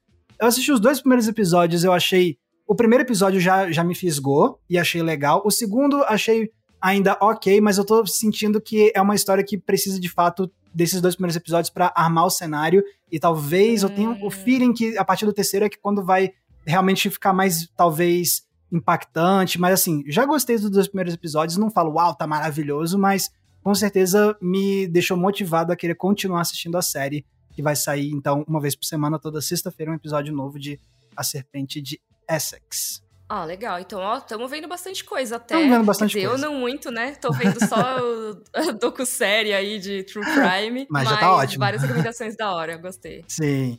Eu 0.40 0.46
assisti 0.46 0.72
os 0.72 0.80
dois 0.80 1.00
primeiros 1.00 1.28
episódios, 1.28 1.84
eu 1.84 1.92
achei. 1.92 2.38
O 2.66 2.74
primeiro 2.74 3.04
episódio 3.04 3.40
já, 3.40 3.70
já 3.70 3.84
me 3.84 3.94
fisgou 3.94 4.60
e 4.68 4.78
achei 4.78 5.02
legal. 5.02 5.42
O 5.44 5.50
segundo, 5.50 6.02
achei 6.04 6.50
ainda 6.80 7.16
ok, 7.20 7.60
mas 7.60 7.76
eu 7.76 7.84
tô 7.84 8.06
sentindo 8.06 8.60
que 8.60 8.92
é 8.94 9.00
uma 9.00 9.14
história 9.14 9.44
que 9.44 9.58
precisa 9.58 10.00
de 10.00 10.08
fato 10.08 10.50
desses 10.72 11.00
dois 11.00 11.16
primeiros 11.16 11.36
episódios 11.36 11.70
para 11.70 11.92
armar 11.94 12.26
o 12.26 12.30
cenário 12.30 12.84
e 13.10 13.18
talvez 13.18 13.82
hum. 13.82 13.86
eu 13.86 13.94
tenha 13.94 14.10
o 14.10 14.26
hum. 14.26 14.30
feeling 14.30 14.72
que 14.72 14.96
a 14.96 15.04
partir 15.04 15.24
do 15.24 15.32
terceiro 15.32 15.66
é 15.66 15.68
que 15.68 15.78
quando 15.78 16.04
vai 16.04 16.30
realmente 16.66 17.08
ficar 17.08 17.32
mais 17.32 17.66
talvez 17.76 18.42
impactante, 18.70 19.60
mas 19.60 19.74
assim, 19.74 20.02
já 20.06 20.24
gostei 20.24 20.58
dos 20.58 20.70
dois 20.70 20.88
primeiros 20.88 21.14
episódios, 21.14 21.56
não 21.56 21.70
falo 21.70 21.94
uau, 21.94 22.14
tá 22.14 22.26
maravilhoso, 22.26 22.98
mas 22.98 23.30
com 23.62 23.74
certeza 23.74 24.36
me 24.40 24.86
deixou 24.86 25.16
motivado 25.16 25.72
a 25.72 25.76
querer 25.76 25.94
continuar 25.94 26.42
assistindo 26.42 26.76
a 26.76 26.82
série 26.82 27.24
que 27.52 27.62
vai 27.62 27.74
sair 27.74 28.10
então 28.10 28.44
uma 28.46 28.60
vez 28.60 28.76
por 28.76 28.84
semana 28.84 29.18
toda 29.18 29.40
sexta-feira 29.40 29.90
um 29.90 29.94
episódio 29.94 30.32
novo 30.34 30.58
de 30.58 30.78
A 31.16 31.24
Serpente 31.24 31.80
de 31.80 32.00
Essex. 32.30 33.02
Ah, 33.28 33.44
legal. 33.44 33.78
Então, 33.78 34.00
ó, 34.00 34.16
estamos 34.16 34.50
vendo 34.50 34.66
bastante 34.66 35.04
coisa 35.04 35.36
até. 35.36 35.54
Estamos 35.54 35.76
vendo 35.76 35.84
bastante 35.84 36.12
coisa. 36.14 36.26
Eu 36.26 36.38
não 36.38 36.54
muito, 36.54 36.90
né? 36.90 37.14
Tô 37.14 37.30
vendo 37.30 37.58
só 37.68 37.76
a 38.54 38.72
docu-série 38.72 39.52
aí 39.52 39.78
de 39.78 40.02
True 40.04 40.24
Crime. 40.24 40.86
mas, 40.88 41.04
mas 41.04 41.08
já 41.10 41.16
tá 41.18 41.34
ótimo. 41.34 41.60
várias 41.60 41.82
recomendações 41.82 42.34
da 42.36 42.54
hora, 42.54 42.78
gostei. 42.78 43.22
Sim. 43.28 43.78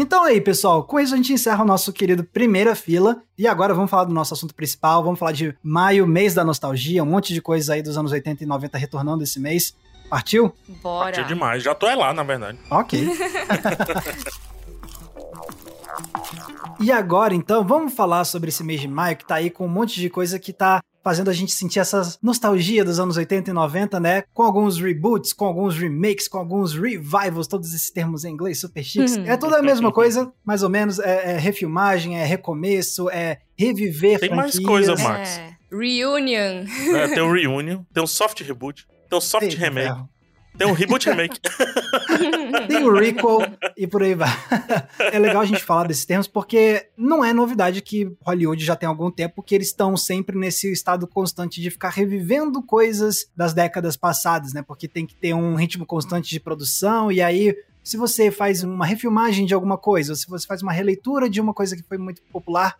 Então 0.00 0.24
aí, 0.24 0.40
pessoal, 0.40 0.82
com 0.82 0.98
isso 0.98 1.12
a 1.12 1.16
gente 1.18 1.30
encerra 1.30 1.62
o 1.62 1.66
nosso 1.66 1.92
querido 1.92 2.24
Primeira 2.24 2.74
Fila. 2.74 3.22
E 3.36 3.46
agora 3.46 3.74
vamos 3.74 3.90
falar 3.90 4.04
do 4.04 4.14
nosso 4.14 4.32
assunto 4.32 4.54
principal. 4.54 5.04
Vamos 5.04 5.18
falar 5.18 5.32
de 5.32 5.54
maio, 5.62 6.06
mês 6.06 6.32
da 6.32 6.42
nostalgia, 6.42 7.02
um 7.02 7.06
monte 7.06 7.34
de 7.34 7.42
coisas 7.42 7.68
aí 7.68 7.82
dos 7.82 7.98
anos 7.98 8.10
80 8.10 8.42
e 8.42 8.46
90 8.46 8.78
retornando 8.78 9.22
esse 9.22 9.38
mês. 9.38 9.76
Partiu? 10.08 10.54
Bora. 10.82 11.04
Partiu 11.04 11.26
demais. 11.26 11.62
Já 11.62 11.74
tô 11.74 11.86
é 11.86 11.94
lá, 11.94 12.14
na 12.14 12.22
verdade. 12.22 12.58
Ok. 12.70 13.06
E 16.80 16.90
agora, 16.90 17.34
então, 17.34 17.62
vamos 17.62 17.92
falar 17.92 18.24
sobre 18.24 18.48
esse 18.48 18.64
mês 18.64 18.80
de 18.80 18.88
maio 18.88 19.14
que 19.14 19.26
tá 19.26 19.34
aí 19.34 19.50
com 19.50 19.66
um 19.66 19.68
monte 19.68 20.00
de 20.00 20.08
coisa 20.08 20.38
que 20.38 20.50
tá 20.50 20.80
fazendo 21.02 21.30
a 21.30 21.32
gente 21.32 21.52
sentir 21.52 21.78
essa 21.78 22.16
nostalgia 22.22 22.84
dos 22.84 22.98
anos 23.00 23.16
80 23.16 23.50
e 23.50 23.52
90, 23.52 24.00
né? 24.00 24.22
Com 24.34 24.42
alguns 24.42 24.78
reboots, 24.78 25.32
com 25.32 25.44
alguns 25.46 25.76
remakes, 25.76 26.28
com 26.28 26.38
alguns 26.38 26.74
revivals, 26.74 27.46
todos 27.46 27.72
esses 27.74 27.90
termos 27.90 28.24
em 28.24 28.32
inglês 28.32 28.60
super 28.60 28.82
chiques. 28.84 29.16
Uhum. 29.16 29.24
É 29.24 29.36
tudo 29.36 29.54
a 29.56 29.62
mesma 29.62 29.90
coisa, 29.92 30.32
mais 30.44 30.62
ou 30.62 30.68
menos. 30.68 30.98
É, 30.98 31.32
é 31.32 31.38
refilmagem, 31.38 32.18
é 32.18 32.24
recomeço, 32.24 33.08
é 33.10 33.38
reviver 33.56 34.18
Tem 34.20 34.28
franquias. 34.28 34.54
mais 34.56 34.66
coisa, 34.66 34.94
Max. 34.96 35.38
É. 35.38 35.56
Reunion. 35.72 36.64
É, 36.94 37.08
tem 37.08 37.22
um 37.22 37.32
reunion, 37.32 37.82
tem 37.92 38.02
um 38.02 38.06
soft 38.06 38.40
reboot, 38.40 38.86
tem 39.08 39.16
um 39.16 39.20
soft 39.20 39.44
Eita 39.44 39.56
remake. 39.56 39.86
Ferro. 39.86 40.08
Tem 40.56 40.66
um 40.66 40.72
reboot 40.72 41.08
remake. 41.08 41.40
Tem 42.68 42.84
o 42.84 42.92
recall 42.92 43.42
e 43.76 43.86
por 43.86 44.02
aí 44.02 44.14
vai. 44.14 44.28
É 45.12 45.18
legal 45.18 45.42
a 45.42 45.46
gente 45.46 45.62
falar 45.62 45.86
desses 45.86 46.04
termos 46.04 46.26
porque 46.26 46.88
não 46.96 47.24
é 47.24 47.32
novidade 47.32 47.80
que 47.80 48.12
Hollywood 48.22 48.62
já 48.62 48.76
tem 48.76 48.88
algum 48.88 49.10
tempo 49.10 49.42
que 49.42 49.54
eles 49.54 49.68
estão 49.68 49.96
sempre 49.96 50.38
nesse 50.38 50.70
estado 50.70 51.06
constante 51.06 51.60
de 51.60 51.70
ficar 51.70 51.90
revivendo 51.90 52.62
coisas 52.62 53.30
das 53.36 53.54
décadas 53.54 53.96
passadas, 53.96 54.52
né? 54.52 54.62
Porque 54.62 54.86
tem 54.86 55.06
que 55.06 55.14
ter 55.14 55.34
um 55.34 55.54
ritmo 55.54 55.86
constante 55.86 56.28
de 56.28 56.40
produção 56.40 57.10
e 57.10 57.22
aí 57.22 57.56
se 57.82 57.96
você 57.96 58.30
faz 58.30 58.62
uma 58.62 58.84
refilmagem 58.84 59.46
de 59.46 59.54
alguma 59.54 59.78
coisa, 59.78 60.12
ou 60.12 60.16
se 60.16 60.28
você 60.28 60.46
faz 60.46 60.62
uma 60.62 60.72
releitura 60.72 61.28
de 61.30 61.40
uma 61.40 61.54
coisa 61.54 61.74
que 61.74 61.82
foi 61.82 61.96
muito 61.96 62.22
popular, 62.30 62.76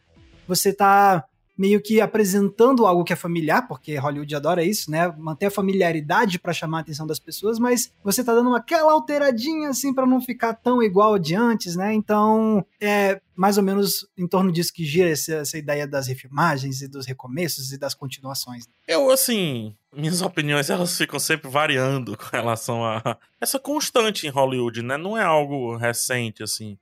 você 0.46 0.72
tá 0.72 1.24
meio 1.60 1.78
que 1.78 2.00
apresentando 2.00 2.86
algo 2.86 3.04
que 3.04 3.12
é 3.12 3.16
familiar, 3.16 3.68
porque 3.68 3.94
Hollywood 3.94 4.34
adora 4.34 4.64
isso, 4.64 4.90
né? 4.90 5.14
Manter 5.18 5.46
a 5.46 5.50
familiaridade 5.50 6.38
para 6.38 6.54
chamar 6.54 6.78
a 6.78 6.80
atenção 6.80 7.06
das 7.06 7.18
pessoas, 7.18 7.58
mas 7.58 7.92
você 8.02 8.24
tá 8.24 8.34
dando 8.34 8.54
aquela 8.56 8.92
alteradinha 8.92 9.68
assim 9.68 9.92
para 9.92 10.06
não 10.06 10.22
ficar 10.22 10.54
tão 10.54 10.82
igual 10.82 11.18
de 11.18 11.34
antes, 11.34 11.76
né? 11.76 11.92
Então, 11.92 12.64
é 12.80 13.20
mais 13.36 13.58
ou 13.58 13.62
menos 13.62 14.08
em 14.16 14.26
torno 14.26 14.50
disso 14.50 14.72
que 14.72 14.86
gira 14.86 15.10
essa, 15.10 15.34
essa 15.34 15.58
ideia 15.58 15.86
das 15.86 16.06
refilmagens 16.06 16.80
e 16.80 16.88
dos 16.88 17.04
recomeços 17.04 17.72
e 17.72 17.78
das 17.78 17.94
continuações. 17.94 18.64
Eu, 18.88 19.10
assim, 19.10 19.76
minhas 19.94 20.22
opiniões 20.22 20.70
elas 20.70 20.96
ficam 20.96 21.20
sempre 21.20 21.50
variando 21.50 22.16
com 22.16 22.24
relação 22.32 22.82
a 22.82 23.18
essa 23.38 23.58
constante 23.58 24.26
em 24.26 24.30
Hollywood, 24.30 24.82
né? 24.82 24.96
Não 24.96 25.14
é 25.14 25.24
algo 25.24 25.76
recente, 25.76 26.42
assim. 26.42 26.78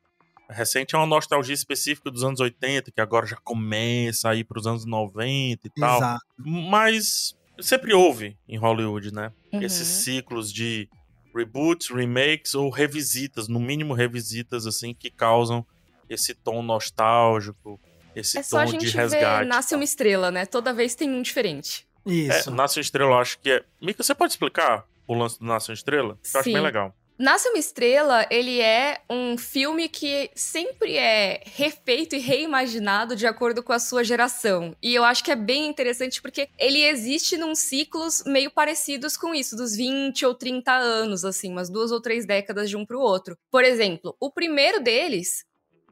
Recente 0.50 0.94
é 0.94 0.98
uma 0.98 1.06
nostalgia 1.06 1.54
específica 1.54 2.10
dos 2.10 2.24
anos 2.24 2.40
80, 2.40 2.90
que 2.90 3.00
agora 3.00 3.26
já 3.26 3.36
começa 3.36 4.30
a 4.30 4.34
ir 4.34 4.44
para 4.44 4.58
os 4.58 4.66
anos 4.66 4.84
90 4.84 5.66
e 5.66 5.70
tal. 5.70 5.98
Exato. 5.98 6.24
Mas 6.38 7.36
sempre 7.60 7.92
houve 7.92 8.36
em 8.48 8.56
Hollywood, 8.56 9.12
né? 9.12 9.32
Uhum. 9.52 9.62
Esses 9.62 9.86
ciclos 9.86 10.52
de 10.52 10.88
reboots, 11.34 11.90
remakes 11.90 12.54
ou 12.54 12.70
revisitas, 12.70 13.48
no 13.48 13.60
mínimo 13.60 13.94
revisitas, 13.94 14.66
assim, 14.66 14.94
que 14.94 15.10
causam 15.10 15.66
esse 16.08 16.34
tom 16.34 16.62
nostálgico, 16.62 17.78
esse 18.14 18.38
é 18.38 18.42
tom 18.42 18.64
de 18.64 18.88
resgate. 18.88 19.24
É 19.24 19.38
gente 19.40 19.48
Nasce 19.48 19.74
uma 19.74 19.84
estrela, 19.84 20.30
né? 20.30 20.46
Toda 20.46 20.72
vez 20.72 20.94
tem 20.94 21.10
um 21.10 21.22
diferente. 21.22 21.86
Isso. 22.06 22.48
É, 22.48 22.52
Nasce 22.52 22.78
uma 22.78 22.82
estrela, 22.82 23.10
eu 23.12 23.18
acho 23.18 23.38
que 23.38 23.50
é... 23.50 23.64
Mika, 23.80 24.02
você 24.02 24.14
pode 24.14 24.32
explicar 24.32 24.86
o 25.06 25.14
lance 25.14 25.38
do 25.38 25.44
Nasce 25.44 25.70
uma 25.70 25.74
estrela? 25.74 26.10
Eu 26.12 26.18
Sim. 26.22 26.38
acho 26.38 26.52
bem 26.52 26.62
legal. 26.62 26.94
Nasce 27.18 27.48
uma 27.48 27.58
Estrela, 27.58 28.24
ele 28.30 28.60
é 28.60 29.00
um 29.10 29.36
filme 29.36 29.88
que 29.88 30.30
sempre 30.36 30.96
é 30.96 31.42
refeito 31.46 32.14
e 32.14 32.20
reimaginado 32.20 33.16
de 33.16 33.26
acordo 33.26 33.60
com 33.60 33.72
a 33.72 33.80
sua 33.80 34.04
geração. 34.04 34.72
E 34.80 34.94
eu 34.94 35.02
acho 35.02 35.24
que 35.24 35.32
é 35.32 35.36
bem 35.36 35.66
interessante 35.66 36.22
porque 36.22 36.48
ele 36.56 36.80
existe 36.80 37.36
num 37.36 37.56
ciclos 37.56 38.22
meio 38.24 38.52
parecidos 38.52 39.16
com 39.16 39.34
isso, 39.34 39.56
dos 39.56 39.74
20 39.74 40.24
ou 40.26 40.32
30 40.32 40.72
anos, 40.72 41.24
assim, 41.24 41.50
umas 41.50 41.68
duas 41.68 41.90
ou 41.90 42.00
três 42.00 42.24
décadas 42.24 42.70
de 42.70 42.76
um 42.76 42.86
pro 42.86 43.00
outro. 43.00 43.36
Por 43.50 43.64
exemplo, 43.64 44.16
o 44.20 44.30
primeiro 44.30 44.80
deles 44.80 45.44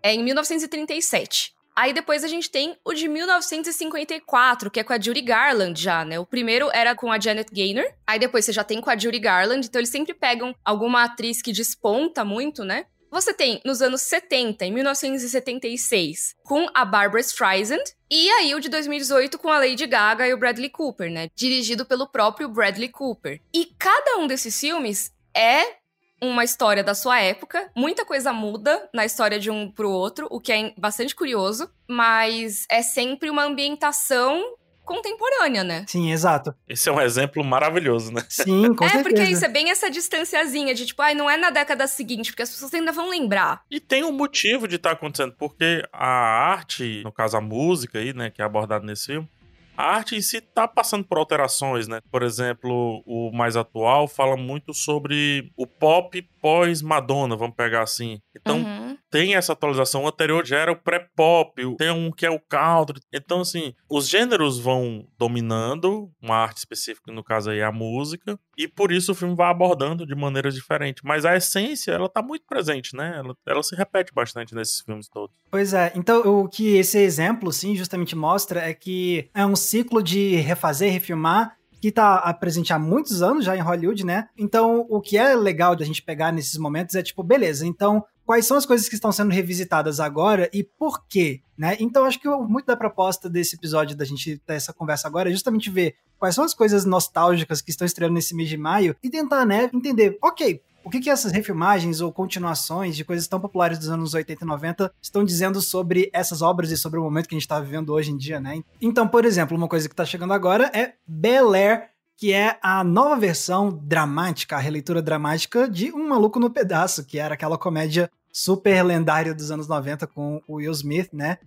é 0.04 0.14
em 0.14 0.22
1937. 0.22 1.55
Aí 1.76 1.92
depois 1.92 2.24
a 2.24 2.28
gente 2.28 2.50
tem 2.50 2.74
o 2.82 2.94
de 2.94 3.06
1954, 3.06 4.70
que 4.70 4.80
é 4.80 4.84
com 4.84 4.94
a 4.94 4.98
Judy 4.98 5.20
Garland 5.20 5.78
já, 5.78 6.06
né? 6.06 6.18
O 6.18 6.24
primeiro 6.24 6.70
era 6.72 6.94
com 6.94 7.12
a 7.12 7.20
Janet 7.20 7.52
Gaynor. 7.52 7.84
Aí 8.06 8.18
depois 8.18 8.46
você 8.46 8.52
já 8.52 8.64
tem 8.64 8.80
com 8.80 8.88
a 8.88 8.96
Judy 8.96 9.18
Garland. 9.18 9.66
Então 9.66 9.78
eles 9.78 9.90
sempre 9.90 10.14
pegam 10.14 10.54
alguma 10.64 11.04
atriz 11.04 11.42
que 11.42 11.52
desponta 11.52 12.24
muito, 12.24 12.64
né? 12.64 12.86
Você 13.10 13.32
tem 13.32 13.60
nos 13.64 13.82
anos 13.82 14.02
70, 14.02 14.64
em 14.64 14.72
1976, 14.72 16.34
com 16.42 16.66
a 16.74 16.84
Barbara 16.84 17.20
Streisand. 17.20 17.82
E 18.10 18.28
aí 18.30 18.54
o 18.54 18.60
de 18.60 18.68
2018 18.68 19.38
com 19.38 19.50
a 19.50 19.58
Lady 19.58 19.86
Gaga 19.86 20.26
e 20.26 20.34
o 20.34 20.38
Bradley 20.38 20.70
Cooper, 20.70 21.10
né? 21.10 21.28
Dirigido 21.34 21.84
pelo 21.84 22.06
próprio 22.06 22.48
Bradley 22.48 22.88
Cooper. 22.88 23.40
E 23.54 23.66
cada 23.78 24.18
um 24.18 24.26
desses 24.26 24.58
filmes 24.58 25.12
é 25.34 25.76
uma 26.20 26.44
história 26.44 26.83
da 26.83 26.94
sua 26.94 27.20
época. 27.20 27.70
Muita 27.74 28.05
coisa 28.05 28.33
muda 28.33 28.88
na 28.92 29.05
história 29.05 29.38
de 29.38 29.50
um 29.50 29.70
pro 29.70 29.90
outro, 29.90 30.26
o 30.31 30.40
que 30.40 30.52
é 30.52 30.72
bastante 30.76 31.14
curioso, 31.14 31.70
mas 31.88 32.66
é 32.70 32.83
sempre 32.83 33.31
uma 33.31 33.44
ambientação 33.44 34.57
contemporânea, 34.87 35.64
né? 35.64 35.85
Sim, 35.88 36.12
exato. 36.12 36.55
Esse 36.68 36.88
é 36.88 36.92
um 36.92 37.00
exemplo 37.00 37.44
maravilhoso, 37.44 38.12
né? 38.12 38.24
Sim, 38.29 38.72
com 38.72 38.85
é, 38.85 38.88
certeza. 38.88 39.00
É, 39.00 39.02
porque 39.02 39.33
isso 39.33 39.44
é 39.44 39.48
bem 39.48 39.70
essa 39.70 39.90
distanciazinha 39.90 40.72
de 40.74 40.87
tipo, 40.87 41.02
ai, 41.02 41.12
não 41.12 41.29
é 41.29 41.37
na 41.37 41.50
década 41.50 41.87
seguinte, 41.88 42.31
porque 42.31 42.42
as 42.42 42.50
pessoas 42.50 42.72
ainda 42.72 42.92
vão 42.92 43.11
lembrar. 43.11 43.62
E 43.70 43.81
tem 43.81 44.05
um 44.05 44.12
motivo 44.12 44.68
de 44.68 44.76
estar 44.76 44.90
tá 44.90 44.94
acontecendo, 44.94 45.35
porque 45.37 45.83
a 45.92 46.07
arte, 46.07 47.02
no 47.05 47.12
caso 47.12 47.37
a 47.37 47.40
música 47.40 47.98
aí, 47.98 48.14
né, 48.14 48.31
que 48.31 48.40
é 48.40 48.44
abordada 48.44 48.87
nesse 48.87 49.07
filme, 49.07 49.29
a 49.76 49.96
arte 49.96 50.16
em 50.16 50.22
si 50.22 50.40
tá 50.40 50.66
passando 50.66 51.04
por 51.04 51.18
alterações, 51.18 51.86
né? 51.88 52.00
Por 52.10 52.22
exemplo, 52.22 53.02
o 53.06 53.30
mais 53.32 53.56
atual 53.56 54.08
fala 54.08 54.36
muito 54.36 54.72
sobre 54.72 55.50
o 55.56 55.66
pop 55.66 56.22
pós-Madonna, 56.40 57.36
vamos 57.36 57.56
pegar 57.56 57.82
assim. 57.82 58.20
Então, 58.34 58.58
uhum. 58.58 58.96
tem 59.10 59.34
essa 59.34 59.52
atualização. 59.52 60.04
O 60.04 60.08
anterior 60.08 60.46
já 60.46 60.58
era 60.58 60.72
o 60.72 60.76
pré-pop, 60.76 61.76
tem 61.76 61.90
um 61.90 62.10
que 62.10 62.24
é 62.24 62.30
o 62.30 62.40
country. 62.40 63.00
Então, 63.12 63.40
assim, 63.40 63.74
os 63.90 64.08
gêneros 64.08 64.58
vão 64.58 65.06
dominando, 65.18 66.10
uma 66.22 66.36
arte 66.36 66.58
específica, 66.58 67.12
no 67.12 67.24
caso 67.24 67.50
aí, 67.50 67.58
é 67.58 67.64
a 67.64 67.72
música, 67.72 68.38
e 68.56 68.66
por 68.66 68.90
isso 68.90 69.12
o 69.12 69.14
filme 69.14 69.34
vai 69.34 69.50
abordando 69.50 70.06
de 70.06 70.14
maneiras 70.14 70.54
diferentes. 70.54 71.02
Mas 71.04 71.24
a 71.24 71.36
essência, 71.36 71.92
ela 71.92 72.08
tá 72.08 72.22
muito 72.22 72.44
presente, 72.46 72.96
né? 72.96 73.14
Ela, 73.16 73.36
ela 73.46 73.62
se 73.62 73.76
repete 73.76 74.12
bastante 74.14 74.54
nesses 74.54 74.80
filmes 74.80 75.08
todos. 75.08 75.36
Pois 75.50 75.74
é. 75.74 75.92
Então, 75.94 76.20
o 76.22 76.48
que 76.48 76.76
esse 76.76 76.98
exemplo, 76.98 77.52
sim, 77.52 77.76
justamente 77.76 78.16
mostra 78.16 78.60
é 78.60 78.72
que 78.72 79.28
é 79.34 79.44
um 79.44 79.56
ciclo 79.56 80.02
de 80.02 80.36
refazer, 80.36 80.92
refilmar, 80.92 81.56
que 81.80 81.92
tá 81.92 82.32
presente 82.34 82.72
há 82.72 82.78
muitos 82.78 83.22
anos 83.22 83.44
já 83.44 83.56
em 83.56 83.60
Hollywood, 83.60 84.04
né? 84.04 84.28
Então, 84.36 84.86
o 84.88 85.00
que 85.00 85.18
é 85.18 85.34
legal 85.34 85.76
da 85.76 85.84
gente 85.84 86.02
pegar 86.02 86.32
nesses 86.32 86.56
momentos 86.56 86.94
é 86.94 87.02
tipo, 87.02 87.22
beleza, 87.22 87.66
então 87.66 88.04
quais 88.26 88.44
são 88.44 88.56
as 88.56 88.66
coisas 88.66 88.88
que 88.88 88.96
estão 88.96 89.12
sendo 89.12 89.30
revisitadas 89.30 90.00
agora 90.00 90.50
e 90.52 90.64
por 90.64 91.06
quê, 91.06 91.40
né? 91.56 91.76
Então, 91.80 92.04
acho 92.04 92.20
que 92.20 92.28
muito 92.28 92.66
da 92.66 92.76
proposta 92.76 93.30
desse 93.30 93.56
episódio 93.56 93.96
da 93.96 94.04
gente 94.04 94.36
ter 94.38 94.54
essa 94.54 94.72
conversa 94.72 95.06
agora 95.06 95.30
é 95.30 95.32
justamente 95.32 95.70
ver 95.70 95.94
quais 96.18 96.34
são 96.34 96.44
as 96.44 96.52
coisas 96.52 96.84
nostálgicas 96.84 97.62
que 97.62 97.70
estão 97.70 97.86
estreando 97.86 98.14
nesse 98.14 98.34
mês 98.34 98.48
de 98.48 98.56
maio 98.56 98.96
e 99.02 99.08
tentar, 99.08 99.46
né, 99.46 99.70
entender, 99.72 100.18
ok, 100.20 100.60
o 100.86 100.90
que, 100.90 101.00
que 101.00 101.10
essas 101.10 101.32
refilmagens 101.32 102.00
ou 102.00 102.12
continuações 102.12 102.96
de 102.96 103.04
coisas 103.04 103.26
tão 103.26 103.40
populares 103.40 103.76
dos 103.76 103.88
anos 103.88 104.14
80 104.14 104.44
e 104.44 104.46
90 104.46 104.92
estão 105.02 105.24
dizendo 105.24 105.60
sobre 105.60 106.08
essas 106.12 106.42
obras 106.42 106.70
e 106.70 106.76
sobre 106.76 107.00
o 107.00 107.02
momento 107.02 107.28
que 107.28 107.34
a 107.34 107.38
gente 107.38 107.42
está 107.42 107.58
vivendo 107.58 107.92
hoje 107.92 108.12
em 108.12 108.16
dia, 108.16 108.38
né? 108.38 108.62
Então, 108.80 109.08
por 109.08 109.24
exemplo, 109.24 109.56
uma 109.56 109.66
coisa 109.66 109.88
que 109.88 109.92
está 109.92 110.04
chegando 110.04 110.32
agora 110.32 110.70
é 110.72 110.94
Bel 111.04 111.54
Air, 111.54 111.90
que 112.16 112.32
é 112.32 112.56
a 112.62 112.82
nova 112.82 113.16
versão 113.16 113.68
dramática, 113.82 114.54
a 114.54 114.60
releitura 114.60 115.02
dramática 115.02 115.68
de 115.68 115.92
Um 115.92 116.08
Maluco 116.08 116.38
no 116.38 116.48
Pedaço, 116.48 117.04
que 117.04 117.18
era 117.18 117.34
aquela 117.34 117.58
comédia 117.58 118.08
super 118.37 118.83
lendária 118.83 119.35
dos 119.35 119.51
anos 119.51 119.66
90 119.66 120.07
com 120.09 120.42
o 120.46 120.57
Will 120.57 120.70
Smith, 120.72 121.09
né? 121.11 121.38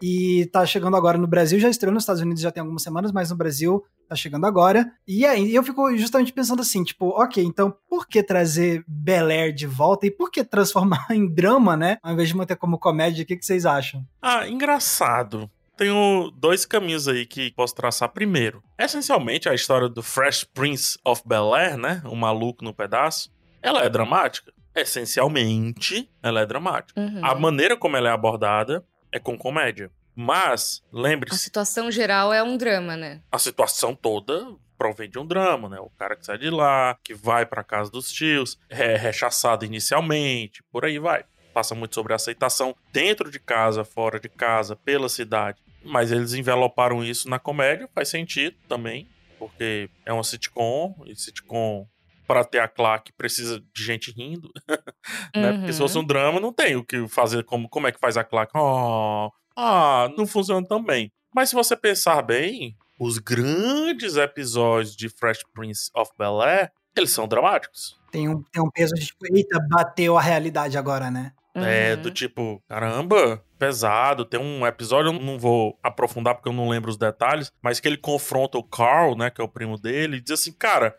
E 0.00 0.48
tá 0.52 0.64
chegando 0.64 0.96
agora 0.96 1.18
no 1.18 1.26
Brasil, 1.26 1.58
já 1.58 1.68
estreou 1.68 1.92
nos 1.92 2.04
Estados 2.04 2.22
Unidos 2.22 2.40
já 2.40 2.52
tem 2.52 2.60
algumas 2.60 2.82
semanas, 2.82 3.10
mas 3.10 3.30
no 3.30 3.36
Brasil 3.36 3.82
tá 4.08 4.14
chegando 4.14 4.46
agora. 4.46 4.88
E 5.08 5.26
aí 5.26 5.52
eu 5.52 5.64
fico 5.64 5.96
justamente 5.96 6.32
pensando 6.32 6.62
assim, 6.62 6.84
tipo, 6.84 7.08
ok, 7.20 7.42
então 7.42 7.74
por 7.88 8.06
que 8.06 8.22
trazer 8.22 8.84
Bel 8.86 9.26
Air 9.26 9.52
de 9.52 9.66
volta 9.66 10.06
e 10.06 10.10
por 10.10 10.30
que 10.30 10.44
transformar 10.44 11.06
em 11.10 11.26
drama, 11.26 11.76
né? 11.76 11.98
Ao 12.00 12.12
invés 12.12 12.28
de 12.28 12.36
manter 12.36 12.54
como 12.54 12.78
comédia, 12.78 13.24
o 13.24 13.26
que, 13.26 13.36
que 13.36 13.44
vocês 13.44 13.66
acham? 13.66 14.06
Ah, 14.22 14.48
engraçado 14.48 15.50
tenho 15.76 16.32
dois 16.34 16.64
caminhos 16.64 17.06
aí 17.06 17.26
que 17.26 17.50
posso 17.50 17.74
traçar. 17.74 18.08
Primeiro, 18.08 18.62
essencialmente 18.78 19.46
a 19.46 19.54
história 19.54 19.90
do 19.90 20.02
Fresh 20.02 20.44
Prince 20.44 20.98
of 21.04 21.20
Bel 21.26 21.52
Air, 21.52 21.76
né? 21.76 22.02
O 22.06 22.16
maluco 22.16 22.64
no 22.64 22.72
pedaço, 22.72 23.30
ela 23.60 23.82
é 23.82 23.88
dramática. 23.90 24.55
Essencialmente, 24.76 26.10
ela 26.22 26.40
é 26.42 26.46
dramática. 26.46 27.00
Uhum. 27.00 27.24
A 27.24 27.34
maneira 27.34 27.76
como 27.76 27.96
ela 27.96 28.10
é 28.10 28.12
abordada 28.12 28.84
é 29.10 29.18
com 29.18 29.36
comédia. 29.36 29.90
Mas, 30.14 30.82
lembre-se. 30.92 31.34
A 31.34 31.38
situação 31.38 31.90
geral 31.90 32.32
é 32.32 32.42
um 32.42 32.56
drama, 32.56 32.96
né? 32.96 33.20
A 33.30 33.38
situação 33.38 33.94
toda 33.94 34.54
provém 34.78 35.08
de 35.08 35.18
um 35.18 35.26
drama, 35.26 35.68
né? 35.68 35.78
O 35.80 35.90
cara 35.90 36.16
que 36.16 36.24
sai 36.24 36.38
de 36.38 36.50
lá, 36.50 36.98
que 37.02 37.14
vai 37.14 37.44
para 37.46 37.64
casa 37.64 37.90
dos 37.90 38.12
tios, 38.12 38.58
é 38.68 38.96
rechaçado 38.96 39.64
inicialmente, 39.64 40.62
por 40.70 40.84
aí 40.84 40.98
vai. 40.98 41.24
Passa 41.52 41.74
muito 41.74 41.94
sobre 41.94 42.12
aceitação 42.12 42.76
dentro 42.92 43.30
de 43.30 43.38
casa, 43.38 43.84
fora 43.84 44.20
de 44.20 44.28
casa, 44.28 44.76
pela 44.76 45.08
cidade. 45.08 45.58
Mas 45.82 46.12
eles 46.12 46.34
enveloparam 46.34 47.02
isso 47.02 47.28
na 47.28 47.38
comédia, 47.38 47.88
faz 47.94 48.08
sentido 48.08 48.56
também, 48.68 49.08
porque 49.38 49.88
é 50.04 50.12
uma 50.12 50.24
sitcom, 50.24 50.94
e 51.06 51.14
sitcom 51.16 51.86
para 52.26 52.44
ter 52.44 52.58
a 52.58 52.68
claque 52.68 53.12
precisa 53.12 53.60
de 53.60 53.84
gente 53.84 54.12
rindo, 54.12 54.50
né? 55.34 55.52
Porque 55.52 55.72
se 55.72 55.78
fosse 55.78 55.98
um 55.98 56.04
drama, 56.04 56.40
não 56.40 56.52
tem 56.52 56.76
o 56.76 56.84
que 56.84 57.06
fazer, 57.08 57.44
como, 57.44 57.68
como 57.68 57.86
é 57.86 57.92
que 57.92 58.00
faz 58.00 58.16
a 58.16 58.24
claque? 58.24 58.52
Oh, 58.56 59.30
ah, 59.56 60.10
não 60.16 60.26
funciona 60.26 60.66
tão 60.66 60.82
bem. 60.82 61.10
Mas 61.34 61.50
se 61.50 61.54
você 61.54 61.76
pensar 61.76 62.22
bem, 62.22 62.76
os 62.98 63.18
grandes 63.18 64.16
episódios 64.16 64.96
de 64.96 65.08
Fresh 65.08 65.40
Prince 65.54 65.90
of 65.94 66.10
Bel-Air, 66.18 66.70
eles 66.96 67.10
são 67.10 67.28
dramáticos. 67.28 67.98
Tem 68.10 68.28
um, 68.28 68.42
tem 68.42 68.62
um 68.62 68.70
peso 68.70 68.94
de 68.94 69.06
tipo, 69.06 69.26
eita, 69.34 69.58
bateu 69.68 70.16
a 70.16 70.20
realidade 70.20 70.78
agora, 70.78 71.10
né? 71.10 71.32
É, 71.54 71.94
uhum. 71.94 72.02
do 72.02 72.10
tipo, 72.10 72.62
caramba, 72.68 73.42
pesado. 73.58 74.24
Tem 74.24 74.38
um 74.38 74.66
episódio, 74.66 75.10
eu 75.10 75.18
não 75.18 75.38
vou 75.38 75.78
aprofundar 75.82 76.34
porque 76.34 76.48
eu 76.48 76.52
não 76.52 76.68
lembro 76.68 76.90
os 76.90 76.98
detalhes, 76.98 77.50
mas 77.62 77.80
que 77.80 77.88
ele 77.88 77.96
confronta 77.96 78.58
o 78.58 78.62
Carl, 78.62 79.16
né, 79.16 79.30
que 79.30 79.40
é 79.40 79.44
o 79.44 79.48
primo 79.48 79.78
dele, 79.78 80.18
e 80.18 80.20
diz 80.20 80.32
assim, 80.32 80.52
cara, 80.52 80.94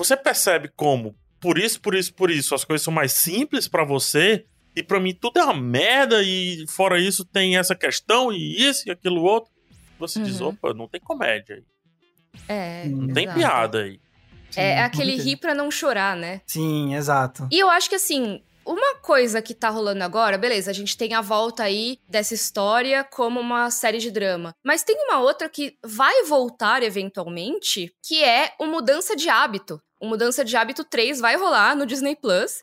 você 0.00 0.16
percebe 0.16 0.70
como 0.74 1.14
por 1.38 1.58
isso, 1.58 1.78
por 1.78 1.94
isso, 1.94 2.14
por 2.14 2.30
isso, 2.30 2.54
as 2.54 2.64
coisas 2.64 2.82
são 2.82 2.92
mais 2.92 3.12
simples 3.12 3.68
para 3.68 3.84
você 3.84 4.46
e 4.74 4.82
para 4.82 4.98
mim 4.98 5.14
tudo 5.14 5.38
é 5.38 5.44
uma 5.44 5.52
merda 5.52 6.22
e 6.22 6.64
fora 6.68 6.98
isso 6.98 7.22
tem 7.22 7.58
essa 7.58 7.74
questão 7.74 8.32
e 8.32 8.66
isso 8.66 8.88
e 8.88 8.90
aquilo 8.90 9.22
outro. 9.22 9.50
Você 9.98 10.18
uhum. 10.18 10.24
diz, 10.24 10.40
opa, 10.40 10.72
não 10.72 10.88
tem 10.88 11.00
comédia 11.02 11.56
aí. 11.56 11.64
É. 12.48 12.84
Não 12.86 13.04
exato. 13.04 13.14
tem 13.14 13.34
piada 13.34 13.82
aí. 13.82 14.00
Sim, 14.50 14.60
é 14.60 14.82
aquele 14.82 15.16
rir 15.16 15.36
pra 15.36 15.54
não 15.54 15.70
chorar, 15.70 16.16
né? 16.16 16.40
Sim, 16.46 16.94
exato. 16.94 17.46
E 17.52 17.58
eu 17.58 17.68
acho 17.68 17.90
que 17.90 17.94
assim, 17.94 18.42
uma 18.70 18.94
coisa 18.96 19.42
que 19.42 19.52
tá 19.52 19.68
rolando 19.68 20.04
agora, 20.04 20.38
beleza, 20.38 20.70
a 20.70 20.74
gente 20.74 20.96
tem 20.96 21.12
a 21.12 21.20
volta 21.20 21.64
aí 21.64 21.98
dessa 22.08 22.34
história 22.34 23.02
como 23.02 23.40
uma 23.40 23.68
série 23.68 23.98
de 23.98 24.12
drama. 24.12 24.54
Mas 24.64 24.84
tem 24.84 24.96
uma 25.06 25.18
outra 25.18 25.48
que 25.48 25.76
vai 25.84 26.22
voltar 26.22 26.82
eventualmente, 26.82 27.92
que 28.00 28.22
é 28.22 28.52
o 28.60 28.66
Mudança 28.66 29.16
de 29.16 29.28
Hábito. 29.28 29.82
O 30.00 30.06
Mudança 30.06 30.44
de 30.44 30.56
Hábito 30.56 30.84
3 30.84 31.18
vai 31.18 31.36
rolar 31.36 31.74
no 31.74 31.84
Disney 31.84 32.14
Plus. 32.14 32.62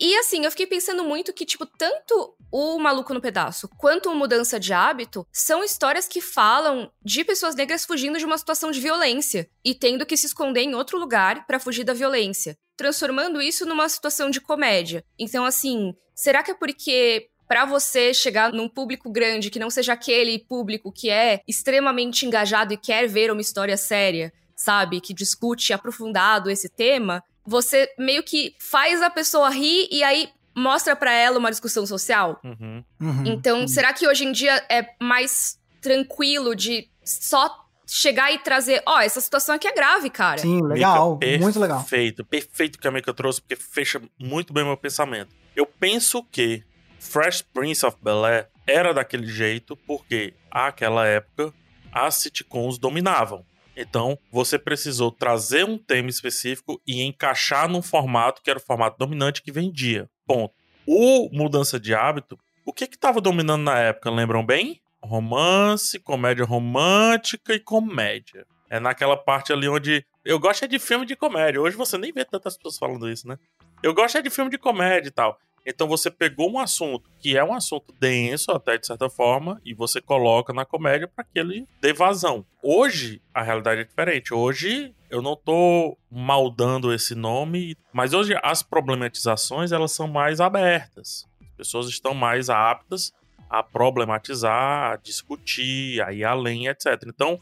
E 0.00 0.16
assim, 0.16 0.44
eu 0.44 0.50
fiquei 0.50 0.66
pensando 0.66 1.04
muito 1.04 1.34
que, 1.34 1.44
tipo, 1.44 1.66
tanto 1.66 2.34
o 2.50 2.78
Maluco 2.78 3.12
no 3.12 3.20
Pedaço 3.20 3.68
quanto 3.76 4.10
o 4.10 4.14
Mudança 4.14 4.58
de 4.58 4.72
Hábito 4.72 5.26
são 5.30 5.62
histórias 5.62 6.08
que 6.08 6.20
falam 6.20 6.90
de 7.04 7.24
pessoas 7.24 7.54
negras 7.54 7.84
fugindo 7.84 8.18
de 8.18 8.24
uma 8.24 8.38
situação 8.38 8.70
de 8.70 8.80
violência 8.80 9.48
e 9.62 9.74
tendo 9.74 10.06
que 10.06 10.16
se 10.16 10.26
esconder 10.26 10.62
em 10.62 10.74
outro 10.74 10.98
lugar 10.98 11.46
para 11.46 11.60
fugir 11.60 11.84
da 11.84 11.92
violência 11.92 12.58
transformando 12.76 13.40
isso 13.40 13.66
numa 13.66 13.88
situação 13.88 14.30
de 14.30 14.40
comédia. 14.40 15.04
Então, 15.18 15.44
assim, 15.44 15.94
será 16.14 16.42
que 16.42 16.50
é 16.50 16.54
porque 16.54 17.28
para 17.46 17.64
você 17.66 18.14
chegar 18.14 18.52
num 18.52 18.68
público 18.68 19.10
grande 19.10 19.50
que 19.50 19.58
não 19.58 19.68
seja 19.68 19.92
aquele 19.92 20.38
público 20.38 20.90
que 20.90 21.10
é 21.10 21.40
extremamente 21.46 22.24
engajado 22.24 22.72
e 22.72 22.78
quer 22.78 23.06
ver 23.06 23.30
uma 23.30 23.42
história 23.42 23.76
séria, 23.76 24.32
sabe, 24.56 25.00
que 25.00 25.12
discute 25.12 25.72
aprofundado 25.72 26.50
esse 26.50 26.68
tema, 26.68 27.22
você 27.44 27.88
meio 27.98 28.22
que 28.22 28.54
faz 28.58 29.02
a 29.02 29.10
pessoa 29.10 29.50
rir 29.50 29.88
e 29.90 30.02
aí 30.02 30.30
mostra 30.54 30.94
para 30.94 31.12
ela 31.12 31.38
uma 31.38 31.50
discussão 31.50 31.84
social. 31.84 32.40
Uhum. 32.44 32.84
Uhum. 33.00 33.24
Então, 33.26 33.60
uhum. 33.60 33.68
será 33.68 33.92
que 33.92 34.06
hoje 34.06 34.24
em 34.24 34.32
dia 34.32 34.64
é 34.70 34.94
mais 35.00 35.58
tranquilo 35.80 36.54
de 36.54 36.88
só 37.04 37.61
chegar 37.92 38.32
e 38.32 38.38
trazer, 38.38 38.82
ó, 38.86 38.96
oh, 38.96 39.00
essa 39.00 39.20
situação 39.20 39.54
aqui 39.54 39.68
é 39.68 39.74
grave, 39.74 40.08
cara. 40.08 40.38
Sim, 40.38 40.62
legal, 40.62 41.20
muito 41.40 41.60
legal. 41.60 41.80
Perfeito, 41.80 42.24
perfeito 42.24 42.78
que 42.78 42.88
a 42.88 42.90
Mika 42.90 43.12
trouxe, 43.12 43.40
porque 43.42 43.54
fecha 43.56 44.00
muito 44.18 44.52
bem 44.52 44.64
meu 44.64 44.76
pensamento. 44.76 45.34
Eu 45.54 45.66
penso 45.66 46.24
que 46.24 46.64
Fresh 46.98 47.42
Prince 47.42 47.84
of 47.84 47.98
Bel-Air 48.00 48.48
era 48.66 48.94
daquele 48.94 49.26
jeito 49.26 49.76
porque, 49.76 50.32
àquela 50.50 51.06
época, 51.06 51.52
as 51.92 52.14
sitcoms 52.14 52.78
dominavam. 52.78 53.44
Então, 53.76 54.18
você 54.30 54.58
precisou 54.58 55.10
trazer 55.10 55.64
um 55.64 55.76
tema 55.76 56.08
específico 56.08 56.80
e 56.86 57.02
encaixar 57.02 57.68
num 57.68 57.82
formato 57.82 58.40
que 58.42 58.48
era 58.48 58.58
o 58.58 58.62
formato 58.62 58.96
dominante 58.98 59.42
que 59.42 59.52
vendia. 59.52 60.08
Ponto. 60.26 60.54
O 60.86 61.28
Mudança 61.30 61.78
de 61.78 61.94
Hábito, 61.94 62.38
o 62.64 62.72
que 62.72 62.86
que 62.86 62.96
estava 62.96 63.20
dominando 63.20 63.62
na 63.62 63.78
época, 63.78 64.10
lembram 64.10 64.44
bem? 64.44 64.81
Romance, 65.02 65.98
comédia 65.98 66.44
romântica 66.44 67.54
e 67.54 67.60
comédia. 67.60 68.46
É 68.70 68.80
naquela 68.80 69.16
parte 69.16 69.52
ali 69.52 69.68
onde. 69.68 70.04
Eu 70.24 70.38
gosto 70.38 70.64
é 70.64 70.68
de 70.68 70.78
filme 70.78 71.04
de 71.04 71.16
comédia. 71.16 71.60
Hoje 71.60 71.76
você 71.76 71.98
nem 71.98 72.12
vê 72.12 72.24
tantas 72.24 72.56
pessoas 72.56 72.78
falando 72.78 73.10
isso, 73.10 73.26
né? 73.28 73.36
Eu 73.82 73.92
gosto 73.92 74.16
é 74.16 74.22
de 74.22 74.30
filme 74.30 74.50
de 74.50 74.56
comédia 74.56 75.08
e 75.08 75.12
tal. 75.12 75.38
Então 75.66 75.86
você 75.86 76.10
pegou 76.10 76.50
um 76.50 76.58
assunto 76.58 77.10
que 77.20 77.36
é 77.36 77.44
um 77.44 77.54
assunto 77.54 77.94
denso, 78.00 78.50
até 78.50 78.76
de 78.76 78.86
certa 78.86 79.08
forma, 79.08 79.60
e 79.64 79.74
você 79.74 80.00
coloca 80.00 80.52
na 80.52 80.64
comédia 80.64 81.06
para 81.06 81.24
que 81.24 81.38
ele 81.38 81.66
dê 81.80 81.92
vazão. 81.92 82.44
Hoje, 82.62 83.22
a 83.32 83.42
realidade 83.42 83.82
é 83.82 83.84
diferente. 83.84 84.34
Hoje, 84.34 84.94
eu 85.08 85.22
não 85.22 85.36
tô 85.36 85.96
maldando 86.10 86.92
esse 86.92 87.14
nome, 87.14 87.76
mas 87.92 88.12
hoje 88.12 88.34
as 88.42 88.62
problematizações 88.62 89.70
elas 89.70 89.92
são 89.92 90.08
mais 90.08 90.40
abertas. 90.40 91.28
As 91.40 91.56
pessoas 91.56 91.88
estão 91.88 92.14
mais 92.14 92.50
aptas 92.50 93.12
a 93.52 93.62
problematizar, 93.62 94.92
a 94.92 94.96
discutir, 94.96 96.00
a 96.00 96.10
ir 96.10 96.24
além, 96.24 96.68
etc. 96.68 97.04
Então, 97.06 97.38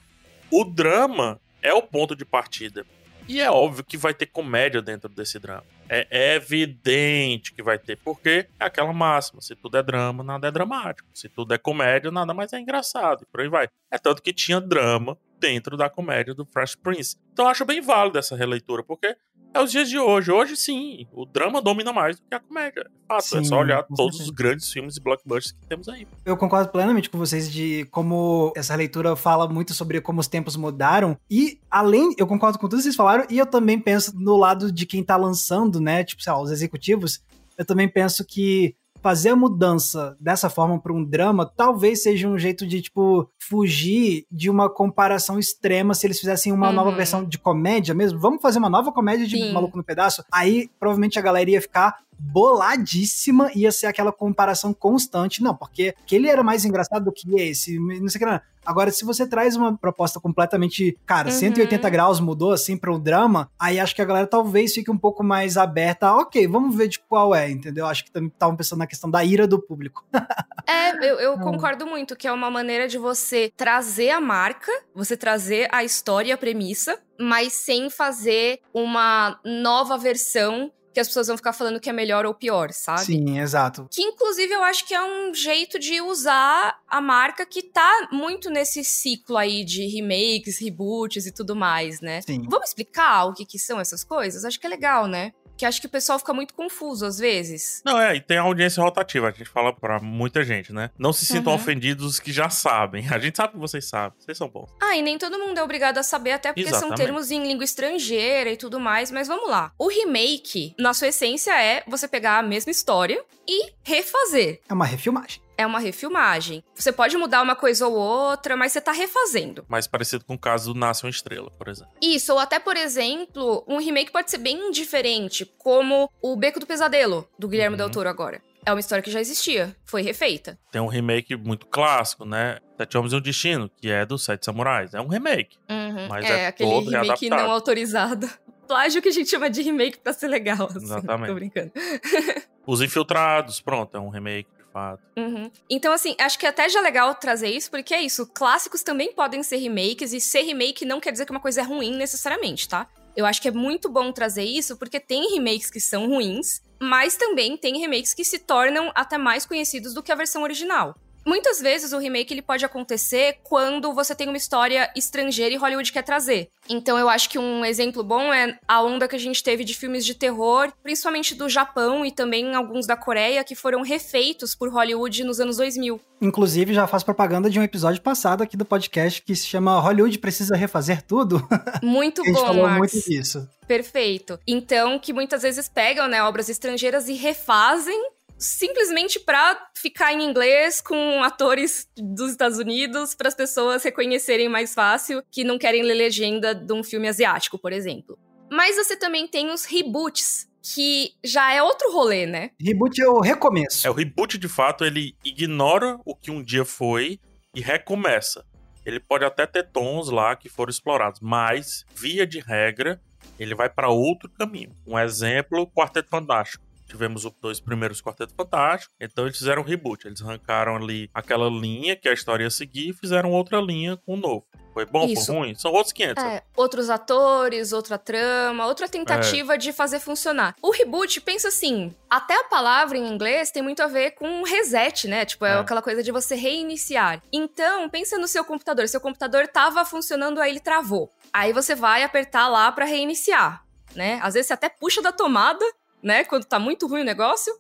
o 0.51 0.65
drama 0.65 1.41
é 1.63 1.73
o 1.73 1.81
ponto 1.81 2.17
de 2.17 2.25
partida. 2.25 2.85
E 3.29 3.41
é 3.41 3.49
óbvio 3.49 3.85
que 3.85 3.97
vai 3.97 4.13
ter 4.13 4.27
comédia 4.27 4.83
dentro 4.83 5.09
desse 5.09 5.39
drama. 5.39 5.63
É 5.89 6.35
evidente 6.35 7.53
que 7.53 7.63
vai 7.63 7.79
ter, 7.79 7.97
porque 7.97 8.49
é 8.59 8.65
aquela 8.65 8.93
máxima: 8.93 9.41
se 9.41 9.55
tudo 9.55 9.77
é 9.77 9.83
drama, 9.83 10.25
nada 10.25 10.49
é 10.49 10.51
dramático. 10.51 11.09
Se 11.15 11.29
tudo 11.29 11.55
é 11.55 11.59
comédia, 11.59 12.11
nada 12.11 12.35
mais 12.35 12.53
é 12.53 12.59
engraçado. 12.59 13.23
E 13.23 13.27
por 13.27 13.41
aí 13.41 13.49
vai. 13.49 13.69
É 13.91 13.99
tanto 13.99 14.23
que 14.23 14.33
tinha 14.33 14.61
drama 14.61 15.19
dentro 15.39 15.77
da 15.77 15.89
comédia 15.89 16.35
do 16.35 16.45
Fresh 16.45 16.77
Prince. 16.77 17.17
Então 17.33 17.47
eu 17.47 17.51
acho 17.51 17.65
bem 17.65 17.81
válido 17.81 18.19
essa 18.19 18.37
releitura, 18.37 18.83
porque 18.83 19.17
é 19.53 19.61
os 19.61 19.73
dias 19.73 19.89
de 19.89 19.99
hoje. 19.99 20.31
Hoje, 20.31 20.57
sim, 20.57 21.09
o 21.13 21.27
drama 21.27 21.61
domina 21.61 21.93
mais 21.93 22.17
do 22.17 22.23
que 22.29 22.35
a 22.35 22.39
comédia. 22.39 22.89
Fato, 23.09 23.25
sim, 23.25 23.39
é 23.39 23.45
só 23.45 23.59
olhar 23.59 23.83
todos 23.83 24.19
certeza. 24.19 24.23
os 24.23 24.31
grandes 24.31 24.73
filmes 24.73 24.97
e 24.97 25.01
blockbusters 25.01 25.53
que 25.53 25.67
temos 25.67 25.89
aí. 25.89 26.07
Eu 26.25 26.37
concordo 26.37 26.71
plenamente 26.71 27.11
com 27.11 27.19
vocês 27.19 27.51
de 27.51 27.85
como 27.91 28.53
essa 28.55 28.77
leitura 28.77 29.17
fala 29.17 29.49
muito 29.49 29.75
sobre 29.75 30.01
como 30.01 30.21
os 30.21 30.29
tempos 30.29 30.55
mudaram. 30.57 31.19
E, 31.29 31.59
além, 31.69 32.15
eu 32.17 32.27
concordo 32.27 32.59
com 32.59 32.69
tudo 32.69 32.79
que 32.79 32.85
vocês 32.85 32.97
falaram, 32.97 33.27
e 33.29 33.39
eu 33.39 33.47
também 33.47 33.81
penso 33.81 34.17
no 34.17 34.37
lado 34.37 34.71
de 34.71 34.87
quem 34.87 35.03
tá 35.03 35.17
lançando, 35.17 35.81
né? 35.81 36.05
Tipo, 36.05 36.23
sei 36.23 36.33
lá, 36.33 36.41
os 36.41 36.53
executivos. 36.53 37.21
Eu 37.59 37.65
também 37.65 37.89
penso 37.89 38.25
que 38.25 38.77
fazer 39.03 39.31
a 39.31 39.37
mudança 39.37 40.17
dessa 40.21 40.51
forma 40.51 40.79
para 40.79 40.93
um 40.93 41.05
drama 41.05 41.47
talvez 41.47 42.03
seja 42.03 42.29
um 42.29 42.39
jeito 42.39 42.67
de, 42.67 42.83
tipo, 42.83 43.29
fugir 43.39 44.27
de 44.31 44.51
uma 44.51 44.69
comparação 44.69 45.39
extrema 45.39 45.95
se 45.95 46.07
eles 46.07 46.21
fizessem 46.21 46.53
uma 46.53 46.69
uhum. 46.69 46.75
nova 46.75 46.93
versão 46.93 47.25
de 47.25 47.39
comédia 47.39 47.95
mesmo. 47.95 48.19
Vamos 48.19 48.43
fazer 48.43 48.59
uma 48.59 48.71
nova 48.71 48.93
comédia 48.93 49.27
de 49.27 49.37
Sim. 49.37 49.53
Maluco 49.53 49.77
no 49.77 49.85
Pedaço? 49.85 50.25
Aí 50.33 50.71
provavelmente 50.79 51.19
a 51.19 51.23
galera 51.23 51.51
ia 51.51 51.61
ficar 51.61 51.97
boladíssima, 52.21 53.51
ia 53.55 53.73
ser 53.73 53.87
aquela 53.87 54.13
comparação 54.13 54.73
constante. 54.73 55.43
Não, 55.43 55.57
porque 55.57 55.95
ele 56.11 56.29
era 56.29 56.43
mais 56.43 56.65
engraçado 56.65 57.05
do 57.05 57.13
que 57.13 57.41
esse, 57.41 57.79
não 57.79 58.09
sei 58.09 58.21
o 58.21 58.25
que. 58.25 58.31
Não. 58.31 58.41
Agora, 58.65 58.91
se 58.91 59.05
você 59.05 59.27
traz 59.27 59.57
uma 59.57 59.77
proposta 59.77 60.21
completamente, 60.21 60.97
cara, 61.07 61.29
uhum. 61.29 61.35
180 61.35 61.91
graus 61.91 62.21
mudou 62.21 62.53
assim 62.53 62.77
para 62.77 62.93
o 62.93 62.99
drama, 62.99 63.51
aí 63.59 63.81
acho 63.81 63.95
que 63.95 64.03
a 64.03 64.05
galera 64.05 64.27
talvez 64.27 64.75
fique 64.75 64.91
um 64.91 64.99
pouco 64.99 65.25
mais 65.25 65.57
aberta. 65.57 66.09
A, 66.09 66.17
ok, 66.19 66.47
vamos 66.47 66.77
ver 66.77 66.89
de 66.89 66.99
qual 66.99 67.35
é, 67.35 67.51
entendeu? 67.51 67.87
Acho 67.87 68.05
que 68.05 68.11
também 68.11 68.29
estavam 68.29 68.57
pensando 68.57 68.81
na 68.81 68.87
questão 68.87 69.11
da 69.11 69.25
ira 69.25 69.47
do 69.47 69.61
público. 69.61 70.05
é, 70.69 70.91
eu, 71.11 71.19
eu 71.19 71.39
concordo 71.39 71.87
muito 71.87 72.15
que 72.15 72.29
é 72.29 72.33
uma 72.33 72.51
maneira 72.51 72.87
de 72.87 72.99
você 72.99 73.51
trazer 73.57 74.11
a 74.11 74.21
marca, 74.21 74.71
você 74.95 75.17
trazer 75.17 75.69
a 75.73 75.83
história 75.83 76.29
e 76.29 76.33
a 76.33 76.39
premissa, 76.39 76.99
mas 77.19 77.55
sem 77.55 77.89
fazer 77.89 78.61
uma 78.75 79.41
nova 79.45 79.97
versão 79.97 80.71
que 80.93 81.01
as 81.01 81.09
pessoas 81.09 81.29
vão 81.29 81.37
ficar 81.37 81.53
falando 81.53 81.81
que 81.81 81.89
é 81.89 81.93
melhor 81.93 82.27
ou 82.27 82.35
pior, 82.35 82.73
sabe? 82.73 83.05
Sim, 83.05 83.39
exato. 83.39 83.87
Que 83.91 84.03
inclusive 84.03 84.53
eu 84.53 84.63
acho 84.63 84.87
que 84.87 84.95
é 84.95 85.03
um 85.03 85.33
jeito 85.35 85.79
de 85.79 86.01
usar 86.01 86.79
a 86.89 87.01
marca 87.01 87.47
que 87.47 87.63
tá 87.63 88.09
muito 88.13 88.51
nesse 88.51 88.83
ciclo 88.85 89.37
aí 89.37 89.65
de 89.65 89.87
remakes, 89.87 90.61
reboots 90.61 91.27
e 91.27 91.33
tudo 91.33 91.55
mais, 91.55 92.01
né? 92.01 92.21
Sim. 92.23 92.47
Vamos 92.49 92.69
explicar 92.69 93.27
o 93.27 93.35
que, 93.35 93.45
que 93.45 93.59
são 93.59 93.79
essas 93.79 94.03
coisas? 94.03 94.45
Acho 94.45 94.59
que 94.59 94.67
é 94.67 94.71
legal, 94.71 95.07
né? 95.07 95.33
Que 95.61 95.67
acho 95.67 95.79
que 95.79 95.87
o 95.87 95.91
pessoal 95.91 96.19
fica 96.19 96.33
muito 96.33 96.55
confuso 96.55 97.05
às 97.05 97.19
vezes. 97.19 97.83
Não, 97.85 98.01
é, 98.01 98.17
e 98.17 98.21
tem 98.21 98.39
a 98.39 98.43
audiência 98.43 98.83
rotativa, 98.83 99.29
a 99.29 99.31
gente 99.31 99.49
fala 99.49 99.75
pra 99.75 100.01
muita 100.01 100.43
gente, 100.43 100.73
né? 100.73 100.91
Não 100.99 101.13
se 101.13 101.27
sintam 101.27 101.53
uhum. 101.53 101.59
ofendidos 101.59 102.07
os 102.07 102.19
que 102.19 102.33
já 102.33 102.49
sabem. 102.49 103.07
A 103.11 103.19
gente 103.19 103.37
sabe 103.37 103.53
que 103.53 103.59
vocês 103.59 103.85
sabem, 103.85 104.19
vocês 104.19 104.39
são 104.39 104.49
bons. 104.49 104.71
Ah, 104.81 104.97
e 104.97 105.03
nem 105.03 105.19
todo 105.19 105.39
mundo 105.39 105.59
é 105.59 105.63
obrigado 105.63 105.99
a 105.99 106.03
saber, 106.03 106.33
até 106.33 106.51
porque 106.53 106.69
Exatamente. 106.69 106.97
são 106.97 106.97
termos 106.97 107.31
em 107.31 107.47
língua 107.47 107.65
estrangeira 107.65 108.51
e 108.51 108.57
tudo 108.57 108.81
mais, 108.81 109.11
mas 109.11 109.29
vamos 109.29 109.51
lá. 109.51 109.73
O 109.79 109.89
remake, 109.89 110.75
na 110.79 110.95
sua 110.95 111.09
essência, 111.09 111.53
é 111.61 111.83
você 111.87 112.09
pegar 112.09 112.39
a 112.39 112.43
mesma 112.43 112.71
história 112.71 113.23
e 113.47 113.73
refazer. 113.83 114.61
É 114.69 114.73
uma 114.73 114.87
refilmagem 114.87 115.43
é 115.61 115.67
uma 115.67 115.79
refilmagem. 115.79 116.65
Você 116.75 116.91
pode 116.91 117.17
mudar 117.19 117.43
uma 117.43 117.55
coisa 117.55 117.87
ou 117.87 117.95
outra, 117.95 118.57
mas 118.57 118.73
você 118.73 118.81
tá 118.81 118.93
refazendo. 118.93 119.65
Mais 119.69 119.87
parecido 119.87 120.25
com 120.25 120.35
o 120.35 120.39
caso 120.39 120.73
do 120.73 120.79
Nasce 120.79 121.05
uma 121.05 121.11
Estrela, 121.11 121.51
por 121.51 121.69
exemplo. 121.69 121.93
Isso, 122.01 122.33
ou 122.33 122.39
até, 122.39 122.59
por 122.59 122.77
exemplo, 122.77 123.63
um 123.69 123.77
remake 123.77 124.11
pode 124.11 124.31
ser 124.31 124.39
bem 124.39 124.71
diferente, 124.71 125.45
como 125.59 126.11
o 126.23 126.35
Beco 126.35 126.59
do 126.59 126.67
Pesadelo, 126.67 127.29
do 127.39 127.47
Guilherme 127.47 127.75
uhum. 127.75 127.79
Del 127.79 127.91
Toro 127.91 128.09
agora. 128.09 128.41
É 128.65 128.73
uma 128.73 128.81
história 128.81 129.03
que 129.03 129.11
já 129.11 129.21
existia, 129.21 129.77
foi 129.85 130.03
refeita. 130.03 130.59
Tem 130.73 130.81
um 130.81 130.87
remake 130.87 131.37
muito 131.37 131.67
clássico, 131.67 132.25
né? 132.25 132.59
Sete 132.79 132.97
Homens 132.97 133.13
e 133.13 133.17
um 133.17 133.21
Destino, 133.21 133.71
que 133.77 133.91
é 133.91 134.07
dos 134.07 134.25
Sete 134.25 134.45
Samurais. 134.45 134.95
É 134.95 135.01
um 135.01 135.09
remake. 135.09 135.59
Uhum. 135.69 136.09
Mas 136.09 136.25
é, 136.25 136.41
é 136.41 136.47
aquele 136.47 136.71
todo 136.71 136.91
remake 136.91 137.27
readaptado. 137.27 137.43
não 137.43 137.51
autorizado. 137.51 138.31
Plágio 138.67 139.03
que 139.03 139.09
a 139.09 139.13
gente 139.13 139.29
chama 139.29 139.51
de 139.51 139.63
remake 139.63 139.99
pra 139.99 140.13
ser 140.13 140.29
legal. 140.29 140.67
Assim. 140.67 140.85
Exatamente. 140.85 141.29
Tô 141.29 141.35
brincando. 141.35 141.73
Os 142.67 142.81
Infiltrados, 142.81 143.61
pronto, 143.61 143.97
é 143.97 144.01
um 144.01 144.11
remake 144.11 144.49
fato. 144.73 145.03
Uhum. 145.17 145.51
Então, 145.69 145.93
assim, 145.93 146.15
acho 146.19 146.39
que 146.39 146.47
até 146.47 146.69
já 146.69 146.81
é 146.81 146.83
legal 146.83 147.15
trazer 147.15 147.49
isso, 147.49 147.71
porque 147.71 147.95
é 147.95 148.03
isso. 148.03 148.27
Clássicos 148.27 148.83
também 148.83 149.13
podem 149.13 149.43
ser 149.43 149.57
remakes, 149.57 150.13
e 150.13 150.21
ser 150.21 150.43
remake 150.43 150.85
não 150.85 151.01
quer 151.01 151.13
dizer 151.13 151.25
que 151.27 151.33
uma 151.33 151.41
coisa 151.41 151.61
é 151.61 151.65
ruim 151.65 151.97
necessariamente, 151.97 152.69
tá? 152.69 152.87
Eu 153.17 153.27
acho 153.27 153.43
que 153.43 153.49
é 153.49 153.53
muito 153.53 153.89
bom 153.89 154.13
trazer 154.13 154.45
isso, 154.45 154.77
porque 154.77 155.01
tem 155.01 155.33
remakes 155.35 155.71
que 155.71 155.81
são 155.81 156.09
ruins, 156.09 156.63
mas 156.81 157.17
também 157.17 157.57
tem 157.57 157.79
remakes 157.79 158.15
que 158.15 158.25
se 158.25 158.39
tornam 158.39 158.91
até 158.95 159.19
mais 159.19 159.45
conhecidos 159.45 159.93
do 159.93 160.03
que 160.03 160.13
a 160.13 160.17
versão 160.17 160.43
original. 160.43 160.97
Muitas 161.25 161.61
vezes 161.61 161.93
o 161.93 161.99
remake 161.99 162.33
ele 162.33 162.43
pode 162.43 162.65
acontecer 162.65 163.39
quando 163.43 163.93
você 163.93 164.15
tem 164.15 164.29
uma 164.29 164.37
história 164.37 164.91
estrangeira 164.97 165.55
e 165.55 165.59
Hollywood 165.59 165.93
quer 165.93 166.03
trazer. 166.03 166.49
Então 166.69 166.99
eu 166.99 167.09
acho 167.09 167.29
que 167.29 167.39
um 167.39 167.65
exemplo 167.65 168.03
bom 168.03 168.33
é 168.33 168.59
a 168.67 168.83
onda 168.83 169.09
que 169.09 169.17
a 169.17 169.19
gente 169.19 169.43
teve 169.43 169.65
de 169.65 169.75
filmes 169.75 170.05
de 170.05 170.15
terror, 170.15 170.73
principalmente 170.83 171.35
do 171.35 171.49
Japão 171.49 172.05
e 172.05 172.11
também 172.11 172.55
alguns 172.55 172.87
da 172.87 172.97
Coreia, 172.97 173.45
que 173.45 173.55
foram 173.55 173.83
refeitos 173.83 174.55
por 174.55 174.69
Hollywood 174.71 175.25
nos 175.25 175.41
anos 175.41 175.57
2000. 175.57 176.01
Inclusive, 176.21 176.75
já 176.75 176.87
faz 176.87 177.03
propaganda 177.03 177.49
de 177.49 177.59
um 177.59 177.63
episódio 177.63 178.03
passado 178.03 178.43
aqui 178.43 178.57
do 178.57 178.65
podcast 178.65 179.23
que 179.23 179.35
se 179.35 179.47
chama 179.47 179.81
Hollywood 179.81 180.19
Precisa 180.19 180.55
Refazer 180.55 181.03
Tudo. 181.03 181.47
Muito 181.83 182.23
a 182.23 182.25
gente 182.25 182.35
bom, 182.35 182.47
falou 182.47 182.69
Max. 182.69 182.93
muito 182.93 183.09
disso. 183.09 183.49
Perfeito. 183.67 184.39
Então, 184.47 184.99
que 184.99 185.13
muitas 185.13 185.43
vezes 185.43 185.69
pegam, 185.69 186.09
né, 186.09 186.23
obras 186.23 186.49
estrangeiras 186.49 187.09
e 187.09 187.15
refazem 187.15 187.99
simplesmente 188.41 189.21
para 189.21 189.71
ficar 189.77 190.15
em 190.15 190.25
inglês 190.25 190.81
com 190.81 191.23
atores 191.23 191.87
dos 191.97 192.31
Estados 192.31 192.59
Unidos 192.59 193.15
para 193.15 193.29
as 193.29 193.35
pessoas 193.35 193.85
reconhecerem 193.85 194.49
mais 194.49 194.73
fácil 194.73 195.23
que 195.31 195.45
não 195.45 195.59
querem 195.59 195.83
ler 195.83 195.95
legenda 195.95 196.55
de 196.55 196.73
um 196.73 196.83
filme 196.83 197.07
asiático, 197.07 197.59
por 197.59 197.71
exemplo. 197.73 198.19
Mas 198.51 198.77
você 198.77 198.97
também 198.97 199.29
tem 199.29 199.51
os 199.51 199.67
reboots, 199.67 200.49
que 200.63 201.13
já 201.23 201.53
é 201.53 201.63
outro 201.63 201.93
rolê, 201.93 202.27
né? 202.27 202.51
Reboot 202.61 203.01
é 203.01 203.09
o 203.09 203.21
recomeço. 203.21 203.87
É, 203.87 203.91
o 203.91 203.95
reboot, 203.95 204.39
de 204.39 204.49
fato, 204.49 204.85
ele 204.85 205.15
ignora 205.25 205.99
o 206.05 206.17
que 206.17 206.31
um 206.31 206.43
dia 206.43 206.65
foi 206.65 207.21
e 207.55 207.61
recomeça. 207.61 208.45
Ele 208.85 208.99
pode 208.99 209.25
até 209.25 209.47
ter 209.47 209.71
tons 209.71 210.11
lá 210.11 210.35
que 210.35 210.49
foram 210.49 210.71
explorados, 210.71 211.21
mas, 211.21 211.85
via 211.95 212.27
de 212.27 212.41
regra, 212.41 213.01
ele 213.39 213.55
vai 213.55 213.69
para 213.69 213.89
outro 213.89 214.29
caminho. 214.31 214.75
Um 214.87 214.99
exemplo, 214.99 215.71
Quarteto 215.71 216.09
Fantástico 216.09 216.70
tivemos 216.91 217.25
os 217.25 217.33
dois 217.41 217.61
primeiros 217.61 218.03
Quarteto 218.03 218.35
Fantástico, 218.35 218.93
então 219.01 219.25
eles 219.25 219.39
fizeram 219.39 219.63
um 219.63 219.65
reboot. 219.65 220.07
Eles 220.07 220.21
arrancaram 220.21 220.77
ali 220.77 221.09
aquela 221.15 221.49
linha 221.49 221.97
que 221.97 222.09
a 222.09 222.13
história 222.13 222.45
ia 222.45 222.51
seguir 222.51 222.91
e 222.91 222.93
fizeram 222.93 223.31
outra 223.31 223.61
linha 223.61 223.97
com 223.97 224.15
o 224.15 224.17
novo. 224.17 224.45
Foi 224.73 224.87
bom, 224.87 225.07
Isso. 225.07 225.27
foi 225.27 225.35
ruim? 225.35 225.55
São 225.55 225.73
outros 225.73 225.93
500. 225.93 226.23
É, 226.23 226.43
outros 226.57 226.91
atores, 226.91 227.73
outra 227.73 227.99
trama, 227.99 228.67
outra 228.67 228.89
tentativa 228.89 229.55
é. 229.55 229.59
de 229.59 229.73
fazer 229.73 229.99
funcionar. 229.99 230.55
O 230.63 230.71
reboot, 230.71 231.21
pensa 231.21 231.49
assim, 231.49 231.95
até 232.09 232.35
a 232.39 232.45
palavra 232.45 232.97
em 232.97 233.09
inglês 233.09 233.51
tem 233.51 233.63
muito 233.63 233.83
a 233.83 233.89
ver 233.89 234.13
com 234.13 234.43
reset, 234.43 235.09
né? 235.09 235.25
Tipo, 235.25 235.45
é, 235.45 235.51
é, 235.51 235.59
aquela 235.59 235.83
coisa 235.83 236.03
de 236.03 236.13
você 236.13 236.35
reiniciar. 236.35 237.21
Então, 237.33 237.89
pensa 237.89 238.17
no 238.17 238.29
seu 238.29 238.45
computador. 238.45 238.89
Seu 238.89 239.01
computador 239.01 239.49
tava 239.49 239.85
funcionando, 239.85 240.41
aí 240.41 240.51
ele 240.51 240.61
travou. 240.61 241.13
Aí 241.33 241.53
você 241.53 241.75
vai 241.75 242.03
apertar 242.03 242.49
lá 242.49 242.71
para 242.71 242.85
reiniciar, 242.85 243.65
né? 243.95 244.21
Às 244.23 244.35
vezes 244.35 244.49
você 244.49 244.55
até 244.55 244.69
puxa 244.69 245.03
da 245.03 245.13
tomada 245.13 245.65
né? 246.03 246.25
Quando 246.25 246.45
tá 246.45 246.59
muito 246.59 246.87
ruim 246.87 247.03
o 247.03 247.05
negócio. 247.05 247.59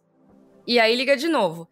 E 0.67 0.79
aí 0.79 0.95
liga 0.95 1.17
de 1.17 1.29
novo. 1.29 1.69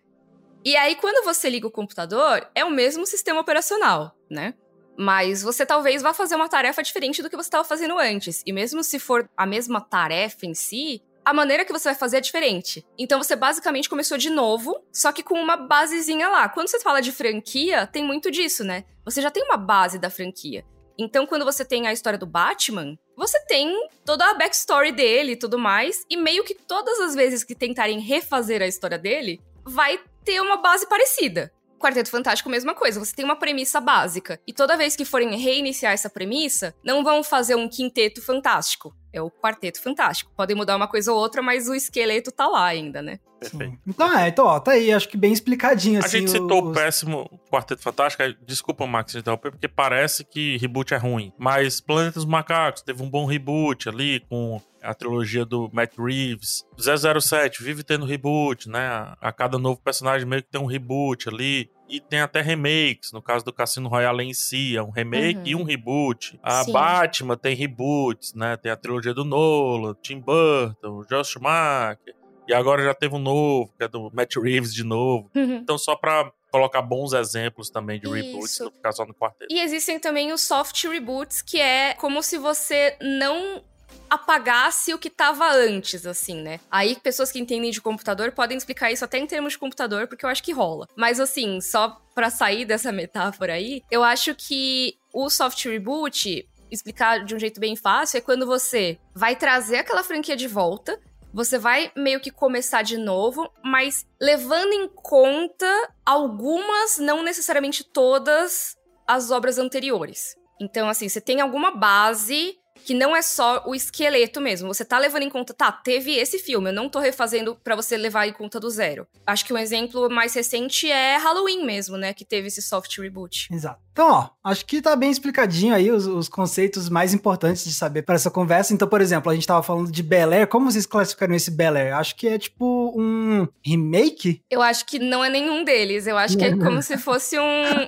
E 0.65 0.77
aí, 0.77 0.97
quando 0.97 1.25
você 1.25 1.49
liga 1.49 1.67
o 1.67 1.71
computador, 1.71 2.47
é 2.55 2.65
o 2.65 2.71
mesmo 2.71 3.07
sistema 3.07 3.41
operacional, 3.41 4.15
né? 4.29 4.55
Mas 4.99 5.43
você 5.43 5.65
talvez 5.65 6.03
vá 6.03 6.13
fazer 6.13 6.35
uma 6.35 6.49
tarefa 6.49 6.83
diferente 6.83 7.23
do 7.23 7.31
que 7.31 7.37
você 7.37 7.47
estava 7.47 7.65
fazendo 7.65 7.97
antes. 7.97 8.43
E 8.45 8.53
mesmo 8.53 8.83
se 8.83 8.99
for 8.99 9.31
a 9.37 9.47
mesma 9.47 9.81
tarefa 9.81 10.45
em 10.45 10.55
si, 10.55 11.01
a 11.25 11.33
maneira 11.33 11.65
que 11.65 11.73
você 11.73 11.91
vai 11.91 11.95
fazer 11.95 12.17
é 12.17 12.21
diferente. 12.21 12.85
Então 12.99 13.23
você 13.23 13.37
basicamente 13.37 13.89
começou 13.89 14.19
de 14.19 14.31
novo, 14.31 14.83
só 14.93 15.13
que 15.13 15.23
com 15.23 15.35
uma 15.35 15.57
basezinha 15.57 16.29
lá. 16.29 16.49
Quando 16.49 16.69
você 16.69 16.81
fala 16.81 17.01
de 17.01 17.13
franquia, 17.13 17.87
tem 17.87 18.03
muito 18.03 18.31
disso, 18.31 18.65
né? 18.65 18.85
Você 19.05 19.23
já 19.23 19.31
tem 19.31 19.45
uma 19.45 19.57
base 19.57 19.99
da 19.99 20.11
franquia. 20.11 20.65
Então, 20.99 21.27
quando 21.27 21.45
você 21.45 21.65
tem 21.65 21.87
a 21.87 21.93
história 21.93 22.19
do 22.19 22.27
Batman, 22.27 22.99
você 23.17 23.39
tem 23.47 23.89
toda 24.05 24.29
a 24.29 24.35
backstory 24.35 24.91
dele 24.91 25.33
e 25.33 25.37
tudo 25.37 25.57
mais, 25.57 26.05
e 26.11 26.17
meio 26.17 26.43
que 26.43 26.55
todas 26.55 26.99
as 26.99 27.15
vezes 27.15 27.45
que 27.45 27.55
tentarem 27.55 28.01
refazer 28.01 28.61
a 28.61 28.67
história 28.67 28.99
dele, 28.99 29.41
vai 29.65 30.01
ter 30.25 30.41
uma 30.41 30.57
base 30.57 30.89
parecida. 30.89 31.53
Quarteto 31.79 32.11
Fantástico, 32.11 32.51
mesma 32.51 32.75
coisa. 32.75 32.99
Você 32.99 33.15
tem 33.15 33.25
uma 33.25 33.37
premissa 33.37 33.81
básica. 33.81 34.41
E 34.47 34.53
toda 34.53 34.77
vez 34.77 34.97
que 34.97 35.05
forem 35.05 35.37
reiniciar 35.37 35.93
essa 35.93 36.11
premissa, 36.11 36.75
não 36.85 37.03
vão 37.05 37.23
fazer 37.23 37.55
um 37.55 37.69
quinteto 37.69 38.21
fantástico. 38.21 38.95
É 39.13 39.23
o 39.23 39.31
quarteto 39.31 39.81
fantástico. 39.81 40.31
Podem 40.37 40.57
mudar 40.57 40.77
uma 40.77 40.87
coisa 40.87 41.13
ou 41.13 41.19
outra, 41.19 41.41
mas 41.41 41.69
o 41.69 41.75
esqueleto 41.75 42.31
tá 42.31 42.47
lá 42.47 42.67
ainda, 42.67 43.01
né? 43.01 43.19
Perfeito. 43.41 43.79
Então 43.87 44.19
é, 44.19 44.29
então, 44.29 44.45
ó, 44.47 44.59
tá 44.59 44.73
aí, 44.73 44.93
acho 44.93 45.09
que 45.09 45.17
bem 45.17 45.33
explicadinho, 45.33 46.01
assim. 46.01 46.19
A 46.19 46.21
gente 46.21 46.31
citou 46.31 46.71
o 46.71 46.73
péssimo 46.73 47.41
Quarteto 47.51 47.83
Fantástico, 47.83 48.23
desculpa, 48.45 48.87
Max, 48.87 49.15
interromper, 49.15 49.53
porque 49.53 49.69
parece 49.69 50.25
que 50.25 50.57
reboot 50.59 50.93
é 50.93 50.97
ruim. 50.97 51.33
Mas 51.39 51.81
Planeta 51.81 52.15
dos 52.15 52.25
Macacos 52.25 52.83
teve 52.83 53.03
um 53.03 53.09
bom 53.09 53.25
reboot 53.25 53.89
ali, 53.89 54.21
com 54.29 54.61
a 54.89 54.95
trilogia 54.95 55.45
do 55.45 55.69
Matt 55.71 55.99
Reeves. 55.99 56.65
007 56.79 57.63
vive 57.63 57.85
tendo 57.85 58.07
reboot, 58.07 58.71
né? 58.71 59.15
A 59.21 59.31
cada 59.31 59.59
novo 59.59 59.79
personagem 59.83 60.27
meio 60.27 60.43
que 60.43 60.49
tem 60.49 60.61
um 60.61 60.67
reboot 60.67 61.29
ali. 61.29 61.71
E 61.91 62.01
tem 62.01 62.21
até 62.21 62.41
remakes, 62.41 63.13
no 63.13 63.21
caso 63.21 63.45
do 63.45 63.53
Cassino 63.53 63.89
Royale 63.89 64.25
em 64.25 64.33
si, 64.33 64.77
é 64.77 64.83
um 64.83 64.91
remake 64.91 65.39
uhum. 65.39 65.47
e 65.47 65.55
um 65.57 65.63
reboot. 65.63 66.39
A 66.43 66.65
Sim. 66.65 66.73
Batman 66.73 67.37
tem 67.37 67.55
reboots, 67.55 68.33
né? 68.35 68.57
Tem 68.57 68.73
a 68.73 68.77
trilogia 68.77 69.13
do 69.13 69.25
Nolan, 69.25 69.95
Tim 70.03 70.21
Burton, 70.21 71.03
Josh 71.09 71.29
Schumacher. 71.29 72.15
E 72.47 72.55
agora 72.55 72.83
já 72.83 72.95
teve 72.95 73.15
um 73.15 73.19
novo, 73.19 73.71
que 73.77 73.85
é 73.85 73.89
do 73.89 74.11
Matt 74.15 74.37
Reeves 74.37 74.73
de 74.73 74.85
novo. 74.85 75.31
Uhum. 75.35 75.57
Então, 75.57 75.77
só 75.77 75.95
pra 75.97 76.33
colocar 76.51 76.81
bons 76.81 77.13
exemplos 77.13 77.69
também 77.69 78.01
de 78.01 78.09
reboots, 78.09 78.59
não 78.61 78.71
ficar 78.71 78.93
só 78.93 79.05
no 79.05 79.13
quarteto. 79.13 79.53
E 79.53 79.61
existem 79.61 79.99
também 79.99 80.33
os 80.33 80.41
soft 80.41 80.83
reboots, 80.85 81.43
que 81.43 81.61
é 81.61 81.93
como 81.95 82.23
se 82.23 82.39
você 82.39 82.97
não 83.03 83.63
apagasse 84.09 84.93
o 84.95 84.99
que 84.99 85.09
estava 85.09 85.51
antes, 85.51 86.07
assim, 86.07 86.41
né? 86.41 86.61
Aí 86.71 86.97
pessoas 86.97 87.31
que 87.31 87.39
entendem 87.39 87.71
de 87.71 87.81
computador 87.81 88.33
podem 88.33 88.57
explicar 88.57 88.91
isso 88.91 89.05
até 89.05 89.19
em 89.19 89.27
termos 89.27 89.53
de 89.53 89.59
computador, 89.59 90.07
porque 90.07 90.25
eu 90.25 90.31
acho 90.31 90.43
que 90.43 90.53
rola. 90.53 90.89
Mas 90.97 91.21
assim, 91.21 91.61
só 91.61 92.01
para 92.15 92.31
sair 92.31 92.65
dessa 92.65 92.91
metáfora 92.93 93.55
aí, 93.55 93.83
eu 93.91 94.03
acho 94.03 94.35
que 94.35 94.97
o 95.13 95.29
soft 95.29 95.65
reboot 95.65 96.49
explicar 96.71 97.25
de 97.25 97.35
um 97.35 97.39
jeito 97.39 97.61
bem 97.61 97.77
fácil 97.77 98.19
é 98.19 98.21
quando 98.21 98.47
você 98.47 98.99
vai 99.15 99.35
trazer 99.37 99.77
aquela 99.77 100.05
franquia 100.05 100.37
de 100.37 100.47
volta, 100.47 101.01
você 101.33 101.59
vai 101.59 101.93
meio 101.97 102.21
que 102.21 102.31
começar 102.31 102.83
de 102.83 102.97
novo, 102.97 103.51
mas 103.63 104.07
levando 104.21 104.73
em 104.73 104.89
conta 104.89 105.67
algumas, 106.05 106.99
não 106.99 107.23
necessariamente 107.23 107.85
todas, 107.85 108.77
as 109.07 109.31
obras 109.31 109.59
anteriores. 109.59 110.37
Então, 110.61 110.89
assim, 110.89 111.09
você 111.09 111.21
tem 111.21 111.41
alguma 111.41 111.71
base 111.71 112.58
que 112.89 112.95
não 112.95 113.15
é 113.15 113.21
só 113.21 113.65
o 113.67 113.75
esqueleto 113.75 114.41
mesmo. 114.41 114.73
Você 114.73 114.83
tá 114.83 114.99
levando 114.99 115.23
em 115.23 115.29
conta, 115.29 115.53
tá, 115.53 115.71
teve 115.71 116.17
esse 116.17 116.39
filme, 116.39 116.71
eu 116.71 116.73
não 116.73 116.89
tô 116.89 116.99
refazendo 116.99 117.55
para 117.55 117.77
você 117.77 117.99
levar 117.99 118.27
em 118.27 118.33
conta 118.33 118.59
do 118.59 118.71
zero. 118.71 119.07
Acho 119.27 119.45
que 119.45 119.53
um 119.53 119.59
exemplo 119.59 120.09
mais 120.09 120.33
recente 120.33 120.91
é 120.91 121.19
Halloween 121.19 121.67
mesmo, 121.67 121.99
né, 121.99 122.15
que 122.15 122.25
teve 122.25 122.47
esse 122.47 122.63
soft 122.63 122.97
reboot. 122.97 123.49
Exato. 123.53 123.79
Então, 123.93 124.11
ó, 124.11 124.31
acho 124.43 124.65
que 124.65 124.81
tá 124.81 124.97
bem 124.97 125.11
explicadinho 125.11 125.75
aí 125.75 125.91
os, 125.91 126.07
os 126.07 126.31
conceitos 126.31 126.89
mais 126.89 127.13
importantes 127.13 127.63
de 127.63 127.75
saber 127.75 128.03
para 128.03 128.15
essa 128.15 128.31
conversa. 128.31 128.73
Então, 128.73 128.89
por 128.89 129.03
exemplo, 129.03 129.31
a 129.31 129.35
gente 129.35 129.47
tava 129.47 129.63
falando 129.63 129.93
de 129.93 130.03
Bel 130.03 130.31
Air. 130.31 130.47
Como 130.47 130.71
vocês 130.71 130.87
classificariam 130.87 131.37
esse 131.37 131.51
Bel 131.51 131.77
Air? 131.77 131.95
Acho 131.95 132.17
que 132.17 132.27
é 132.27 132.39
tipo 132.39 132.95
um 132.97 133.47
remake? 133.63 134.41
Eu 134.49 134.63
acho 134.63 134.87
que 134.87 134.99
não 134.99 135.23
é 135.23 135.29
nenhum 135.29 135.63
deles. 135.63 136.07
Eu 136.07 136.17
acho 136.17 136.39
que 136.39 136.45
é 136.45 136.51
como 136.57 136.81
se 136.81 136.97
fosse 136.97 137.39
um, 137.39 137.43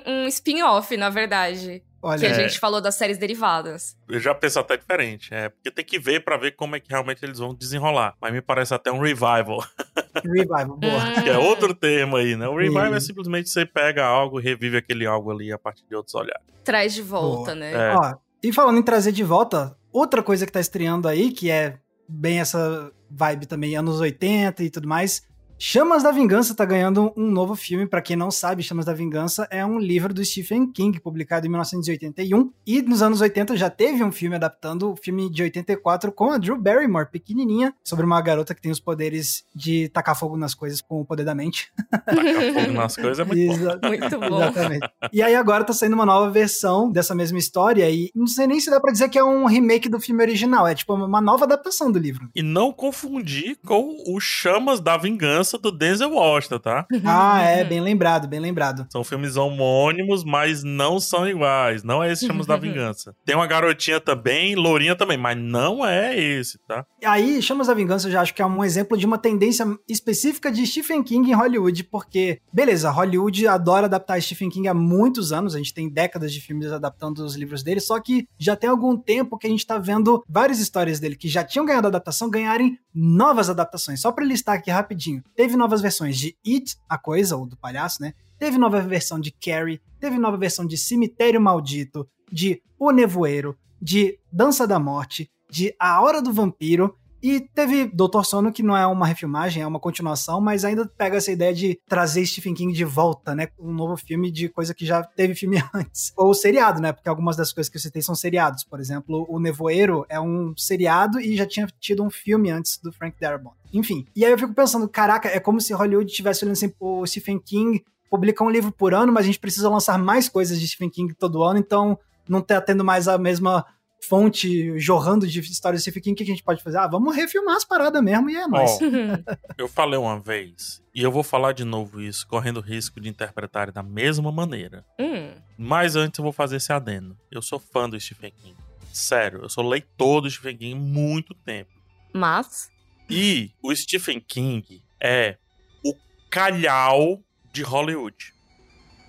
um 0.05 0.27
spin-off, 0.27 0.95
na 0.95 1.09
verdade. 1.09 1.81
Olha, 2.01 2.19
que 2.19 2.25
a 2.25 2.29
é. 2.29 2.33
gente 2.47 2.59
falou 2.59 2.81
das 2.81 2.95
séries 2.95 3.17
derivadas. 3.17 3.95
Eu 4.09 4.19
já 4.19 4.33
penso 4.33 4.59
até 4.59 4.75
diferente. 4.75 5.33
É, 5.33 5.49
porque 5.49 5.69
tem 5.69 5.85
que 5.85 5.99
ver 5.99 6.23
para 6.23 6.35
ver 6.37 6.51
como 6.51 6.75
é 6.75 6.79
que 6.79 6.89
realmente 6.89 7.23
eles 7.23 7.37
vão 7.37 7.53
desenrolar. 7.53 8.15
Mas 8.19 8.33
me 8.33 8.41
parece 8.41 8.73
até 8.73 8.91
um 8.91 8.99
revival. 8.99 9.63
Revival, 10.23 10.77
boa. 10.77 11.21
que 11.23 11.29
é 11.29 11.37
outro 11.37 11.73
termo 11.73 12.17
aí, 12.17 12.35
né? 12.35 12.47
O 12.47 12.57
revival 12.57 12.93
é 12.93 12.99
simplesmente 12.99 13.49
você 13.49 13.65
pega 13.65 14.05
algo 14.05 14.39
e 14.39 14.43
revive 14.43 14.77
aquele 14.77 15.05
algo 15.05 15.31
ali 15.31 15.51
a 15.51 15.57
partir 15.57 15.85
de 15.87 15.95
outros 15.95 16.13
olhares. 16.15 16.43
Traz 16.63 16.93
de 16.93 17.01
volta, 17.01 17.51
boa. 17.51 17.55
né? 17.55 17.73
É. 17.73 17.95
Ó, 17.95 18.15
e 18.43 18.51
falando 18.51 18.79
em 18.79 18.83
trazer 18.83 19.11
de 19.11 19.23
volta, 19.23 19.75
outra 19.91 20.21
coisa 20.21 20.45
que 20.45 20.51
tá 20.51 20.59
estreando 20.59 21.07
aí, 21.07 21.31
que 21.31 21.49
é 21.49 21.77
bem 22.07 22.39
essa 22.39 22.91
vibe 23.09 23.45
também, 23.45 23.75
anos 23.75 23.99
80 23.99 24.63
e 24.63 24.69
tudo 24.69 24.87
mais, 24.87 25.23
Chamas 25.63 26.01
da 26.01 26.11
Vingança 26.11 26.55
tá 26.55 26.65
ganhando 26.65 27.13
um 27.15 27.29
novo 27.29 27.55
filme. 27.55 27.85
Para 27.85 28.01
quem 28.01 28.15
não 28.15 28.31
sabe, 28.31 28.63
Chamas 28.63 28.83
da 28.83 28.95
Vingança 28.95 29.47
é 29.51 29.63
um 29.63 29.77
livro 29.77 30.11
do 30.11 30.25
Stephen 30.25 30.65
King, 30.65 30.99
publicado 30.99 31.45
em 31.45 31.49
1981. 31.51 32.51
E 32.65 32.81
nos 32.81 33.03
anos 33.03 33.21
80 33.21 33.55
já 33.55 33.69
teve 33.69 34.03
um 34.03 34.11
filme 34.11 34.35
adaptando 34.35 34.91
o 34.91 34.95
filme 34.95 35.29
de 35.29 35.43
84 35.43 36.11
com 36.13 36.31
a 36.31 36.39
Drew 36.39 36.59
Barrymore, 36.59 37.11
pequenininha, 37.11 37.75
sobre 37.83 38.03
uma 38.03 38.19
garota 38.21 38.55
que 38.55 38.61
tem 38.61 38.71
os 38.71 38.79
poderes 38.79 39.45
de 39.53 39.87
tacar 39.89 40.17
fogo 40.17 40.35
nas 40.35 40.55
coisas 40.55 40.81
com 40.81 40.99
o 40.99 41.05
poder 41.05 41.25
da 41.25 41.35
mente. 41.35 41.71
Tacar 41.91 42.53
fogo 42.53 42.71
nas 42.73 42.95
coisas 42.95 43.19
é 43.19 43.23
muito 43.23 43.59
bom. 43.59 43.87
Muito 43.87 44.19
bom. 44.19 44.41
Exatamente. 44.41 44.89
E 45.13 45.21
aí 45.21 45.35
agora 45.35 45.63
tá 45.63 45.73
saindo 45.73 45.93
uma 45.93 46.07
nova 46.07 46.31
versão 46.31 46.91
dessa 46.91 47.13
mesma 47.13 47.37
história 47.37 47.87
e 47.87 48.09
não 48.15 48.25
sei 48.25 48.47
nem 48.47 48.59
se 48.59 48.71
dá 48.71 48.79
pra 48.79 48.91
dizer 48.91 49.09
que 49.09 49.19
é 49.19 49.23
um 49.23 49.45
remake 49.45 49.87
do 49.87 49.99
filme 49.99 50.23
original. 50.23 50.67
É 50.67 50.73
tipo 50.73 50.95
uma 50.95 51.21
nova 51.21 51.45
adaptação 51.45 51.91
do 51.91 51.99
livro. 51.99 52.31
E 52.33 52.41
não 52.41 52.73
confundir 52.73 53.59
com 53.63 53.95
o 54.07 54.19
Chamas 54.19 54.79
da 54.79 54.97
Vingança 54.97 55.50
do 55.57 55.71
Denzel 55.71 56.11
Washington, 56.13 56.59
tá? 56.59 56.85
Ah, 57.03 57.41
é, 57.41 57.63
bem 57.63 57.81
lembrado, 57.81 58.27
bem 58.27 58.39
lembrado. 58.39 58.87
São 58.89 59.03
filmes 59.03 59.35
homônimos, 59.35 60.23
mas 60.23 60.63
não 60.63 60.99
são 60.99 61.27
iguais. 61.27 61.83
Não 61.83 62.01
é 62.01 62.11
esse 62.11 62.25
Chamas 62.25 62.45
da 62.45 62.55
Vingança. 62.55 63.13
Tem 63.25 63.35
uma 63.35 63.47
garotinha 63.47 63.99
também, 63.99 64.55
lourinha 64.55 64.95
também, 64.95 65.17
mas 65.17 65.37
não 65.37 65.85
é 65.85 66.17
esse, 66.17 66.57
tá? 66.67 66.85
Aí, 67.03 67.41
Chamas 67.41 67.67
da 67.67 67.73
Vingança 67.73 68.07
eu 68.07 68.11
já 68.11 68.21
acho 68.21 68.33
que 68.33 68.41
é 68.41 68.45
um 68.45 68.63
exemplo 68.63 68.97
de 68.97 69.05
uma 69.05 69.17
tendência 69.17 69.65
específica 69.89 70.51
de 70.51 70.65
Stephen 70.65 71.03
King 71.03 71.31
em 71.31 71.33
Hollywood, 71.33 71.83
porque, 71.85 72.39
beleza, 72.53 72.89
Hollywood 72.89 73.47
adora 73.47 73.87
adaptar 73.87 74.21
Stephen 74.21 74.49
King 74.49 74.67
há 74.67 74.73
muitos 74.73 75.33
anos, 75.33 75.55
a 75.55 75.57
gente 75.57 75.73
tem 75.73 75.89
décadas 75.89 76.31
de 76.31 76.39
filmes 76.39 76.71
adaptando 76.71 77.19
os 77.19 77.35
livros 77.35 77.63
dele, 77.63 77.79
só 77.79 77.99
que 77.99 78.27
já 78.37 78.55
tem 78.55 78.69
algum 78.69 78.95
tempo 78.95 79.37
que 79.37 79.47
a 79.47 79.49
gente 79.49 79.65
tá 79.65 79.77
vendo 79.77 80.23
várias 80.29 80.59
histórias 80.59 80.99
dele 80.99 81.15
que 81.15 81.27
já 81.27 81.43
tinham 81.43 81.65
ganhado 81.65 81.87
adaptação 81.87 82.29
ganharem 82.29 82.77
novas 82.93 83.49
adaptações. 83.49 84.01
Só 84.01 84.11
para 84.11 84.25
listar 84.25 84.55
aqui 84.55 84.69
rapidinho. 84.69 85.23
Teve 85.41 85.57
novas 85.57 85.81
versões 85.81 86.19
de 86.19 86.37
It, 86.45 86.77
a 86.87 86.99
coisa, 86.99 87.35
ou 87.35 87.47
do 87.47 87.57
palhaço, 87.57 87.99
né? 87.99 88.13
Teve 88.37 88.59
nova 88.59 88.79
versão 88.79 89.19
de 89.19 89.31
Carrie, 89.31 89.81
teve 89.99 90.19
nova 90.19 90.37
versão 90.37 90.67
de 90.67 90.77
Cemitério 90.77 91.41
Maldito, 91.41 92.07
de 92.31 92.61
O 92.77 92.91
Nevoeiro, 92.91 93.57
de 93.81 94.19
Dança 94.31 94.67
da 94.67 94.77
Morte, 94.77 95.31
de 95.49 95.73
A 95.79 95.99
Hora 95.99 96.21
do 96.21 96.31
Vampiro, 96.31 96.95
e 97.21 97.39
teve 97.39 97.85
Doutor 97.85 98.25
Sono, 98.25 98.51
que 98.51 98.63
não 98.63 98.75
é 98.75 98.85
uma 98.87 99.05
refilmagem, 99.05 99.61
é 99.61 99.67
uma 99.67 99.79
continuação, 99.79 100.41
mas 100.41 100.65
ainda 100.65 100.87
pega 100.97 101.17
essa 101.17 101.31
ideia 101.31 101.53
de 101.53 101.79
trazer 101.87 102.25
Stephen 102.25 102.53
King 102.53 102.73
de 102.73 102.83
volta, 102.83 103.35
né? 103.35 103.49
Um 103.59 103.73
novo 103.73 103.95
filme 103.95 104.31
de 104.31 104.49
coisa 104.49 104.73
que 104.73 104.85
já 104.85 105.03
teve 105.03 105.35
filme 105.35 105.61
antes. 105.73 106.11
Ou 106.17 106.33
seriado, 106.33 106.81
né? 106.81 106.91
Porque 106.91 107.09
algumas 107.09 107.35
das 107.35 107.53
coisas 107.53 107.69
que 107.69 107.77
eu 107.77 107.81
citei 107.81 108.01
são 108.01 108.15
seriados. 108.15 108.63
Por 108.63 108.79
exemplo, 108.79 109.25
O 109.29 109.39
Nevoeiro 109.39 110.05
é 110.09 110.19
um 110.19 110.53
seriado 110.57 111.19
e 111.19 111.35
já 111.35 111.45
tinha 111.45 111.67
tido 111.79 112.03
um 112.03 112.09
filme 112.09 112.49
antes 112.49 112.79
do 112.79 112.91
Frank 112.91 113.15
Darabont. 113.19 113.55
Enfim. 113.73 114.05
E 114.15 114.25
aí 114.25 114.31
eu 114.31 114.37
fico 114.37 114.53
pensando, 114.53 114.87
caraca, 114.89 115.29
é 115.29 115.39
como 115.39 115.61
se 115.61 115.73
Hollywood 115.73 116.09
estivesse 116.09 116.43
olhando 116.43 116.53
assim, 116.53 116.73
o 116.79 117.05
Stephen 117.05 117.39
King 117.39 117.83
publica 118.09 118.43
um 118.43 118.49
livro 118.49 118.71
por 118.71 118.93
ano, 118.93 119.11
mas 119.11 119.23
a 119.23 119.27
gente 119.27 119.39
precisa 119.39 119.69
lançar 119.69 119.97
mais 119.97 120.27
coisas 120.27 120.59
de 120.59 120.67
Stephen 120.67 120.89
King 120.89 121.13
todo 121.13 121.43
ano, 121.43 121.59
então 121.59 121.97
não 122.27 122.41
tá 122.41 122.59
tendo 122.59 122.83
mais 122.83 123.07
a 123.07 123.17
mesma 123.17 123.65
fonte 124.01 124.77
jorrando 124.79 125.27
de 125.27 125.39
histórias 125.39 125.83
de 125.83 125.91
Stephen 125.91 126.03
King, 126.03 126.13
o 126.13 126.17
que 126.17 126.23
a 126.23 126.35
gente 126.35 126.43
pode 126.43 126.63
fazer? 126.63 126.77
Ah, 126.77 126.87
vamos 126.87 127.15
refilmar 127.15 127.55
as 127.55 127.63
paradas 127.63 128.01
mesmo 128.03 128.29
e 128.29 128.35
é 128.35 128.47
nóis. 128.47 128.79
Oh, 128.81 129.35
eu 129.57 129.67
falei 129.67 129.97
uma 129.97 130.19
vez, 130.19 130.81
e 130.93 131.01
eu 131.01 131.11
vou 131.11 131.23
falar 131.23 131.53
de 131.53 131.63
novo 131.63 132.01
isso, 132.01 132.27
correndo 132.27 132.57
o 132.57 132.61
risco 132.61 132.99
de 132.99 133.07
interpretar 133.07 133.71
da 133.71 133.83
mesma 133.83 134.31
maneira. 134.31 134.83
Hum. 134.99 135.33
Mas 135.57 135.95
antes 135.95 136.17
eu 136.17 136.23
vou 136.23 136.33
fazer 136.33 136.57
esse 136.57 136.73
adendo. 136.73 137.17
Eu 137.31 137.41
sou 137.41 137.59
fã 137.59 137.89
do 137.89 137.99
Stephen 137.99 138.33
King. 138.41 138.57
Sério, 138.91 139.41
eu 139.43 139.49
sou 139.49 139.67
leitor 139.67 140.21
do 140.21 140.29
Stephen 140.29 140.57
King 140.57 140.73
há 140.73 140.79
muito 140.79 141.33
tempo. 141.33 141.71
Mas. 142.11 142.69
E 143.09 143.51
o 143.61 143.73
Stephen 143.75 144.19
King 144.19 144.81
é 144.99 145.37
o 145.83 145.95
calhau 146.29 147.23
de 147.51 147.61
Hollywood. 147.61 148.33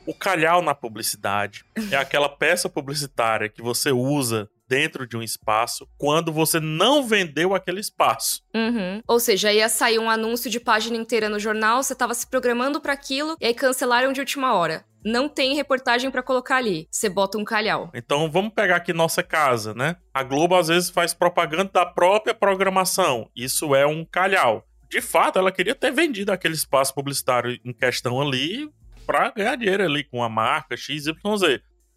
O 0.07 0.15
calhau 0.15 0.63
na 0.63 0.75
publicidade 0.75 1.65
é 1.91 1.97
aquela 1.97 2.29
peça 2.29 2.69
publicitária 2.69 3.49
que 3.49 3.63
você 3.63 3.93
usa 3.93 4.49
dentro 4.69 5.07
de 5.07 5.17
um 5.17 5.23
espaço 5.23 5.87
quando 5.99 6.33
você 6.33 6.59
não 6.61 7.05
vendeu 7.05 7.55
aquele 7.55 7.81
espaço. 7.81 8.43
Uhum. 8.55 9.03
Ou 9.07 9.21
seja, 9.21 9.53
ia 9.53 9.69
sair 9.69 9.99
um 9.99 10.11
anúncio 10.11 10.51
de 10.51 10.61
página 10.61 10.97
inteira 10.97 11.29
no 11.29 11.39
jornal, 11.39 11.83
você 11.83 11.93
estava 11.93 12.15
se 12.15 12.27
programando 12.27 12.81
para 12.81 12.93
aquilo 12.93 13.37
e 13.41 13.47
aí 13.47 13.55
cancelaram 13.55 14.13
de 14.13 14.21
última 14.21 14.55
hora 14.55 14.85
não 15.05 15.29
tem 15.29 15.55
reportagem 15.55 16.11
para 16.11 16.23
colocar 16.23 16.57
ali. 16.57 16.87
Você 16.91 17.09
bota 17.09 17.39
um 17.39 17.45
calhau. 17.45 17.91
Então 17.95 18.31
vamos 18.31 18.53
pegar 18.55 18.77
aqui 18.77 18.93
nossa 18.93 19.23
casa, 19.23 19.75
né? 19.75 19.97
A 20.15 20.23
Globo 20.23 20.55
às 20.55 20.69
vezes 20.69 20.91
faz 20.91 21.13
propaganda 21.13 21.71
da 21.73 21.85
própria 21.85 22.35
programação. 22.35 23.29
Isso 23.35 23.75
é 23.75 23.87
um 23.87 24.05
calhau. 24.05 24.65
De 24.89 25.01
fato, 25.01 25.39
ela 25.39 25.51
queria 25.51 25.75
ter 25.75 25.91
vendido 25.91 26.33
aquele 26.33 26.55
espaço 26.55 26.95
publicitário 26.95 27.59
em 27.65 27.73
questão 27.73 28.21
ali 28.21 28.71
para 29.07 29.31
ganhar 29.31 29.57
dinheiro 29.57 29.85
ali 29.85 30.05
com 30.05 30.23
a 30.23 30.29
marca 30.29 30.77
XYZ. 30.77 31.13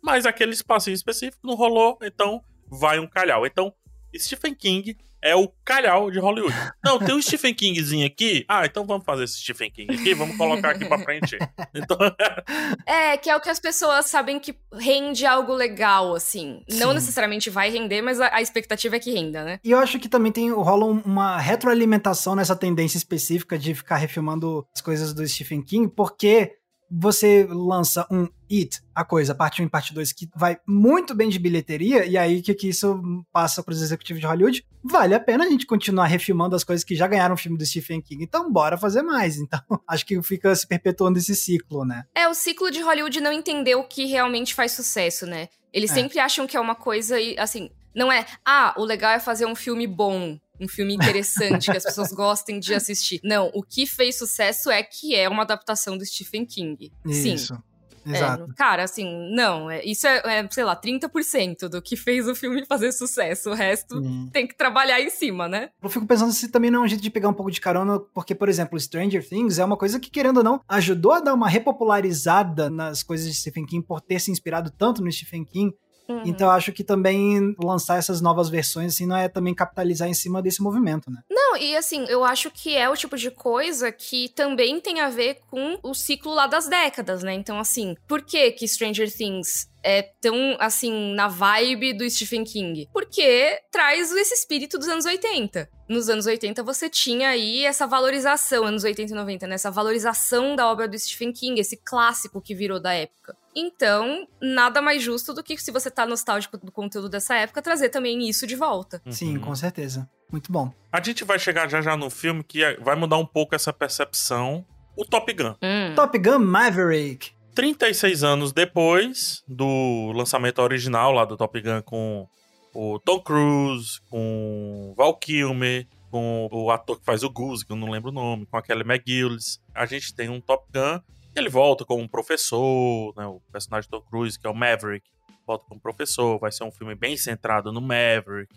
Mas 0.02 0.26
aquele 0.26 0.54
espacinho 0.54 0.94
específico 0.94 1.46
não 1.46 1.56
rolou, 1.56 1.98
então 2.02 2.42
vai 2.70 3.00
um 3.00 3.08
calhau. 3.08 3.46
Então, 3.46 3.74
Stephen 4.16 4.54
King 4.54 4.98
é 5.26 5.36
o 5.36 5.52
calhau 5.66 6.12
de 6.12 6.20
Hollywood. 6.20 6.56
Não, 6.86 7.00
tem 7.00 7.16
um 7.16 7.22
Stephen 7.22 7.52
Kingzinho 7.52 8.06
aqui. 8.06 8.46
Ah, 8.48 8.64
então 8.64 8.86
vamos 8.86 9.04
fazer 9.04 9.24
esse 9.24 9.40
Stephen 9.40 9.72
King 9.72 9.92
aqui, 9.92 10.14
vamos 10.14 10.38
colocar 10.38 10.70
aqui 10.70 10.86
pra 10.86 11.00
frente. 11.00 11.36
Então... 11.74 11.98
é, 12.86 13.18
que 13.18 13.28
é 13.28 13.36
o 13.36 13.42
que 13.42 13.50
as 13.50 13.60
pessoas 13.60 14.06
sabem 14.06 14.40
que 14.40 14.56
rende 14.72 15.26
algo 15.26 15.52
legal, 15.52 16.14
assim. 16.14 16.62
Sim. 16.70 16.78
Não 16.78 16.94
necessariamente 16.94 17.50
vai 17.50 17.72
render, 17.72 18.04
mas 18.04 18.22
a, 18.22 18.36
a, 18.36 18.42
expectativa 18.42 18.98
é 18.98 19.00
que 19.00 19.12
renda, 19.12 19.44
né? 19.44 19.60
E 19.64 19.72
eu 19.72 19.80
acho 19.80 19.98
que 19.98 20.08
também 20.08 20.32
tem, 20.32 20.52
rola 20.52 20.86
uma 20.86 21.40
retroalimentação 21.40 22.36
nessa 22.36 22.56
tendência 22.56 22.98
específica 22.98 23.58
de 23.58 23.74
ficar 23.74 23.96
refilmando 23.96 24.64
as 24.76 24.82
coisas 24.82 25.12
do 25.12 25.28
Stephen 25.28 25.64
King, 25.64 25.88
porque 25.88 26.56
você 26.90 27.48
lança 27.50 28.08
um 28.12 28.28
It, 28.52 28.80
a 28.94 29.04
coisa, 29.04 29.34
parte 29.34 29.62
1 29.62 29.66
e 29.66 29.70
parte 29.70 29.94
2, 29.94 30.14
que 30.14 30.30
vai 30.36 30.58
muito 30.68 31.16
bem 31.16 31.30
de 31.30 31.40
bilheteria, 31.40 32.06
e 32.06 32.18
aí 32.18 32.42
que, 32.42 32.54
que 32.54 32.70
isso 32.70 33.02
passa 33.34 33.64
para 33.64 33.74
os 33.74 33.82
executivos 33.82 34.22
de 34.22 34.28
Hollywood, 34.28 34.64
vale 34.84 35.16
a 35.16 35.20
pena 35.20 35.46
a 35.46 35.50
gente 35.50 35.66
continuar 35.66 36.06
refilmando 36.06 36.56
as 36.56 36.64
coisas 36.64 36.84
que 36.84 36.96
já 36.96 37.08
ganharam 37.08 37.34
o 37.34 37.38
filme 37.38 37.58
do 37.58 37.66
Stephen 37.66 38.02
King. 38.02 38.24
Então, 38.24 38.52
bora 38.52 38.78
fazer 38.78 39.02
mais. 39.02 39.38
Então, 39.38 39.60
acho 39.90 40.06
que 40.06 40.22
fica 40.22 40.56
se 40.56 40.68
perpetuando 40.68 41.18
esse 41.18 41.36
ciclo, 41.36 41.84
né? 41.84 42.04
É, 42.14 42.28
o 42.28 42.34
ciclo 42.34 42.70
de 42.70 42.82
Hollywood 42.82 43.20
não 43.20 43.32
entendeu 43.32 43.80
o 43.80 43.88
que 43.88 44.06
realmente 44.06 44.54
faz 44.54 44.74
sucesso, 44.74 45.26
né? 45.26 45.50
Eles 45.74 45.92
é. 45.92 45.96
sempre 45.96 46.20
acham 46.20 46.46
que 46.46 46.56
é 46.56 46.60
uma 46.60 46.76
coisa, 46.76 47.16
assim, 47.40 47.72
não 47.96 48.12
é, 48.12 48.26
ah, 48.46 48.76
o 48.78 48.84
legal 48.84 49.12
é 49.12 49.20
fazer 49.20 49.46
um 49.46 49.56
filme 49.56 49.88
bom 49.88 50.38
um 50.60 50.68
filme 50.68 50.94
interessante 50.94 51.72
que 51.72 51.78
as 51.78 51.84
pessoas 51.84 52.12
gostem 52.14 52.60
de 52.60 52.74
assistir. 52.74 53.20
Não, 53.24 53.50
o 53.54 53.64
que 53.64 53.86
fez 53.86 54.18
sucesso 54.18 54.70
é 54.70 54.82
que 54.84 55.16
é 55.16 55.28
uma 55.28 55.44
adaptação 55.44 55.98
do 55.98 56.06
Stephen 56.06 56.46
King. 56.46 56.92
Isso. 57.06 57.56
Sim. 57.56 57.62
Exato. 58.06 58.44
É, 58.44 58.54
cara, 58.56 58.84
assim, 58.84 59.06
não, 59.34 59.70
é, 59.70 59.84
isso 59.84 60.06
é, 60.06 60.22
é, 60.40 60.48
sei 60.52 60.64
lá, 60.64 60.80
30% 60.80 61.68
do 61.68 61.82
que 61.82 61.98
fez 61.98 62.28
o 62.28 62.36
filme 62.36 62.64
fazer 62.66 62.92
sucesso. 62.92 63.50
O 63.50 63.54
resto 63.54 63.98
hum. 63.98 64.30
tem 64.32 64.46
que 64.46 64.56
trabalhar 64.56 65.02
em 65.02 65.10
cima, 65.10 65.48
né? 65.48 65.70
Eu 65.82 65.90
fico 65.90 66.06
pensando 66.06 66.32
se 66.32 66.50
também 66.50 66.70
não 66.70 66.84
é 66.84 66.86
um 66.86 66.88
jeito 66.88 67.02
de 67.02 67.10
pegar 67.10 67.30
um 67.30 67.34
pouco 67.34 67.52
de 67.52 67.60
carona, 67.60 68.00
porque, 68.14 68.36
por 68.36 68.48
exemplo, 68.48 68.80
Stranger 68.80 69.28
Things 69.28 69.58
é 69.58 69.66
uma 69.66 69.78
coisa 69.78 70.00
que, 70.00 70.12
querendo 70.12 70.38
ou 70.38 70.44
não, 70.44 70.62
ajudou 70.68 71.14
a 71.14 71.20
dar 71.20 71.34
uma 71.34 71.50
repopularizada 71.50 72.70
nas 72.70 73.02
coisas 73.02 73.28
de 73.28 73.34
Stephen 73.34 73.66
King 73.66 73.86
por 73.86 74.02
ter 74.02 74.20
se 74.20 74.32
inspirado 74.32 74.70
tanto 74.70 75.04
no 75.04 75.12
Stephen 75.12 75.44
King. 75.44 75.74
Uhum. 76.08 76.24
Então 76.26 76.50
acho 76.50 76.72
que 76.72 76.84
também 76.84 77.56
lançar 77.62 77.98
essas 77.98 78.22
novas 78.22 78.50
versões 78.50 78.94
assim 78.94 79.06
não 79.06 79.18
é 79.18 79.28
também 79.28 79.54
capitalizar 79.54 80.08
em 80.08 80.14
cima 80.14 80.42
desse 80.42 80.62
movimento, 80.62 81.10
né? 81.10 81.22
Não, 81.30 81.58
e 81.58 81.76
assim, 81.76 82.06
eu 82.08 82.24
acho 82.24 82.52
que 82.52 82.76
é 82.76 82.90
o 82.90 82.96
tipo 82.96 83.18
de 83.18 83.32
coisa 83.32 83.92
que 83.92 84.30
também 84.30 84.80
tem 84.80 85.00
a 85.00 85.10
ver 85.10 85.40
com 85.50 85.80
o 85.82 85.94
ciclo 85.94 86.34
lá 86.34 86.48
das 86.48 86.68
décadas, 86.68 87.24
né? 87.24 87.34
Então 87.34 87.60
assim, 87.60 87.96
por 88.08 88.22
que 88.22 88.52
que 88.52 88.68
Stranger 88.68 89.12
Things 89.12 89.68
é 89.86 90.02
tão, 90.20 90.58
assim, 90.60 91.14
na 91.14 91.28
vibe 91.28 91.94
do 91.94 92.10
Stephen 92.10 92.44
King? 92.44 92.90
Porque 92.92 93.62
traz 93.72 94.12
esse 94.12 94.34
espírito 94.34 94.80
dos 94.80 94.88
anos 94.88 95.06
80. 95.06 95.70
Nos 95.88 96.10
anos 96.10 96.26
80 96.26 96.64
você 96.64 96.90
tinha 96.90 97.30
aí 97.30 97.64
essa 97.64 97.86
valorização, 97.86 98.66
anos 98.66 98.84
80 98.84 99.12
e 99.12 99.16
90, 99.16 99.46
né? 99.46 99.56
Essa 99.56 99.70
valorização 99.70 100.56
da 100.56 100.68
obra 100.72 100.88
do 100.88 100.98
Stephen 100.98 101.32
King, 101.32 101.62
esse 101.62 101.78
clássico 101.78 102.42
que 102.42 102.56
virou 102.56 102.80
da 102.80 102.94
época. 102.94 103.38
Então, 103.56 104.28
nada 104.42 104.82
mais 104.82 105.02
justo 105.02 105.34
do 105.34 105.42
que 105.42 105.58
se 105.58 105.72
você 105.72 105.90
tá 105.90 106.06
nostálgico 106.06 106.58
do 106.58 106.72
conteúdo 106.72 107.08
dessa 107.08 107.36
época, 107.36 107.62
trazer 107.62 107.90
também 107.90 108.28
isso 108.28 108.46
de 108.46 108.56
volta. 108.56 109.02
Sim, 109.10 109.40
com 109.40 109.56
certeza. 109.56 110.10
Muito 110.32 110.52
bom. 110.52 110.72
A 110.92 111.02
gente 111.02 111.24
vai 111.24 111.40
chegar 111.40 111.70
já 111.70 111.82
já 111.82 111.96
no 111.96 112.10
filme 112.10 112.44
que 112.44 112.64
é, 112.64 112.76
vai 112.78 112.96
mudar 112.96 113.18
um 113.18 113.26
pouco 113.26 113.56
essa 113.56 113.72
percepção. 113.72 114.66
O 114.98 115.06
Top 115.06 115.32
Gun. 115.32 115.56
Hum. 115.62 115.94
Top 115.96 116.18
Gun 116.18 116.40
Maverick. 116.40 117.32
36 117.54 118.24
anos 118.24 118.52
depois 118.52 119.44
do 119.48 120.12
lançamento 120.14 120.62
original 120.62 121.14
lá 121.14 121.24
do 121.24 121.38
Top 121.38 121.60
Gun 121.62 121.82
com 121.82 122.28
o 122.74 123.00
Tom 123.00 123.22
Cruise, 123.22 124.02
com 124.10 124.94
Val 124.98 125.18
Kilmer, 125.18 125.88
com 126.12 126.50
o 126.52 126.70
ator 126.70 127.00
que 127.00 127.06
faz 127.06 127.24
o 127.24 127.30
Goose, 127.30 127.66
que 127.66 127.72
eu 127.72 127.78
não 127.78 127.90
lembro 127.90 128.10
o 128.10 128.14
nome, 128.14 128.46
com 128.46 128.58
a 128.58 128.62
Kelly 128.62 128.82
McGillis. 128.82 129.62
A 129.74 129.86
gente 129.86 130.14
tem 130.14 130.30
um 130.30 130.42
Top 130.42 130.66
Gun, 130.74 131.00
ele 131.40 131.50
volta 131.50 131.86
como 131.86 132.02
um 132.02 132.08
professor, 132.08 133.14
né, 133.16 133.26
o 133.26 133.42
personagem 133.52 133.90
do 133.90 134.00
Tom 134.00 134.06
Cruise, 134.10 134.40
que 134.40 134.48
é 134.48 134.50
o 134.50 134.56
Maverick, 134.56 135.10
volta 135.46 135.66
como 135.68 135.80
professor, 135.80 136.40
vai 136.40 136.52
ser 136.52 136.64
um 136.64 136.72
filme 136.72 136.96
bem 136.96 137.16
centrado 137.16 137.72
no 137.72 137.82
Maverick. 137.82 138.54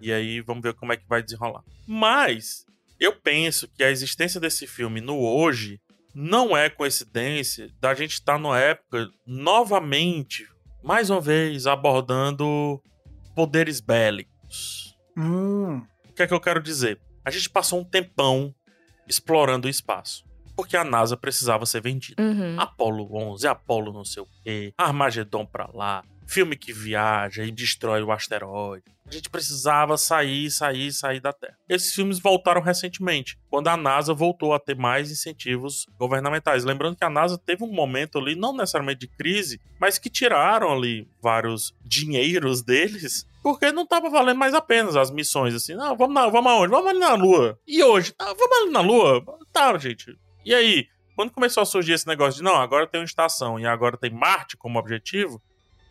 E 0.00 0.12
aí 0.12 0.40
vamos 0.40 0.62
ver 0.62 0.74
como 0.74 0.92
é 0.92 0.96
que 0.96 1.06
vai 1.06 1.22
desenrolar. 1.22 1.62
Mas 1.86 2.66
eu 2.98 3.14
penso 3.14 3.68
que 3.68 3.84
a 3.84 3.90
existência 3.90 4.40
desse 4.40 4.66
filme 4.66 5.00
no 5.00 5.18
hoje 5.18 5.80
não 6.14 6.56
é 6.56 6.68
coincidência 6.68 7.70
da 7.80 7.94
gente 7.94 8.14
estar 8.14 8.34
tá 8.34 8.38
numa 8.38 8.58
época 8.58 9.08
novamente, 9.26 10.46
mais 10.82 11.08
uma 11.08 11.20
vez, 11.20 11.66
abordando 11.66 12.82
poderes 13.34 13.80
bélicos. 13.80 14.96
Hum. 15.16 15.78
O 16.08 16.12
que 16.14 16.22
é 16.22 16.26
que 16.26 16.34
eu 16.34 16.40
quero 16.40 16.62
dizer? 16.62 17.00
A 17.24 17.30
gente 17.30 17.48
passou 17.48 17.80
um 17.80 17.84
tempão 17.84 18.54
explorando 19.08 19.66
o 19.66 19.70
espaço. 19.70 20.24
Porque 20.56 20.76
a 20.76 20.84
NASA 20.84 21.16
precisava 21.16 21.66
ser 21.66 21.80
vendida. 21.80 22.22
Uhum. 22.22 22.58
Apolo 22.58 23.08
11, 23.10 23.46
Apolo 23.46 23.92
não 23.92 24.04
sei 24.04 24.22
o 24.22 24.28
quê, 24.42 24.72
Armagedon 24.76 25.46
pra 25.46 25.68
lá, 25.72 26.02
filme 26.26 26.56
que 26.56 26.72
viaja 26.72 27.44
e 27.44 27.50
destrói 27.50 28.02
o 28.02 28.12
asteroide. 28.12 28.84
A 29.06 29.10
gente 29.10 29.28
precisava 29.28 29.98
sair, 29.98 30.50
sair, 30.50 30.90
sair 30.92 31.20
da 31.20 31.32
Terra. 31.32 31.58
Esses 31.68 31.94
filmes 31.94 32.18
voltaram 32.18 32.62
recentemente, 32.62 33.38
quando 33.50 33.68
a 33.68 33.76
NASA 33.76 34.14
voltou 34.14 34.54
a 34.54 34.58
ter 34.58 34.76
mais 34.76 35.10
incentivos 35.10 35.86
governamentais. 35.98 36.64
Lembrando 36.64 36.96
que 36.96 37.04
a 37.04 37.10
NASA 37.10 37.36
teve 37.36 37.64
um 37.64 37.72
momento 37.72 38.18
ali, 38.18 38.34
não 38.34 38.56
necessariamente 38.56 39.00
de 39.00 39.08
crise, 39.08 39.60
mas 39.78 39.98
que 39.98 40.08
tiraram 40.08 40.72
ali 40.72 41.06
vários 41.20 41.74
dinheiros 41.84 42.62
deles 42.64 43.26
porque 43.42 43.72
não 43.72 43.84
tava 43.84 44.08
valendo 44.08 44.38
mais 44.38 44.54
a 44.54 44.60
pena 44.60 44.88
as 45.00 45.10
missões, 45.10 45.52
assim, 45.52 45.74
não, 45.74 45.96
vamos, 45.96 46.14
na, 46.14 46.28
vamos 46.28 46.52
aonde? 46.52 46.70
Vamos 46.70 46.90
ali 46.90 46.98
na 47.00 47.14
Lua. 47.14 47.58
E 47.66 47.82
hoje? 47.82 48.14
Ah, 48.18 48.32
vamos 48.38 48.58
ali 48.58 48.70
na 48.70 48.80
Lua? 48.80 49.24
Tá, 49.52 49.76
gente. 49.78 50.16
E 50.44 50.54
aí? 50.54 50.86
Quando 51.14 51.30
começou 51.30 51.62
a 51.62 51.66
surgir 51.66 51.92
esse 51.92 52.06
negócio 52.06 52.38
de, 52.38 52.42
não, 52.42 52.56
agora 52.56 52.86
tem 52.86 53.00
uma 53.00 53.04
estação 53.04 53.60
e 53.60 53.66
agora 53.66 53.98
tem 53.98 54.10
Marte 54.10 54.56
como 54.56 54.78
objetivo, 54.78 55.42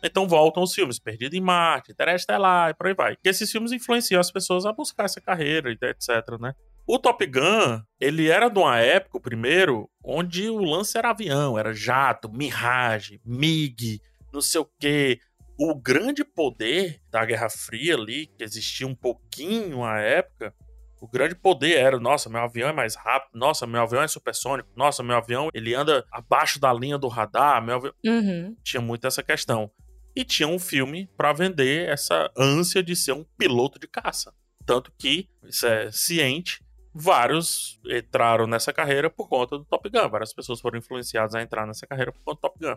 então 0.03 0.27
voltam 0.27 0.63
os 0.63 0.73
filmes 0.73 0.99
Perdido 0.99 1.35
em 1.35 1.41
Marte, 1.41 1.91
Interestelar 1.91 2.71
e 2.71 2.73
por 2.73 2.87
aí 2.87 2.93
vai. 2.93 3.15
Que 3.15 3.29
esses 3.29 3.51
filmes 3.51 3.71
influenciam 3.71 4.19
as 4.19 4.31
pessoas 4.31 4.65
a 4.65 4.73
buscar 4.73 5.05
essa 5.05 5.21
carreira, 5.21 5.71
etc, 5.71 6.39
né? 6.39 6.53
O 6.87 6.97
Top 6.97 7.23
Gun, 7.25 7.81
ele 7.99 8.29
era 8.29 8.49
de 8.49 8.57
uma 8.57 8.79
época, 8.79 9.17
o 9.17 9.21
primeiro, 9.21 9.89
onde 10.03 10.49
o 10.49 10.57
lance 10.57 10.97
era 10.97 11.11
avião, 11.11 11.57
era 11.57 11.73
jato, 11.73 12.29
Mirage, 12.31 13.21
MiG, 13.23 14.01
não 14.33 14.41
sei 14.41 14.61
o 14.61 14.69
quê. 14.79 15.19
O 15.59 15.75
grande 15.75 16.25
poder 16.25 16.99
da 17.11 17.23
Guerra 17.23 17.49
Fria 17.49 17.93
ali, 17.93 18.25
que 18.25 18.43
existia 18.43 18.87
um 18.87 18.95
pouquinho 18.95 19.83
à 19.83 19.99
época, 19.99 20.53
o 21.01 21.07
grande 21.07 21.33
poder 21.33 21.77
era, 21.77 21.99
nossa, 21.99 22.29
meu 22.29 22.41
avião 22.41 22.69
é 22.69 22.71
mais 22.71 22.95
rápido, 22.95 23.31
nossa, 23.33 23.65
meu 23.65 23.81
avião 23.81 24.03
é 24.03 24.07
supersônico, 24.07 24.69
nossa, 24.75 25.01
meu 25.01 25.17
avião 25.17 25.49
ele 25.51 25.73
anda 25.73 26.05
abaixo 26.11 26.59
da 26.59 26.71
linha 26.71 26.97
do 26.97 27.07
radar, 27.07 27.61
meu 27.65 27.75
avião... 27.75 27.93
Uhum. 28.05 28.55
Tinha 28.63 28.79
muito 28.79 29.07
essa 29.07 29.23
questão 29.23 29.71
e 30.15 30.23
tinha 30.23 30.47
um 30.47 30.59
filme 30.59 31.09
para 31.17 31.33
vender 31.33 31.89
essa 31.89 32.31
ânsia 32.37 32.83
de 32.83 32.95
ser 32.95 33.13
um 33.13 33.25
piloto 33.37 33.79
de 33.79 33.87
caça. 33.87 34.31
Tanto 34.63 34.91
que, 34.95 35.27
isso 35.43 35.65
é 35.65 35.91
ciente, 35.91 36.63
vários 36.93 37.79
entraram 37.85 38.45
nessa 38.45 38.71
carreira 38.71 39.09
por 39.09 39.27
conta 39.27 39.57
do 39.57 39.65
Top 39.65 39.89
Gun. 39.89 40.07
Várias 40.07 40.33
pessoas 40.33 40.59
foram 40.61 40.77
influenciadas 40.77 41.33
a 41.33 41.41
entrar 41.41 41.65
nessa 41.65 41.87
carreira 41.87 42.11
por 42.11 42.21
conta 42.21 42.35
do 42.35 42.41
Top 42.41 42.59
Gun. 42.59 42.75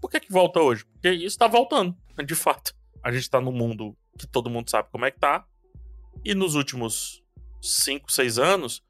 Por 0.00 0.10
que, 0.10 0.20
que 0.20 0.32
volta 0.32 0.60
hoje? 0.60 0.86
Porque 0.86 1.10
isso 1.10 1.36
tá 1.36 1.46
voltando, 1.46 1.94
de 2.24 2.34
fato. 2.34 2.74
A 3.02 3.12
gente 3.12 3.28
tá 3.28 3.40
num 3.40 3.52
mundo 3.52 3.94
que 4.18 4.26
todo 4.26 4.48
mundo 4.48 4.70
sabe 4.70 4.88
como 4.90 5.04
é 5.04 5.10
que 5.10 5.18
tá. 5.18 5.44
E 6.24 6.34
nos 6.34 6.54
últimos 6.54 7.22
5, 7.66 8.10
6 8.10 8.38
anos, 8.38 8.82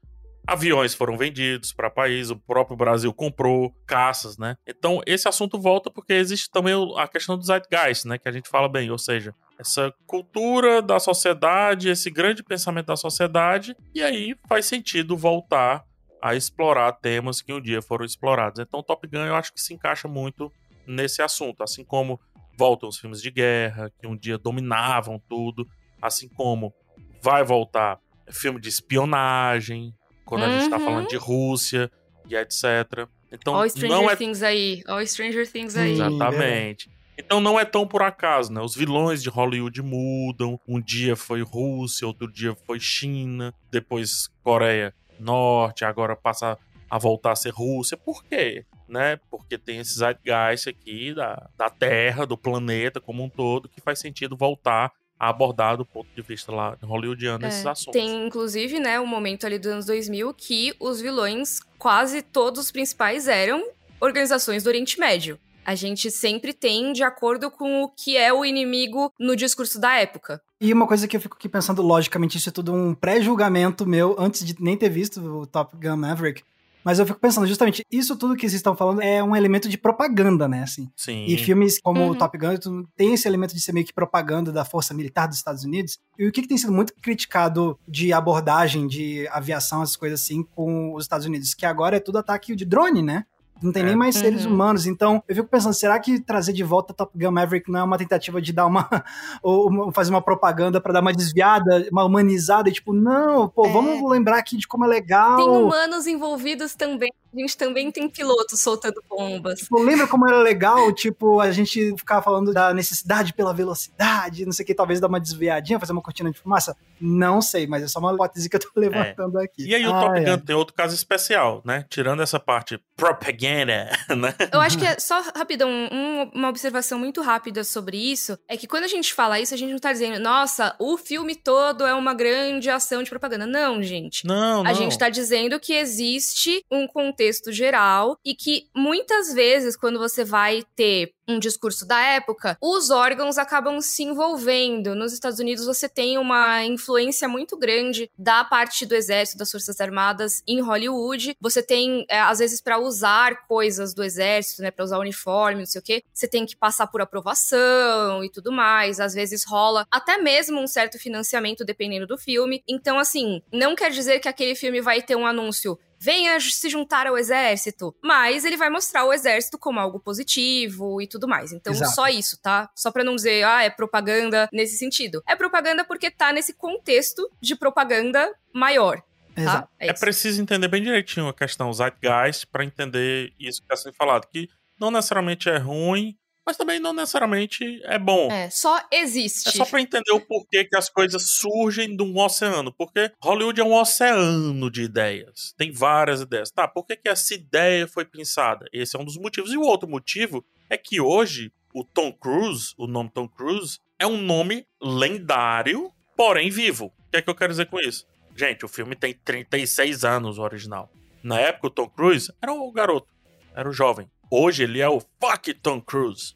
aviões 0.47 0.93
foram 0.93 1.17
vendidos 1.17 1.73
para 1.73 1.89
país, 1.89 2.29
o 2.29 2.37
próprio 2.37 2.77
Brasil 2.77 3.13
comprou 3.13 3.75
caças, 3.85 4.37
né? 4.37 4.55
Então 4.65 5.01
esse 5.05 5.27
assunto 5.27 5.59
volta 5.59 5.91
porque 5.91 6.13
existe 6.13 6.49
também 6.49 6.73
a 6.95 7.07
questão 7.07 7.37
do 7.37 7.43
zeitgeist, 7.43 8.07
né? 8.07 8.17
Que 8.17 8.29
a 8.29 8.31
gente 8.31 8.47
fala 8.47 8.69
bem, 8.69 8.89
ou 8.89 8.97
seja, 8.97 9.35
essa 9.59 9.93
cultura 10.05 10.81
da 10.81 10.99
sociedade, 10.99 11.89
esse 11.89 12.09
grande 12.09 12.43
pensamento 12.43 12.85
da 12.85 12.95
sociedade, 12.95 13.75
e 13.93 14.01
aí 14.01 14.35
faz 14.47 14.65
sentido 14.65 15.17
voltar 15.17 15.83
a 16.21 16.33
explorar 16.33 16.93
temas 16.93 17.41
que 17.41 17.51
um 17.51 17.61
dia 17.61 17.81
foram 17.81 18.05
explorados. 18.05 18.59
Então 18.59 18.81
Top 18.81 19.05
Gun 19.05 19.25
eu 19.25 19.35
acho 19.35 19.53
que 19.53 19.61
se 19.61 19.73
encaixa 19.73 20.07
muito 20.07 20.51
nesse 20.87 21.21
assunto, 21.21 21.61
assim 21.61 21.83
como 21.83 22.19
voltam 22.57 22.87
os 22.87 22.97
filmes 22.97 23.21
de 23.21 23.29
guerra, 23.29 23.91
que 23.99 24.07
um 24.07 24.15
dia 24.15 24.37
dominavam 24.37 25.21
tudo, 25.27 25.67
assim 26.01 26.29
como 26.29 26.73
vai 27.21 27.43
voltar 27.43 27.99
filme 28.31 28.59
de 28.59 28.69
espionagem, 28.69 29.93
quando 30.25 30.43
uhum. 30.43 30.49
a 30.49 30.59
gente 30.59 30.69
tá 30.69 30.79
falando 30.79 31.03
uhum. 31.03 31.07
de 31.07 31.17
Rússia 31.17 31.91
e 32.29 32.35
etc. 32.35 33.07
Então, 33.31 33.55
All 33.55 33.69
Stranger 33.69 33.89
não 33.89 34.09
é... 34.09 34.15
Things 34.15 34.43
aí. 34.43 34.83
All 34.87 35.05
Stranger 35.05 35.49
Things 35.49 35.75
aí. 35.75 35.93
Exatamente. 35.93 36.89
Então 37.17 37.41
não 37.41 37.59
é 37.59 37.65
tão 37.65 37.87
por 37.87 38.03
acaso, 38.03 38.53
né? 38.53 38.61
Os 38.61 38.75
vilões 38.75 39.23
de 39.23 39.29
Hollywood 39.29 39.81
mudam. 39.81 40.59
Um 40.67 40.79
dia 40.79 41.15
foi 41.15 41.41
Rússia, 41.41 42.05
outro 42.05 42.31
dia 42.31 42.55
foi 42.65 42.79
China, 42.79 43.53
depois 43.71 44.29
Coreia 44.43 44.93
Norte, 45.19 45.83
agora 45.83 46.15
passa 46.15 46.57
a 46.89 46.97
voltar 46.97 47.31
a 47.31 47.35
ser 47.35 47.49
Rússia. 47.49 47.97
Por 47.97 48.23
quê? 48.23 48.65
Né? 48.87 49.19
Porque 49.31 49.57
tem 49.57 49.79
esse 49.79 49.97
zeitgeist 49.97 50.69
aqui 50.69 51.13
da, 51.13 51.49
da 51.57 51.69
Terra, 51.69 52.25
do 52.25 52.37
planeta 52.37 53.01
como 53.01 53.23
um 53.23 53.29
todo, 53.29 53.67
que 53.67 53.81
faz 53.81 53.99
sentido 53.99 54.37
voltar 54.37 54.93
a 55.19 55.29
abordar 55.29 55.77
do 55.77 55.85
ponto 55.85 56.07
de 56.15 56.21
vista 56.21 56.51
lá 56.51 56.77
hollywoodiano 56.81 57.45
é, 57.45 57.49
esses 57.49 57.65
assuntos. 57.65 57.93
Tem, 57.93 58.25
inclusive, 58.25 58.79
né, 58.79 58.99
o 58.99 59.03
um 59.03 59.07
momento 59.07 59.45
ali 59.45 59.57
dos 59.57 59.71
anos 59.71 59.85
2000 59.85 60.33
que 60.33 60.73
os 60.79 61.01
vilões, 61.01 61.59
quase 61.77 62.21
todos 62.21 62.65
os 62.65 62.71
principais, 62.71 63.27
eram 63.27 63.63
organizações 63.99 64.63
do 64.63 64.67
Oriente 64.67 64.99
Médio. 64.99 65.39
A 65.65 65.75
gente 65.75 66.09
sempre 66.09 66.53
tem 66.53 66.93
de 66.93 67.03
acordo 67.03 67.51
com 67.51 67.83
o 67.83 67.89
que 67.89 68.15
é 68.15 68.31
o 68.31 68.45
inimigo 68.45 69.11
no 69.19 69.35
discurso 69.35 69.79
da 69.79 69.95
época. 69.95 70.41
E 70.61 70.71
uma 70.71 70.87
coisa 70.87 71.07
que 71.07 71.17
eu 71.17 71.21
fico 71.21 71.35
aqui 71.35 71.49
pensando, 71.49 71.81
logicamente, 71.81 72.37
isso 72.37 72.49
é 72.49 72.51
tudo 72.51 72.73
um 72.73 72.95
pré-julgamento 72.95 73.85
meu, 73.85 74.15
antes 74.17 74.45
de 74.45 74.55
nem 74.59 74.77
ter 74.77 74.89
visto 74.89 75.19
o 75.19 75.45
Top 75.45 75.75
Gun 75.75 75.97
Maverick, 75.97 76.41
mas 76.87 76.99
eu 76.99 77.05
fico 77.05 77.19
pensando, 77.19 77.45
justamente, 77.45 77.85
isso 77.91 78.15
tudo 78.15 78.33
que 78.33 78.43
vocês 78.43 78.53
estão 78.53 78.73
falando 78.73 79.01
é 79.01 79.21
um 79.21 79.35
elemento 79.35 79.67
de 79.67 79.77
propaganda, 79.77 80.47
né? 80.47 80.63
Assim. 80.63 80.89
Sim. 80.95 81.25
E 81.25 81.37
filmes 81.37 81.81
como 81.81 81.99
uhum. 81.99 82.15
Top 82.15 82.37
Gun 82.37 82.85
tem 82.95 83.13
esse 83.13 83.27
elemento 83.27 83.53
de 83.53 83.59
ser 83.59 83.73
meio 83.73 83.85
que 83.85 83.91
propaganda 83.91 84.53
da 84.53 84.63
força 84.63 84.93
militar 84.93 85.27
dos 85.27 85.35
Estados 85.35 85.65
Unidos. 85.65 85.99
E 86.17 86.25
o 86.25 86.31
que, 86.31 86.41
que 86.41 86.47
tem 86.47 86.57
sido 86.57 86.71
muito 86.71 86.93
criticado 87.01 87.77
de 87.85 88.13
abordagem 88.13 88.87
de 88.87 89.27
aviação, 89.33 89.83
essas 89.83 89.97
coisas 89.97 90.21
assim, 90.21 90.41
com 90.43 90.93
os 90.93 91.03
Estados 91.03 91.25
Unidos? 91.25 91.53
Que 91.53 91.65
agora 91.65 91.97
é 91.97 91.99
tudo 91.99 92.19
ataque 92.19 92.55
de 92.55 92.63
drone, 92.63 93.01
né? 93.01 93.25
Não 93.61 93.71
tem 93.71 93.83
é. 93.83 93.85
nem 93.87 93.95
mais 93.95 94.15
uhum. 94.15 94.21
seres 94.21 94.45
humanos. 94.45 94.85
Então, 94.85 95.23
eu 95.27 95.35
fico 95.35 95.47
pensando, 95.47 95.73
será 95.73 95.99
que 95.99 96.19
trazer 96.19 96.53
de 96.53 96.63
volta 96.63 96.93
Top 96.93 97.11
Gun 97.17 97.31
Maverick 97.31 97.71
não 97.71 97.79
é 97.79 97.83
uma 97.83 97.97
tentativa 97.97 98.41
de 98.41 98.53
dar 98.53 98.65
uma. 98.65 98.87
ou 99.41 99.91
fazer 99.91 100.11
uma 100.11 100.21
propaganda 100.21 100.79
para 100.79 100.93
dar 100.93 101.01
uma 101.01 101.13
desviada, 101.13 101.87
uma 101.91 102.03
humanizada? 102.03 102.69
E 102.69 102.71
tipo, 102.71 102.93
não, 102.93 103.47
pô, 103.47 103.65
é. 103.65 103.71
vamos 103.71 104.09
lembrar 104.09 104.37
aqui 104.37 104.57
de 104.57 104.67
como 104.67 104.85
é 104.85 104.87
legal. 104.87 105.37
Tem 105.37 105.49
humanos 105.49 106.07
envolvidos 106.07 106.75
também. 106.75 107.11
A 107.33 107.39
gente 107.39 107.57
também 107.57 107.91
tem 107.91 108.09
pilotos 108.09 108.59
soltando 108.59 109.03
bombas. 109.09 109.59
Tipo, 109.59 109.81
lembra 109.81 110.07
como 110.07 110.27
era 110.27 110.39
legal, 110.39 110.91
tipo, 110.93 111.39
a 111.39 111.51
gente 111.51 111.95
ficar 111.97 112.21
falando 112.21 112.53
da 112.53 112.73
necessidade 112.73 113.33
pela 113.33 113.53
velocidade, 113.53 114.45
não 114.45 114.51
sei 114.51 114.63
o 114.63 114.65
que, 114.65 114.73
talvez 114.73 114.99
dar 114.99 115.07
uma 115.07 115.19
desviadinha, 115.19 115.79
fazer 115.79 115.91
uma 115.91 116.01
cortina 116.01 116.31
de 116.31 116.39
fumaça? 116.39 116.75
Não 116.99 117.41
sei, 117.41 117.67
mas 117.67 117.83
é 117.83 117.87
só 117.87 117.99
uma 117.99 118.13
hipótese 118.13 118.49
que 118.49 118.55
eu 118.55 118.59
tô 118.59 118.69
levantando 118.79 119.39
é. 119.39 119.45
aqui. 119.45 119.67
E 119.67 119.75
aí 119.75 119.85
o 119.85 119.93
ah, 119.93 120.01
Top 120.01 120.19
Gun 120.19 120.31
é. 120.31 120.37
tem 120.37 120.55
outro 120.55 120.73
caso 120.73 120.95
especial, 120.95 121.61
né? 121.65 121.85
Tirando 121.89 122.21
essa 122.21 122.39
parte 122.39 122.79
propaganda, 122.95 123.91
né? 124.15 124.33
Eu 124.51 124.61
acho 124.61 124.77
que 124.77 124.85
é 124.85 124.97
só 124.99 125.21
rapidão, 125.35 125.69
um, 125.69 126.31
uma 126.33 126.49
observação 126.49 126.97
muito 126.97 127.21
rápida 127.21 127.63
sobre 127.63 127.97
isso, 127.97 128.37
é 128.47 128.57
que 128.57 128.67
quando 128.67 128.85
a 128.85 128.87
gente 128.87 129.13
fala 129.13 129.39
isso, 129.39 129.53
a 129.53 129.57
gente 129.57 129.71
não 129.71 129.79
tá 129.79 129.91
dizendo, 129.91 130.19
nossa, 130.19 130.75
o 130.79 130.97
filme 130.97 131.35
todo 131.35 131.85
é 131.85 131.93
uma 131.93 132.13
grande 132.13 132.69
ação 132.69 133.03
de 133.03 133.09
propaganda. 133.09 133.45
Não, 133.45 133.83
gente. 133.83 134.25
Não, 134.25 134.63
não. 134.63 134.69
A 134.69 134.73
gente 134.73 134.97
tá 134.97 135.09
dizendo 135.09 135.59
que 135.59 135.73
existe 135.73 136.63
um 136.71 136.87
contexto 136.87 137.16
contexto 137.17 137.51
geral 137.51 138.19
e 138.23 138.35
que 138.35 138.67
muitas 138.75 139.33
vezes, 139.33 139.75
quando 139.75 139.97
você 139.97 140.23
vai 140.23 140.63
ter 140.75 141.11
um 141.27 141.39
discurso 141.39 141.85
da 141.85 141.99
época, 141.99 142.57
os 142.61 142.89
órgãos 142.89 143.37
acabam 143.37 143.81
se 143.81 144.03
envolvendo. 144.03 144.95
Nos 144.95 145.11
Estados 145.11 145.39
Unidos, 145.39 145.65
você 145.65 145.89
tem 145.89 146.17
uma 146.17 146.63
influência 146.63 147.27
muito 147.27 147.57
grande 147.57 148.09
da 148.17 148.45
parte 148.45 148.85
do 148.85 148.95
exército, 148.95 149.39
das 149.39 149.51
Forças 149.51 149.81
Armadas 149.81 150.41
em 150.47 150.61
Hollywood. 150.61 151.35
Você 151.41 151.61
tem, 151.61 152.05
é, 152.07 152.19
às 152.21 152.39
vezes, 152.39 152.61
para 152.61 152.79
usar 152.79 153.45
coisas 153.47 153.93
do 153.93 154.03
exército, 154.03 154.61
né, 154.61 154.71
para 154.71 154.85
usar 154.85 154.99
uniforme, 154.99 155.59
não 155.59 155.65
sei 155.65 155.79
o 155.79 155.83
quê, 155.83 156.03
você 156.13 156.27
tem 156.27 156.45
que 156.45 156.55
passar 156.55 156.87
por 156.87 157.01
aprovação 157.01 158.23
e 158.23 158.29
tudo 158.29 158.51
mais. 158.51 158.99
Às 158.99 159.13
vezes 159.13 159.43
rola 159.43 159.85
até 159.91 160.17
mesmo 160.17 160.61
um 160.61 160.67
certo 160.67 160.97
financiamento, 160.97 161.65
dependendo 161.65 162.07
do 162.07 162.17
filme. 162.17 162.63
Então, 162.67 162.97
assim, 162.97 163.41
não 163.51 163.75
quer 163.75 163.91
dizer 163.91 164.19
que 164.19 164.29
aquele 164.29 164.55
filme 164.55 164.79
vai 164.79 165.01
ter 165.01 165.17
um 165.17 165.25
anúncio 165.25 165.77
venha 165.99 166.39
se 166.39 166.69
juntar 166.69 167.07
ao 167.07 167.17
exército. 167.17 167.95
Mas 168.03 168.45
ele 168.45 168.57
vai 168.57 168.69
mostrar 168.69 169.05
o 169.05 169.13
exército 169.13 169.57
como 169.57 169.79
algo 169.79 169.99
positivo 169.99 171.01
e 171.01 171.07
tudo 171.07 171.27
mais. 171.27 171.51
Então, 171.51 171.73
Exato. 171.73 171.91
só 171.91 172.07
isso, 172.07 172.39
tá? 172.41 172.69
Só 172.75 172.91
pra 172.91 173.03
não 173.03 173.15
dizer, 173.15 173.43
ah, 173.43 173.63
é 173.63 173.69
propaganda 173.69 174.49
nesse 174.51 174.77
sentido. 174.77 175.23
É 175.27 175.35
propaganda 175.35 175.83
porque 175.83 176.09
tá 176.11 176.31
nesse 176.31 176.53
contexto 176.53 177.29
de 177.41 177.55
propaganda 177.55 178.33
maior. 178.53 179.01
Tá? 179.35 179.67
É, 179.79 179.89
é, 179.89 179.93
preciso 179.93 180.41
entender 180.41 180.67
bem 180.67 180.81
direitinho 180.81 181.27
a 181.27 181.33
questão 181.33 181.71
Zeitgeist 181.71 182.47
para 182.47 182.65
entender 182.65 183.33
isso 183.39 183.59
que 183.61 183.65
está 183.65 183.75
sendo 183.75 183.93
falado. 183.93 184.27
Que 184.27 184.49
não 184.79 184.89
necessariamente 184.89 185.47
é 185.47 185.57
ruim, 185.57 186.17
mas 186.47 186.55
também 186.55 186.79
não 186.79 186.93
necessariamente 186.93 187.81
é 187.83 187.99
bom. 187.99 188.31
É, 188.31 188.49
só 188.49 188.81
existe. 188.89 189.49
É 189.49 189.51
só 189.51 189.65
para 189.65 189.81
entender 189.81 190.13
o 190.13 190.21
porquê 190.21 190.63
que 190.63 190.77
as 190.77 190.89
coisas 190.89 191.31
surgem 191.31 191.93
de 191.93 192.01
um 192.01 192.17
oceano, 192.17 192.71
porque 192.71 193.11
Hollywood 193.21 193.59
é 193.59 193.63
um 193.65 193.73
oceano 193.73 194.71
de 194.71 194.83
ideias. 194.83 195.53
Tem 195.57 195.73
várias 195.73 196.21
ideias. 196.21 196.49
Tá, 196.49 196.65
por 196.65 196.85
que, 196.85 196.95
que 196.95 197.09
essa 197.09 197.33
ideia 197.33 197.85
foi 197.85 198.05
pensada? 198.05 198.65
Esse 198.71 198.95
é 198.95 198.99
um 198.99 199.03
dos 199.03 199.17
motivos. 199.17 199.51
E 199.51 199.57
o 199.57 199.61
outro 199.61 199.89
motivo 199.89 200.41
é 200.69 200.77
que 200.77 201.01
hoje 201.01 201.51
o 201.73 201.83
Tom 201.83 202.13
Cruise, 202.13 202.73
o 202.77 202.87
nome 202.87 203.11
Tom 203.13 203.27
Cruise, 203.27 203.79
é 203.99 204.07
um 204.07 204.15
nome 204.15 204.65
lendário, 204.81 205.91
porém 206.15 206.49
vivo. 206.49 206.85
O 206.85 207.11
que 207.11 207.17
é 207.17 207.21
que 207.21 207.29
eu 207.29 207.35
quero 207.35 207.51
dizer 207.51 207.65
com 207.65 207.77
isso? 207.77 208.07
Gente, 208.37 208.63
o 208.63 208.69
filme 208.69 208.95
tem 208.95 209.13
36 209.13 210.05
anos, 210.05 210.37
o 210.37 210.43
original. 210.43 210.89
Na 211.21 211.37
época, 211.41 211.67
o 211.67 211.71
Tom 211.71 211.89
Cruise 211.89 212.31
era 212.41 212.53
o 212.53 212.71
garoto, 212.71 213.13
era 213.53 213.67
o 213.67 213.73
jovem. 213.73 214.09
Hoje 214.29 214.63
ele 214.63 214.79
é 214.79 214.89
o 214.89 215.01
fuck 215.19 215.53
Tom 215.55 215.81
Cruise. 215.81 216.35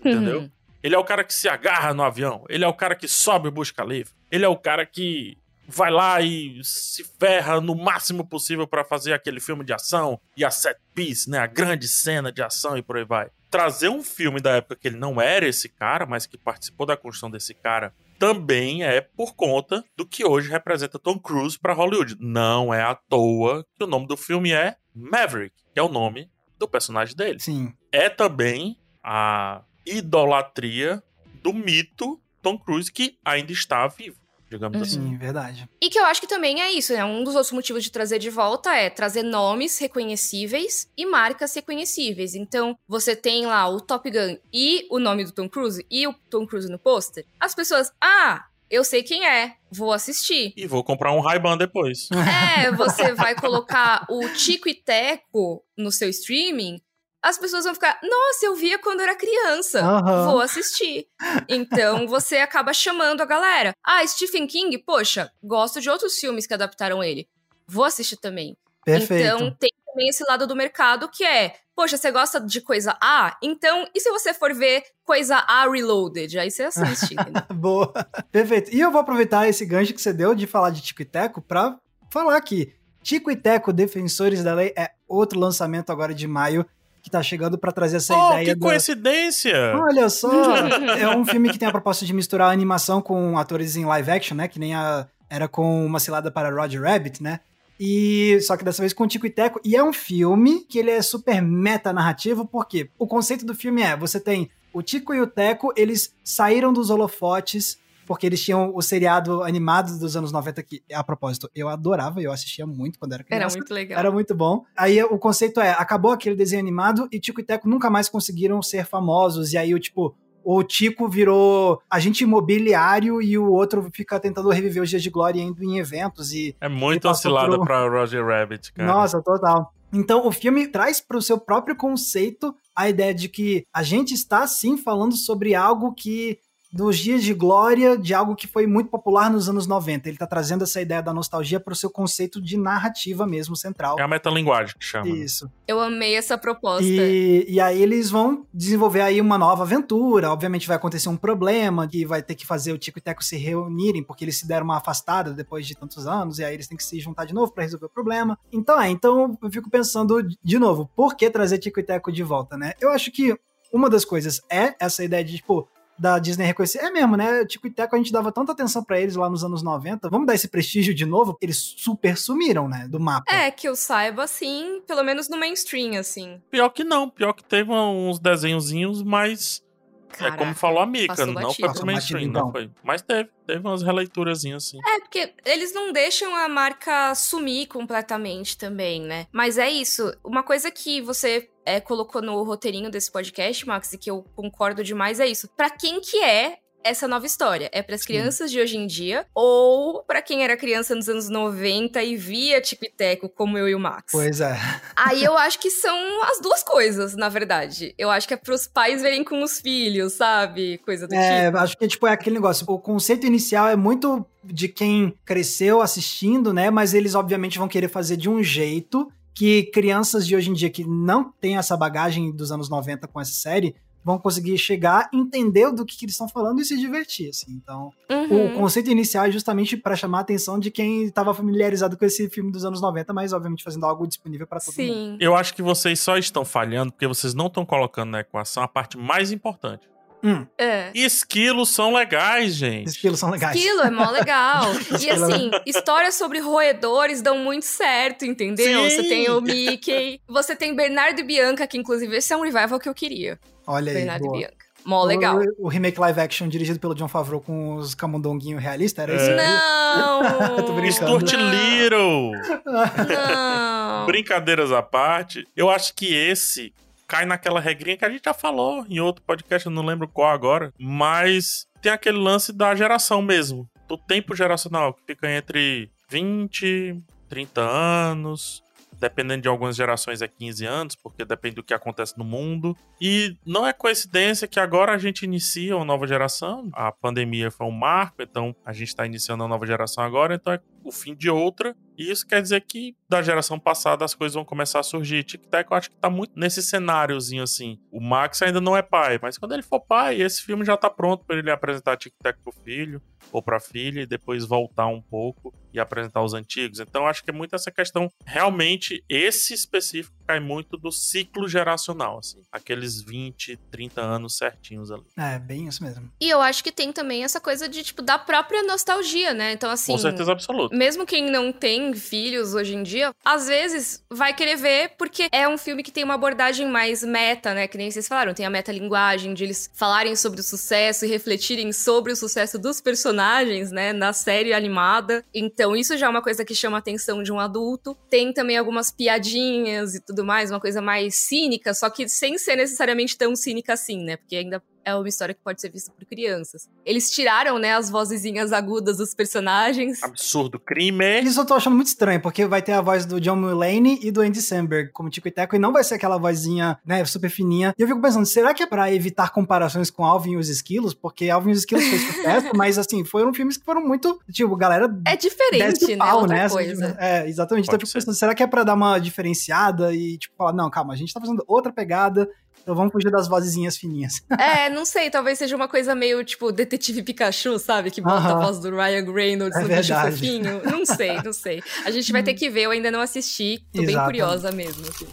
Entendeu? 0.00 0.40
Uhum. 0.40 0.50
Ele 0.82 0.94
é 0.94 0.98
o 0.98 1.04
cara 1.04 1.22
que 1.22 1.32
se 1.32 1.48
agarra 1.48 1.94
no 1.94 2.02
avião. 2.02 2.44
Ele 2.48 2.64
é 2.64 2.68
o 2.68 2.74
cara 2.74 2.94
que 2.94 3.06
sobe 3.06 3.48
e 3.48 3.52
busca 3.52 3.84
livre. 3.84 4.12
Ele 4.30 4.44
é 4.44 4.48
o 4.48 4.56
cara 4.56 4.84
que 4.84 5.38
vai 5.66 5.90
lá 5.90 6.20
e 6.20 6.60
se 6.64 7.04
ferra 7.18 7.60
no 7.60 7.74
máximo 7.74 8.26
possível 8.26 8.66
para 8.66 8.84
fazer 8.84 9.12
aquele 9.12 9.40
filme 9.40 9.64
de 9.64 9.72
ação 9.72 10.20
e 10.36 10.44
a 10.44 10.50
set 10.50 10.78
piece, 10.94 11.30
né? 11.30 11.38
A 11.38 11.46
grande 11.46 11.86
cena 11.86 12.32
de 12.32 12.42
ação 12.42 12.76
e 12.76 12.82
por 12.82 12.96
aí 12.96 13.04
vai. 13.04 13.30
Trazer 13.50 13.88
um 13.88 14.02
filme 14.02 14.40
da 14.40 14.56
época 14.56 14.76
que 14.76 14.88
ele 14.88 14.96
não 14.96 15.20
era 15.20 15.46
esse 15.46 15.68
cara, 15.68 16.04
mas 16.04 16.26
que 16.26 16.36
participou 16.36 16.86
da 16.86 16.96
construção 16.96 17.30
desse 17.30 17.54
cara, 17.54 17.94
também 18.18 18.82
é 18.82 19.00
por 19.00 19.34
conta 19.34 19.84
do 19.96 20.06
que 20.06 20.24
hoje 20.24 20.48
representa 20.48 20.98
Tom 20.98 21.18
Cruise 21.18 21.58
para 21.58 21.74
Hollywood. 21.74 22.16
Não 22.18 22.72
é 22.72 22.82
à 22.82 22.94
toa 22.94 23.64
que 23.76 23.84
o 23.84 23.86
nome 23.86 24.06
do 24.06 24.16
filme 24.16 24.52
é 24.52 24.76
Maverick, 24.94 25.54
que 25.72 25.78
é 25.78 25.82
o 25.82 25.88
nome 25.88 26.30
do 26.62 26.68
personagem 26.68 27.16
dele. 27.16 27.40
Sim. 27.40 27.74
É 27.90 28.08
também 28.08 28.78
a 29.02 29.62
idolatria 29.84 31.02
do 31.42 31.52
mito 31.52 32.20
Tom 32.40 32.56
Cruise 32.56 32.90
que 32.90 33.18
ainda 33.24 33.52
está 33.52 33.86
vivo. 33.88 34.22
Digamos 34.48 34.76
uhum. 34.76 34.82
assim. 34.82 35.00
Sim, 35.00 35.16
verdade. 35.16 35.68
E 35.80 35.88
que 35.88 35.98
eu 35.98 36.04
acho 36.04 36.20
que 36.20 36.26
também 36.26 36.60
é 36.60 36.70
isso, 36.70 36.92
né? 36.92 37.02
Um 37.04 37.24
dos 37.24 37.34
outros 37.34 37.52
motivos 37.52 37.82
de 37.82 37.90
trazer 37.90 38.18
de 38.18 38.28
volta 38.28 38.74
é 38.74 38.90
trazer 38.90 39.22
nomes 39.22 39.78
reconhecíveis 39.78 40.88
e 40.96 41.06
marcas 41.06 41.54
reconhecíveis. 41.54 42.34
Então, 42.34 42.78
você 42.86 43.16
tem 43.16 43.46
lá 43.46 43.66
o 43.66 43.80
Top 43.80 44.08
Gun 44.08 44.36
e 44.52 44.86
o 44.90 44.98
nome 44.98 45.24
do 45.24 45.32
Tom 45.32 45.48
Cruise 45.48 45.84
e 45.90 46.06
o 46.06 46.12
Tom 46.28 46.46
Cruise 46.46 46.70
no 46.70 46.78
pôster. 46.78 47.24
As 47.40 47.54
pessoas, 47.54 47.90
ah, 47.98 48.44
eu 48.72 48.82
sei 48.82 49.02
quem 49.02 49.28
é, 49.28 49.54
vou 49.70 49.92
assistir. 49.92 50.54
E 50.56 50.66
vou 50.66 50.82
comprar 50.82 51.12
um 51.12 51.20
Ray-Ban 51.20 51.58
depois. 51.58 52.08
É, 52.62 52.70
você 52.72 53.12
vai 53.12 53.34
colocar 53.34 54.06
o 54.08 54.28
Tico 54.30 54.68
e 54.68 54.74
Teco 54.74 55.62
no 55.76 55.90
seu 55.90 56.08
streaming, 56.08 56.80
as 57.22 57.36
pessoas 57.36 57.64
vão 57.64 57.74
ficar, 57.74 58.00
nossa, 58.02 58.46
eu 58.46 58.54
via 58.54 58.78
quando 58.78 59.00
era 59.00 59.14
criança, 59.14 59.82
uhum. 59.82 60.24
vou 60.24 60.40
assistir. 60.40 61.06
Então 61.48 62.06
você 62.06 62.38
acaba 62.38 62.72
chamando 62.72 63.20
a 63.20 63.26
galera. 63.26 63.74
Ah, 63.84 64.06
Stephen 64.06 64.46
King, 64.46 64.78
poxa, 64.78 65.30
gosto 65.42 65.80
de 65.80 65.90
outros 65.90 66.18
filmes 66.18 66.46
que 66.46 66.54
adaptaram 66.54 67.02
ele, 67.02 67.28
vou 67.66 67.84
assistir 67.84 68.16
também. 68.16 68.56
Perfeito. 68.84 69.22
Então 69.22 69.50
tem 69.58 69.70
também 69.92 70.08
esse 70.08 70.24
lado 70.24 70.46
do 70.46 70.56
mercado 70.56 71.08
que 71.08 71.24
é, 71.24 71.54
poxa, 71.76 71.96
você 71.96 72.10
gosta 72.10 72.40
de 72.40 72.60
coisa 72.60 72.96
A? 73.00 73.36
Então, 73.42 73.86
e 73.94 74.00
se 74.00 74.10
você 74.10 74.34
for 74.34 74.52
ver 74.54 74.82
coisa 75.04 75.36
A 75.36 75.70
Reloaded? 75.70 76.38
Aí 76.38 76.50
você 76.50 76.64
assiste. 76.64 77.14
Boa. 77.54 77.92
Perfeito. 78.30 78.74
E 78.74 78.80
eu 78.80 78.90
vou 78.90 79.00
aproveitar 79.00 79.48
esse 79.48 79.64
gancho 79.64 79.94
que 79.94 80.00
você 80.00 80.12
deu 80.12 80.34
de 80.34 80.46
falar 80.46 80.70
de 80.70 80.80
Tico 80.80 81.02
e 81.02 81.04
Teco 81.04 81.40
pra 81.40 81.78
falar 82.10 82.40
que 82.40 82.74
Tico 83.02 83.30
e 83.30 83.36
Teco 83.36 83.72
Defensores 83.72 84.42
da 84.42 84.54
Lei 84.54 84.72
é 84.76 84.90
outro 85.06 85.38
lançamento 85.38 85.90
agora 85.90 86.14
de 86.14 86.26
maio 86.26 86.66
que 87.02 87.10
tá 87.10 87.20
chegando 87.20 87.58
para 87.58 87.72
trazer 87.72 87.96
essa 87.96 88.16
oh, 88.16 88.32
ideia. 88.32 88.44
Que 88.46 88.54
da... 88.54 88.68
coincidência! 88.68 89.76
Olha 89.76 90.08
só! 90.08 90.30
é 90.96 91.08
um 91.16 91.24
filme 91.24 91.50
que 91.50 91.58
tem 91.58 91.66
a 91.66 91.72
proposta 91.72 92.06
de 92.06 92.12
misturar 92.12 92.52
animação 92.52 93.02
com 93.02 93.36
atores 93.36 93.74
em 93.74 93.84
live 93.84 94.10
action, 94.10 94.36
né? 94.36 94.46
Que 94.46 94.60
nem 94.60 94.72
a... 94.72 95.08
era 95.28 95.48
com 95.48 95.84
uma 95.84 95.98
cilada 95.98 96.30
para 96.30 96.48
Roger 96.48 96.80
Rabbit, 96.80 97.20
né? 97.20 97.40
E 97.78 98.38
só 98.42 98.56
que 98.56 98.64
dessa 98.64 98.82
vez 98.82 98.92
com 98.92 99.06
Tico 99.06 99.26
e 99.26 99.30
Teco. 99.30 99.60
E 99.64 99.76
é 99.76 99.82
um 99.82 99.92
filme 99.92 100.60
que 100.60 100.78
ele 100.78 100.90
é 100.90 101.02
super 101.02 101.42
meta 101.42 101.92
narrativo, 101.92 102.46
porque 102.46 102.90
o 102.98 103.06
conceito 103.06 103.44
do 103.44 103.54
filme 103.54 103.82
é: 103.82 103.96
você 103.96 104.20
tem 104.20 104.50
o 104.72 104.82
Tico 104.82 105.12
e 105.12 105.20
o 105.20 105.26
Teco, 105.26 105.72
eles 105.76 106.14
saíram 106.24 106.72
dos 106.72 106.90
holofotes 106.90 107.80
porque 108.06 108.26
eles 108.26 108.42
tinham 108.42 108.74
o 108.74 108.82
seriado 108.82 109.42
animado 109.42 109.98
dos 109.98 110.16
anos 110.16 110.32
90 110.32 110.62
que, 110.62 110.82
a 110.92 111.02
propósito, 111.04 111.50
eu 111.54 111.68
adorava, 111.68 112.20
eu 112.20 112.32
assistia 112.32 112.66
muito 112.66 112.98
quando 112.98 113.12
era 113.12 113.24
criança. 113.24 113.44
Era 113.44 113.52
muito 113.54 113.72
legal. 113.72 113.98
Era 113.98 114.10
muito 114.10 114.34
bom. 114.34 114.64
Aí 114.76 115.02
o 115.02 115.18
conceito 115.18 115.60
é, 115.60 115.70
acabou 115.70 116.12
aquele 116.12 116.36
desenho 116.36 116.60
animado 116.60 117.08
e 117.10 117.20
Tico 117.20 117.40
e 117.40 117.44
Teco 117.44 117.68
nunca 117.68 117.88
mais 117.88 118.08
conseguiram 118.08 118.60
ser 118.62 118.84
famosos, 118.84 119.52
e 119.52 119.58
aí 119.58 119.74
o 119.74 119.80
tipo, 119.80 120.14
o 120.44 120.62
Tico 120.62 121.08
virou 121.08 121.80
agente 121.90 122.24
imobiliário 122.24 123.20
e 123.22 123.36
o 123.38 123.50
outro 123.50 123.88
fica 123.92 124.18
tentando 124.18 124.50
reviver 124.50 124.82
os 124.82 124.90
dias 124.90 125.02
de 125.02 125.10
glória 125.10 125.40
indo 125.40 125.62
em 125.62 125.78
eventos 125.78 126.32
e... 126.32 126.56
É 126.60 126.68
muito 126.68 127.08
oscilada 127.08 127.56
pro... 127.56 127.64
pra 127.64 127.88
Roger 127.88 128.24
Rabbit, 128.24 128.72
cara. 128.72 128.92
Nossa, 128.92 129.22
total. 129.22 129.72
Então, 129.92 130.26
o 130.26 130.32
filme 130.32 130.66
traz 130.66 131.00
para 131.00 131.18
o 131.18 131.22
seu 131.22 131.38
próprio 131.38 131.76
conceito 131.76 132.54
a 132.74 132.88
ideia 132.88 133.14
de 133.14 133.28
que 133.28 133.66
a 133.72 133.82
gente 133.82 134.14
está 134.14 134.46
sim 134.46 134.78
falando 134.78 135.14
sobre 135.14 135.54
algo 135.54 135.92
que 135.92 136.38
dos 136.72 136.98
dias 136.98 137.22
de 137.22 137.34
glória 137.34 137.98
de 137.98 138.14
algo 138.14 138.34
que 138.34 138.46
foi 138.46 138.66
muito 138.66 138.88
popular 138.88 139.30
nos 139.30 139.48
anos 139.48 139.66
90. 139.66 140.08
Ele 140.08 140.16
está 140.16 140.26
trazendo 140.26 140.64
essa 140.64 140.80
ideia 140.80 141.02
da 141.02 141.12
nostalgia 141.12 141.60
para 141.60 141.72
o 141.72 141.76
seu 141.76 141.90
conceito 141.90 142.40
de 142.40 142.56
narrativa 142.56 143.26
mesmo 143.26 143.54
central. 143.54 143.98
É 143.98 144.02
a 144.02 144.08
metalinguagem 144.08 144.74
que 144.78 144.84
chama. 144.84 145.04
Né? 145.04 145.18
Isso. 145.18 145.50
Eu 145.68 145.80
amei 145.80 146.16
essa 146.16 146.38
proposta. 146.38 146.82
E, 146.82 147.44
e 147.46 147.60
aí 147.60 147.82
eles 147.82 148.10
vão 148.10 148.46
desenvolver 148.52 149.02
aí 149.02 149.20
uma 149.20 149.36
nova 149.36 149.64
aventura. 149.64 150.32
Obviamente 150.32 150.66
vai 150.66 150.76
acontecer 150.76 151.08
um 151.08 151.16
problema 151.16 151.86
que 151.86 152.06
vai 152.06 152.22
ter 152.22 152.34
que 152.34 152.46
fazer 152.46 152.72
o 152.72 152.78
Tico 152.78 152.98
e 152.98 153.02
Teco 153.02 153.22
se 153.22 153.36
reunirem 153.36 154.02
porque 154.02 154.24
eles 154.24 154.38
se 154.38 154.48
deram 154.48 154.64
uma 154.64 154.78
afastada 154.78 155.32
depois 155.32 155.66
de 155.66 155.74
tantos 155.74 156.06
anos 156.06 156.38
e 156.38 156.44
aí 156.44 156.54
eles 156.54 156.66
têm 156.66 156.76
que 156.76 156.84
se 156.84 156.98
juntar 156.98 157.26
de 157.26 157.34
novo 157.34 157.52
para 157.52 157.64
resolver 157.64 157.86
o 157.86 157.90
problema. 157.90 158.38
Então 158.50 158.80
é, 158.80 158.88
então 158.88 159.36
eu 159.42 159.50
fico 159.50 159.68
pensando 159.68 160.22
de 160.22 160.58
novo, 160.58 160.90
por 160.96 161.16
que 161.16 161.28
trazer 161.28 161.58
Tico 161.58 161.80
e 161.80 161.82
Teco 161.82 162.10
de 162.10 162.22
volta, 162.22 162.56
né? 162.56 162.72
Eu 162.80 162.90
acho 162.90 163.10
que 163.10 163.36
uma 163.72 163.88
das 163.88 164.04
coisas 164.04 164.40
é 164.50 164.74
essa 164.78 165.02
ideia 165.02 165.24
de, 165.24 165.36
tipo, 165.36 165.66
da 166.02 166.18
Disney 166.18 166.44
reconhecer. 166.44 166.80
É 166.80 166.90
mesmo, 166.90 167.16
né? 167.16 167.44
Tico 167.46 167.68
e 167.68 167.70
Teco, 167.70 167.94
a 167.94 167.98
gente 167.98 168.12
dava 168.12 168.32
tanta 168.32 168.50
atenção 168.50 168.82
para 168.82 169.00
eles 169.00 169.14
lá 169.14 169.30
nos 169.30 169.44
anos 169.44 169.62
90. 169.62 170.10
Vamos 170.10 170.26
dar 170.26 170.34
esse 170.34 170.48
prestígio 170.48 170.92
de 170.92 171.06
novo? 171.06 171.38
Eles 171.40 171.56
super 171.78 172.18
sumiram, 172.18 172.68
né? 172.68 172.88
Do 172.88 172.98
mapa. 172.98 173.32
É, 173.32 173.52
que 173.52 173.68
eu 173.68 173.76
saiba, 173.76 174.24
assim, 174.24 174.82
pelo 174.84 175.04
menos 175.04 175.28
no 175.28 175.38
mainstream, 175.38 175.96
assim. 175.96 176.42
Pior 176.50 176.68
que 176.70 176.82
não. 176.82 177.08
Pior 177.08 177.32
que 177.32 177.44
teve 177.44 177.70
uns 177.70 178.18
desenhozinhos, 178.18 179.00
mas. 179.00 179.62
Caraca, 180.08 180.34
é 180.34 180.38
como 180.38 180.54
falou 180.54 180.80
a 180.82 180.86
Mika, 180.86 181.24
não 181.24 181.54
foi 181.54 181.72
pro 181.72 181.86
mainstream, 181.86 182.24
então. 182.24 182.46
não 182.46 182.52
foi. 182.52 182.68
Mas 182.82 183.00
teve, 183.00 183.30
teve 183.46 183.60
umas 183.60 183.82
releituras 183.82 184.44
assim. 184.44 184.78
É, 184.84 185.00
porque 185.00 185.32
eles 185.46 185.72
não 185.72 185.92
deixam 185.92 186.34
a 186.34 186.48
marca 186.48 187.14
sumir 187.14 187.68
completamente 187.68 188.58
também, 188.58 189.00
né? 189.00 189.26
Mas 189.32 189.56
é 189.56 189.70
isso. 189.70 190.12
Uma 190.22 190.42
coisa 190.42 190.70
que 190.70 191.00
você 191.00 191.48
é, 191.64 191.80
colocou 191.80 192.22
no 192.22 192.42
roteirinho 192.42 192.90
desse 192.90 193.10
podcast, 193.10 193.66
Max, 193.66 193.92
e 193.92 193.98
que 193.98 194.10
eu 194.10 194.24
concordo 194.34 194.82
demais, 194.82 195.20
é 195.20 195.26
isso. 195.26 195.48
Para 195.56 195.70
quem 195.70 196.00
que 196.00 196.22
é 196.22 196.58
essa 196.84 197.06
nova 197.06 197.24
história? 197.26 197.70
É 197.72 197.82
para 197.82 197.94
as 197.94 198.04
crianças 198.04 198.50
de 198.50 198.60
hoje 198.60 198.76
em 198.76 198.86
dia 198.86 199.24
ou 199.34 200.02
para 200.02 200.20
quem 200.20 200.42
era 200.42 200.56
criança 200.56 200.94
nos 200.94 201.08
anos 201.08 201.28
90 201.28 202.02
e 202.02 202.16
via 202.16 202.60
Tico 202.60 202.84
e 202.84 202.90
Teco 202.90 203.28
como 203.28 203.56
eu 203.56 203.68
e 203.68 203.74
o 203.74 203.80
Max? 203.80 204.10
Pois 204.10 204.40
é. 204.40 204.58
Aí 204.96 205.22
eu 205.22 205.36
acho 205.36 205.58
que 205.58 205.70
são 205.70 206.22
as 206.24 206.40
duas 206.40 206.62
coisas, 206.62 207.14
na 207.16 207.28
verdade. 207.28 207.94
Eu 207.96 208.10
acho 208.10 208.26
que 208.26 208.34
é 208.34 208.36
para 208.36 208.54
os 208.54 208.66
pais 208.66 209.02
verem 209.02 209.24
com 209.24 209.42
os 209.42 209.60
filhos, 209.60 210.14
sabe? 210.14 210.78
Coisa 210.78 211.06
do 211.06 211.14
é, 211.14 211.46
tipo. 211.46 211.58
acho 211.58 211.78
que 211.78 211.88
tipo 211.88 212.06
é 212.06 212.12
aquele 212.12 212.36
negócio, 212.36 212.66
o 212.68 212.78
conceito 212.78 213.26
inicial 213.26 213.68
é 213.68 213.76
muito 213.76 214.24
de 214.44 214.68
quem 214.68 215.14
cresceu 215.24 215.80
assistindo, 215.80 216.52
né? 216.52 216.70
Mas 216.70 216.94
eles 216.94 217.14
obviamente 217.14 217.58
vão 217.58 217.68
querer 217.68 217.88
fazer 217.88 218.16
de 218.16 218.28
um 218.28 218.42
jeito 218.42 219.08
que 219.34 219.64
crianças 219.64 220.26
de 220.26 220.36
hoje 220.36 220.50
em 220.50 220.54
dia 220.54 220.70
que 220.70 220.84
não 220.84 221.32
têm 221.40 221.56
essa 221.56 221.76
bagagem 221.76 222.30
dos 222.30 222.52
anos 222.52 222.68
90 222.68 223.06
com 223.08 223.20
essa 223.20 223.32
série 223.32 223.74
vão 224.04 224.18
conseguir 224.18 224.58
chegar, 224.58 225.08
entender 225.12 225.70
do 225.70 225.86
que, 225.86 225.96
que 225.96 226.04
eles 226.04 226.14
estão 226.14 226.28
falando 226.28 226.60
e 226.60 226.64
se 226.64 226.76
divertir, 226.76 227.30
assim. 227.30 227.52
Então, 227.52 227.92
uhum. 228.10 228.46
o 228.46 228.54
conceito 228.54 228.90
inicial 228.90 229.26
é 229.26 229.30
justamente 229.30 229.76
para 229.76 229.94
chamar 229.94 230.18
a 230.18 230.20
atenção 230.22 230.58
de 230.58 230.70
quem 230.70 231.04
estava 231.04 231.32
familiarizado 231.32 231.96
com 231.96 232.04
esse 232.04 232.28
filme 232.28 232.50
dos 232.50 232.64
anos 232.64 232.80
90, 232.80 233.12
mas 233.12 233.32
obviamente 233.32 233.62
fazendo 233.62 233.86
algo 233.86 234.06
disponível 234.06 234.46
para 234.46 234.60
todo 234.60 234.74
Sim. 234.74 234.92
mundo. 234.92 235.22
Eu 235.22 235.36
acho 235.36 235.54
que 235.54 235.62
vocês 235.62 236.00
só 236.00 236.16
estão 236.16 236.44
falhando 236.44 236.92
porque 236.92 237.06
vocês 237.06 237.32
não 237.32 237.46
estão 237.46 237.64
colocando 237.64 238.10
na 238.10 238.20
equação 238.20 238.62
a 238.62 238.68
parte 238.68 238.98
mais 238.98 239.30
importante. 239.30 239.91
Hum. 240.24 240.46
É. 240.56 240.90
Esquilos 240.94 241.70
são 241.70 241.92
legais, 241.92 242.54
gente. 242.54 242.88
Esquilos 242.88 243.18
são 243.18 243.30
legais. 243.30 243.56
Esquilo 243.56 243.82
é 243.82 243.90
mó 243.90 244.10
legal. 244.10 244.66
e 245.00 245.10
assim, 245.10 245.50
histórias 245.66 246.14
sobre 246.14 246.38
roedores 246.38 247.20
dão 247.20 247.38
muito 247.38 247.66
certo, 247.66 248.24
entendeu? 248.24 248.88
Sim. 248.88 248.90
Você 248.90 249.08
tem 249.08 249.30
o 249.30 249.40
Mickey, 249.40 250.20
você 250.28 250.54
tem 250.54 250.74
Bernardo 250.74 251.18
e 251.20 251.24
Bianca, 251.24 251.66
que 251.66 251.76
inclusive 251.76 252.16
esse 252.16 252.32
é 252.32 252.36
um 252.36 252.42
revival 252.42 252.78
que 252.78 252.88
eu 252.88 252.94
queria. 252.94 253.38
Olha 253.66 253.90
aí. 253.90 253.98
Bernardo 253.98 254.26
e 254.26 254.38
Bianca. 254.38 254.62
Mó 254.84 255.04
legal. 255.04 255.38
O, 255.58 255.66
o, 255.66 255.68
remake 255.68 255.98
live 255.98 256.20
action 256.20 256.48
dirigido 256.48 256.78
pelo 256.78 256.94
John 256.94 257.08
Favreau 257.08 257.40
com 257.40 257.76
os 257.76 257.94
camundonguinhos 257.94 258.60
realistas, 258.60 259.02
era 259.02 259.14
isso? 259.14 259.30
É. 259.30 259.36
Não! 259.36 260.56
Tô 260.66 260.72
brincando. 260.74 260.92
Stuart 260.92 261.32
Little! 261.32 262.32
Não! 262.66 264.06
Brincadeiras 264.06 264.72
à 264.72 264.82
parte, 264.82 265.46
eu 265.56 265.70
acho 265.70 265.94
que 265.94 266.12
esse 266.12 266.72
cai 267.12 267.26
naquela 267.26 267.60
regrinha 267.60 267.94
que 267.94 268.06
a 268.06 268.08
gente 268.08 268.24
já 268.24 268.32
falou 268.32 268.86
em 268.88 268.98
outro 268.98 269.22
podcast, 269.26 269.66
eu 269.66 269.72
não 269.72 269.84
lembro 269.84 270.08
qual 270.08 270.30
agora, 270.30 270.72
mas 270.78 271.66
tem 271.82 271.92
aquele 271.92 272.16
lance 272.16 272.54
da 272.54 272.74
geração 272.74 273.20
mesmo, 273.20 273.68
do 273.86 273.98
tempo 273.98 274.34
geracional, 274.34 274.94
que 274.94 275.02
fica 275.04 275.30
entre 275.30 275.90
20, 276.08 276.96
30 277.28 277.60
anos, 277.60 278.62
dependendo 278.98 279.42
de 279.42 279.48
algumas 279.48 279.76
gerações 279.76 280.22
é 280.22 280.28
15 280.28 280.64
anos, 280.64 280.94
porque 280.96 281.22
depende 281.22 281.56
do 281.56 281.62
que 281.62 281.74
acontece 281.74 282.16
no 282.16 282.24
mundo. 282.24 282.74
E 283.00 283.36
não 283.44 283.66
é 283.66 283.72
coincidência 283.72 284.48
que 284.48 284.60
agora 284.60 284.94
a 284.94 284.98
gente 284.98 285.24
inicia 285.24 285.76
uma 285.76 285.84
nova 285.84 286.06
geração. 286.06 286.70
A 286.72 286.92
pandemia 286.92 287.50
foi 287.50 287.66
um 287.66 287.72
marco, 287.72 288.22
então 288.22 288.56
a 288.64 288.72
gente 288.72 288.88
está 288.88 289.04
iniciando 289.04 289.42
uma 289.42 289.48
nova 289.50 289.66
geração 289.66 290.02
agora, 290.02 290.36
então 290.36 290.52
é 290.52 290.60
o 290.84 290.92
fim 290.92 291.14
de 291.14 291.28
outra. 291.28 291.76
E 292.02 292.10
isso 292.10 292.26
quer 292.26 292.42
dizer 292.42 292.60
que 292.62 292.96
da 293.08 293.22
geração 293.22 293.58
passada 293.58 294.04
as 294.04 294.14
coisas 294.14 294.34
vão 294.34 294.44
começar 294.44 294.80
a 294.80 294.82
surgir. 294.82 295.22
Tic-Tac 295.22 295.70
eu 295.70 295.76
acho 295.76 295.90
que 295.90 295.96
tá 295.96 296.10
muito 296.10 296.32
nesse 296.36 296.62
cenáriozinho 296.62 297.42
assim. 297.42 297.78
O 297.90 298.00
Max 298.00 298.42
ainda 298.42 298.60
não 298.60 298.76
é 298.76 298.82
pai, 298.82 299.20
mas 299.22 299.38
quando 299.38 299.52
ele 299.52 299.62
for 299.62 299.80
pai, 299.80 300.20
esse 300.20 300.42
filme 300.42 300.64
já 300.64 300.76
tá 300.76 300.90
pronto 300.90 301.24
para 301.24 301.38
ele 301.38 301.50
apresentar 301.50 301.96
Tic-Tac 301.96 302.38
pro 302.42 302.52
filho 302.64 303.00
ou 303.32 303.42
pra 303.42 303.60
filha 303.60 304.02
e 304.02 304.06
depois 304.06 304.44
voltar 304.44 304.86
um 304.86 305.00
pouco 305.00 305.52
e 305.72 305.80
apresentar 305.80 306.22
os 306.22 306.34
antigos. 306.34 306.80
Então 306.80 307.06
acho 307.06 307.24
que 307.24 307.30
é 307.30 307.32
muito 307.32 307.54
essa 307.54 307.70
questão. 307.70 308.10
Realmente, 308.26 309.02
esse 309.08 309.54
específico 309.54 310.14
cai 310.26 310.38
muito 310.38 310.76
do 310.76 310.92
ciclo 310.92 311.48
geracional, 311.48 312.18
assim. 312.18 312.42
Aqueles 312.52 313.00
20, 313.00 313.56
30 313.70 314.00
anos 314.00 314.36
certinhos 314.36 314.90
ali. 314.90 315.04
É, 315.16 315.38
bem 315.38 315.66
isso 315.66 315.82
mesmo. 315.82 316.10
E 316.20 316.28
eu 316.28 316.40
acho 316.40 316.62
que 316.62 316.70
tem 316.70 316.92
também 316.92 317.24
essa 317.24 317.40
coisa 317.40 317.68
de, 317.68 317.82
tipo, 317.82 318.02
da 318.02 318.18
própria 318.18 318.62
nostalgia, 318.62 319.32
né? 319.32 319.52
Então, 319.52 319.70
assim. 319.70 319.92
Com 319.92 319.98
certeza 319.98 320.32
absoluta. 320.32 320.76
Mesmo 320.76 321.06
quem 321.06 321.30
não 321.30 321.52
tem 321.52 321.94
filhos 321.94 322.54
hoje 322.54 322.74
em 322.74 322.82
dia, 322.82 323.12
às 323.24 323.46
vezes 323.46 324.04
vai 324.10 324.34
querer 324.34 324.56
ver 324.56 324.94
porque 324.98 325.28
é 325.32 325.48
um 325.48 325.56
filme 325.56 325.82
que 325.82 325.90
tem 325.90 326.04
uma 326.04 326.14
abordagem 326.14 326.68
mais 326.68 327.02
meta, 327.02 327.54
né? 327.54 327.66
Que 327.66 327.78
nem 327.78 327.90
vocês 327.90 328.06
falaram, 328.06 328.34
tem 328.34 328.46
a 328.46 328.50
metalinguagem 328.50 329.34
de 329.34 329.44
eles 329.44 329.70
falarem 329.74 330.14
sobre 330.14 330.40
o 330.40 330.44
sucesso 330.44 331.04
e 331.04 331.08
refletirem 331.08 331.72
sobre 331.72 332.12
o 332.12 332.16
sucesso 332.16 332.58
dos 332.58 332.80
personagens, 332.80 333.21
né? 333.70 333.92
Na 333.92 334.12
série 334.12 334.52
animada. 334.52 335.24
Então, 335.34 335.76
isso 335.76 335.96
já 335.96 336.06
é 336.06 336.08
uma 336.08 336.22
coisa 336.22 336.44
que 336.44 336.54
chama 336.54 336.76
a 336.76 336.80
atenção 336.80 337.22
de 337.22 337.32
um 337.32 337.38
adulto. 337.38 337.96
Tem 338.10 338.32
também 338.32 338.56
algumas 338.56 338.90
piadinhas 338.90 339.94
e 339.94 340.00
tudo 340.04 340.24
mais, 340.24 340.50
uma 340.50 340.60
coisa 340.60 340.80
mais 340.80 341.14
cínica, 341.16 341.74
só 341.74 341.88
que 341.88 342.08
sem 342.08 342.38
ser 342.38 342.56
necessariamente 342.56 343.16
tão 343.16 343.34
cínica 343.36 343.72
assim, 343.74 344.04
né? 344.04 344.16
Porque 344.16 344.36
ainda 344.36 344.62
é 344.84 344.94
uma 344.94 345.08
história 345.08 345.34
que 345.34 345.40
pode 345.42 345.60
ser 345.60 345.70
vista 345.70 345.92
por 345.92 346.04
crianças. 346.04 346.68
Eles 346.84 347.10
tiraram, 347.10 347.58
né, 347.58 347.74
as 347.74 347.90
vozezinhas 347.90 348.52
agudas 348.52 348.98
dos 348.98 349.14
personagens. 349.14 350.02
Absurdo. 350.02 350.58
Crime. 350.58 351.20
Isso 351.22 351.40
eu 351.40 351.44
tô 351.44 351.54
achando 351.54 351.74
muito 351.74 351.88
estranho, 351.88 352.20
porque 352.20 352.46
vai 352.46 352.62
ter 352.62 352.72
a 352.72 352.80
voz 352.80 353.06
do 353.06 353.20
John 353.20 353.36
Mulaney 353.36 353.98
e 354.02 354.10
do 354.10 354.20
Andy 354.20 354.40
Samberg 354.40 354.90
como 354.92 355.10
Tico 355.10 355.28
e 355.28 355.30
Teco, 355.30 355.56
e 355.56 355.58
não 355.58 355.72
vai 355.72 355.84
ser 355.84 355.94
aquela 355.94 356.18
vozinha, 356.18 356.78
né, 356.84 357.04
super 357.04 357.30
fininha. 357.30 357.74
E 357.78 357.82
eu 357.82 357.88
fico 357.88 358.00
pensando, 358.00 358.26
será 358.26 358.52
que 358.54 358.62
é 358.62 358.66
pra 358.66 358.92
evitar 358.92 359.30
comparações 359.30 359.90
com 359.90 360.04
Alvin 360.04 360.32
e 360.32 360.36
os 360.36 360.48
Esquilos? 360.48 360.94
Porque 360.94 361.30
Alvin 361.30 361.50
e 361.50 361.52
os 361.52 361.58
Esquilos 361.60 361.84
fez 361.84 362.02
sucesso, 362.02 362.50
mas 362.56 362.78
assim, 362.78 363.04
foram 363.04 363.32
filmes 363.32 363.56
que 363.56 363.64
foram 363.64 363.82
muito, 363.86 364.20
tipo, 364.30 364.54
galera... 364.56 364.88
É 365.06 365.16
diferente, 365.16 365.86
né? 365.86 365.96
Pau, 365.96 366.26
né? 366.26 366.48
Coisa. 366.48 366.96
É, 366.98 367.28
exatamente. 367.28 367.66
Pode 367.66 367.76
então 367.76 367.76
eu 367.76 367.86
fico 367.86 367.92
pensando, 367.92 368.14
será 368.14 368.34
que 368.34 368.42
é 368.42 368.46
pra 368.46 368.64
dar 368.64 368.74
uma 368.74 368.98
diferenciada 368.98 369.94
e, 369.94 370.18
tipo, 370.18 370.34
falar, 370.36 370.52
não, 370.52 370.70
calma, 370.70 370.92
a 370.92 370.96
gente 370.96 371.12
tá 371.12 371.20
fazendo 371.20 371.44
outra 371.46 371.72
pegada, 371.72 372.28
então 372.62 372.74
vamos 372.74 372.92
fugir 372.92 373.10
das 373.10 373.28
vozinhas 373.28 373.76
fininhas. 373.76 374.22
É, 374.42 374.68
não 374.68 374.84
sei, 374.84 375.08
talvez 375.08 375.38
seja 375.38 375.54
uma 375.54 375.68
coisa 375.68 375.94
meio 375.94 376.24
tipo 376.24 376.50
Detetive 376.50 377.02
Pikachu, 377.02 377.58
sabe? 377.58 377.90
Que 377.90 378.00
bota 378.00 378.16
uh 378.16 378.24
-huh. 378.24 378.36
a 378.36 378.44
voz 378.44 378.58
do 378.58 378.70
Ryan 378.70 379.12
Reynolds 379.12 379.56
é 379.56 379.62
no 379.62 379.68
bicho 379.68 379.94
fofinho. 379.94 380.62
Não 380.64 380.84
sei, 380.84 381.22
não 381.22 381.32
sei. 381.32 381.62
A 381.84 381.90
gente 381.90 382.10
vai 382.10 382.22
ter 382.22 382.34
que 382.34 382.50
ver, 382.50 382.62
eu 382.62 382.70
ainda 382.70 382.90
não 382.90 383.00
assisti. 383.00 383.58
Tô 383.72 383.82
Exatamente. 383.82 383.86
bem 383.86 384.04
curiosa 384.04 384.50
mesmo, 384.50 384.82
assim. 384.88 385.06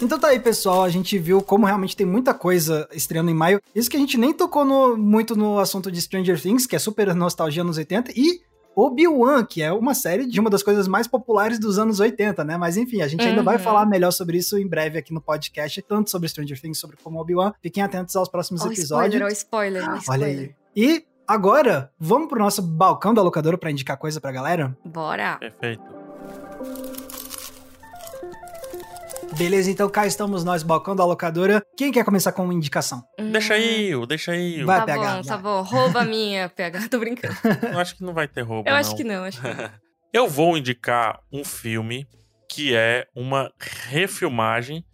Então 0.00 0.18
tá 0.18 0.28
aí, 0.28 0.38
pessoal. 0.38 0.84
A 0.84 0.88
gente 0.88 1.18
viu 1.18 1.42
como 1.42 1.66
realmente 1.66 1.96
tem 1.96 2.06
muita 2.06 2.32
coisa 2.32 2.88
estreando 2.92 3.30
em 3.30 3.34
maio. 3.34 3.60
Isso 3.74 3.90
que 3.90 3.96
a 3.96 4.00
gente 4.00 4.16
nem 4.16 4.32
tocou 4.32 4.64
no, 4.64 4.96
muito 4.96 5.34
no 5.34 5.58
assunto 5.58 5.90
de 5.90 6.00
Stranger 6.00 6.40
Things, 6.40 6.66
que 6.66 6.76
é 6.76 6.78
super 6.78 7.14
nostalgia 7.14 7.64
nos 7.64 7.78
80. 7.78 8.12
E 8.14 8.40
Obi-Wan, 8.78 9.44
que 9.44 9.60
é 9.60 9.72
uma 9.72 9.92
série 9.92 10.24
de 10.24 10.38
uma 10.38 10.48
das 10.48 10.62
coisas 10.62 10.86
mais 10.86 11.08
populares 11.08 11.58
dos 11.58 11.78
anos 11.78 11.98
80, 11.98 12.44
né? 12.44 12.56
Mas 12.56 12.76
enfim, 12.76 13.02
a 13.02 13.08
gente 13.08 13.26
ainda 13.26 13.42
vai 13.42 13.56
uhum. 13.56 13.62
falar 13.62 13.84
melhor 13.86 14.12
sobre 14.12 14.38
isso 14.38 14.56
em 14.56 14.66
breve 14.66 14.98
aqui 14.98 15.12
no 15.12 15.20
podcast, 15.20 15.82
tanto 15.82 16.10
sobre 16.10 16.28
Stranger 16.28 16.60
Things, 16.60 16.78
sobre 16.78 16.96
como 17.02 17.20
Obi-Wan. 17.20 17.52
Fiquem 17.60 17.82
atentos 17.82 18.14
aos 18.14 18.28
próximos 18.28 18.62
oh, 18.62 18.66
episódios. 18.66 19.14
Spoiler, 19.32 19.82
oh, 19.82 19.82
spoiler, 19.82 19.90
oh, 19.94 19.96
spoiler. 19.96 20.28
Olha 20.28 20.40
aí. 20.40 20.54
E 20.76 21.04
agora, 21.26 21.90
vamos 21.98 22.28
pro 22.28 22.38
nosso 22.38 22.62
balcão 22.62 23.12
da 23.12 23.20
locadora 23.22 23.58
para 23.58 23.70
indicar 23.70 23.96
coisa 23.96 24.20
pra 24.20 24.30
galera? 24.30 24.76
Bora. 24.84 25.38
Perfeito. 25.38 25.82
Beleza, 29.38 29.70
então 29.70 29.88
cá 29.88 30.04
estamos 30.04 30.42
nós, 30.42 30.64
balcão 30.64 30.96
da 30.96 31.04
locadora. 31.04 31.62
Quem 31.76 31.92
quer 31.92 32.04
começar 32.04 32.32
com 32.32 32.42
uma 32.42 32.52
indicação? 32.52 33.04
Hum. 33.16 33.30
Deixa 33.30 33.56
eu, 33.56 34.04
deixa 34.04 34.36
eu. 34.36 34.66
Vai, 34.66 34.80
tá 34.80 34.86
pegar. 34.86 35.16
Bom, 35.16 35.22
tá 35.22 35.38
bom, 35.38 35.62
rouba 35.62 36.00
a 36.00 36.04
minha, 36.04 36.48
pega. 36.48 36.80
Tô 36.90 36.98
brincando. 36.98 37.36
Eu 37.72 37.78
acho 37.78 37.94
que 37.94 38.02
não 38.02 38.12
vai 38.12 38.26
ter 38.26 38.42
roubo, 38.42 38.68
Eu 38.68 38.72
não. 38.72 38.80
acho 38.80 38.96
que 38.96 39.04
não, 39.04 39.22
acho 39.22 39.40
que 39.40 39.46
não. 39.46 39.70
eu 40.12 40.28
vou 40.28 40.58
indicar 40.58 41.20
um 41.32 41.44
filme 41.44 42.04
que 42.50 42.74
é 42.74 43.06
uma 43.14 43.52
refilmagem, 43.88 44.84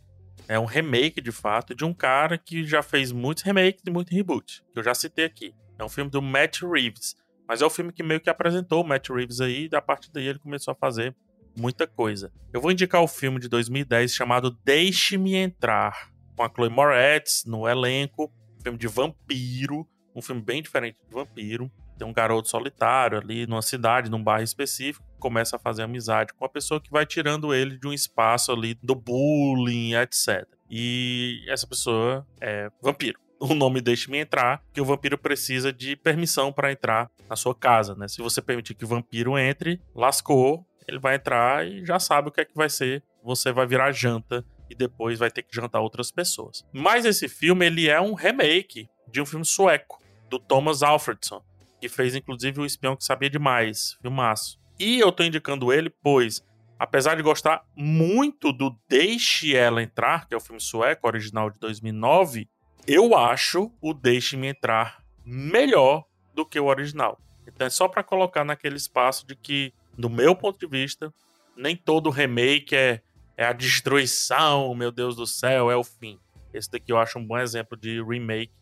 é 0.46 0.58
um 0.58 0.66
remake 0.66 1.22
de 1.22 1.32
fato, 1.32 1.74
de 1.74 1.86
um 1.86 1.94
cara 1.94 2.36
que 2.36 2.66
já 2.66 2.82
fez 2.82 3.12
muitos 3.12 3.42
remakes 3.42 3.82
e 3.86 3.90
muitos 3.90 4.14
reboots, 4.14 4.62
que 4.74 4.78
eu 4.78 4.82
já 4.84 4.94
citei 4.94 5.24
aqui. 5.24 5.54
É 5.78 5.84
um 5.84 5.88
filme 5.88 6.10
do 6.10 6.20
Matt 6.20 6.60
Reeves. 6.60 7.16
Mas 7.48 7.62
é 7.62 7.66
o 7.66 7.70
filme 7.70 7.92
que 7.92 8.02
meio 8.02 8.20
que 8.20 8.28
apresentou 8.28 8.82
o 8.82 8.86
Matt 8.86 9.08
Reeves 9.08 9.40
aí, 9.40 9.70
e 9.72 9.76
a 9.76 9.80
partir 9.80 10.10
daí 10.12 10.26
ele 10.26 10.38
começou 10.38 10.72
a 10.72 10.74
fazer 10.74 11.16
muita 11.56 11.86
coisa. 11.86 12.32
Eu 12.52 12.60
vou 12.60 12.70
indicar 12.70 13.02
o 13.02 13.08
filme 13.08 13.38
de 13.38 13.48
2010 13.48 14.12
chamado 14.12 14.50
Deixe-me 14.64 15.34
Entrar, 15.34 16.10
com 16.36 16.42
a 16.42 16.48
Chloe 16.48 16.68
Moretz 16.68 17.44
no 17.46 17.68
elenco, 17.68 18.32
filme 18.62 18.78
de 18.78 18.88
vampiro, 18.88 19.86
um 20.14 20.22
filme 20.22 20.40
bem 20.40 20.62
diferente 20.62 20.96
de 21.06 21.14
vampiro. 21.14 21.70
Tem 21.98 22.06
um 22.06 22.12
garoto 22.12 22.48
solitário 22.48 23.18
ali 23.18 23.46
numa 23.46 23.62
cidade, 23.62 24.10
num 24.10 24.22
bairro 24.22 24.42
específico, 24.42 25.04
começa 25.18 25.56
a 25.56 25.58
fazer 25.58 25.82
amizade 25.82 26.34
com 26.34 26.44
a 26.44 26.48
pessoa 26.48 26.80
que 26.80 26.90
vai 26.90 27.06
tirando 27.06 27.54
ele 27.54 27.78
de 27.78 27.86
um 27.86 27.92
espaço 27.92 28.52
ali 28.52 28.74
do 28.82 28.94
bullying, 28.94 29.94
etc. 29.94 30.46
E 30.68 31.44
essa 31.48 31.66
pessoa 31.66 32.26
é 32.40 32.68
vampiro. 32.82 33.18
O 33.40 33.54
nome 33.54 33.80
deixe-me 33.80 34.18
entrar, 34.18 34.62
que 34.72 34.80
o 34.80 34.84
vampiro 34.84 35.18
precisa 35.18 35.72
de 35.72 35.96
permissão 35.96 36.52
para 36.52 36.72
entrar 36.72 37.10
na 37.28 37.36
sua 37.36 37.54
casa, 37.54 37.94
né? 37.94 38.08
Se 38.08 38.22
você 38.22 38.40
permitir 38.40 38.74
que 38.74 38.84
o 38.84 38.88
vampiro 38.88 39.38
entre, 39.38 39.80
lascou, 39.94 40.66
ele 40.86 40.98
vai 40.98 41.16
entrar 41.16 41.66
e 41.66 41.84
já 41.84 41.98
sabe 41.98 42.28
o 42.28 42.30
que 42.32 42.40
é 42.40 42.44
que 42.44 42.54
vai 42.54 42.68
ser. 42.68 43.02
Você 43.22 43.52
vai 43.52 43.66
virar 43.66 43.92
janta 43.92 44.44
e 44.68 44.74
depois 44.74 45.18
vai 45.18 45.30
ter 45.30 45.42
que 45.42 45.54
jantar 45.54 45.80
outras 45.80 46.10
pessoas. 46.10 46.64
Mas 46.72 47.04
esse 47.04 47.28
filme 47.28 47.66
ele 47.66 47.88
é 47.88 48.00
um 48.00 48.14
remake 48.14 48.88
de 49.08 49.20
um 49.20 49.26
filme 49.26 49.44
sueco 49.44 50.02
do 50.28 50.38
Thomas 50.38 50.82
Alfredson, 50.82 51.42
que 51.80 51.88
fez 51.88 52.14
inclusive 52.14 52.60
o 52.60 52.66
Espião 52.66 52.96
que 52.96 53.04
Sabia 53.04 53.30
Demais, 53.30 53.96
filmaço. 54.00 54.58
E 54.78 54.98
eu 54.98 55.12
tô 55.12 55.22
indicando 55.22 55.72
ele 55.72 55.90
pois 56.02 56.42
apesar 56.78 57.16
de 57.16 57.22
gostar 57.22 57.64
muito 57.74 58.52
do 58.52 58.76
Deixe 58.88 59.56
Ela 59.56 59.82
Entrar, 59.82 60.26
que 60.26 60.34
é 60.34 60.36
o 60.36 60.40
filme 60.40 60.60
sueco 60.60 61.06
original 61.06 61.50
de 61.50 61.58
2009, 61.58 62.48
eu 62.86 63.16
acho 63.16 63.72
o 63.80 63.94
Deixe-me 63.94 64.48
Entrar 64.48 65.02
melhor 65.24 66.04
do 66.34 66.44
que 66.44 66.60
o 66.60 66.66
original. 66.66 67.18
Então 67.46 67.66
é 67.66 67.70
só 67.70 67.88
para 67.88 68.02
colocar 68.02 68.44
naquele 68.44 68.76
espaço 68.76 69.26
de 69.26 69.34
que 69.34 69.72
do 69.96 70.10
meu 70.10 70.34
ponto 70.34 70.58
de 70.58 70.66
vista, 70.66 71.12
nem 71.56 71.76
todo 71.76 72.10
remake 72.10 72.74
é, 72.74 73.00
é 73.36 73.44
a 73.44 73.52
destruição, 73.52 74.74
meu 74.74 74.90
Deus 74.90 75.16
do 75.16 75.26
céu, 75.26 75.70
é 75.70 75.76
o 75.76 75.84
fim. 75.84 76.18
Esse 76.52 76.70
daqui 76.70 76.92
eu 76.92 76.98
acho 76.98 77.18
um 77.18 77.26
bom 77.26 77.38
exemplo 77.38 77.76
de 77.76 78.02
remake, 78.02 78.52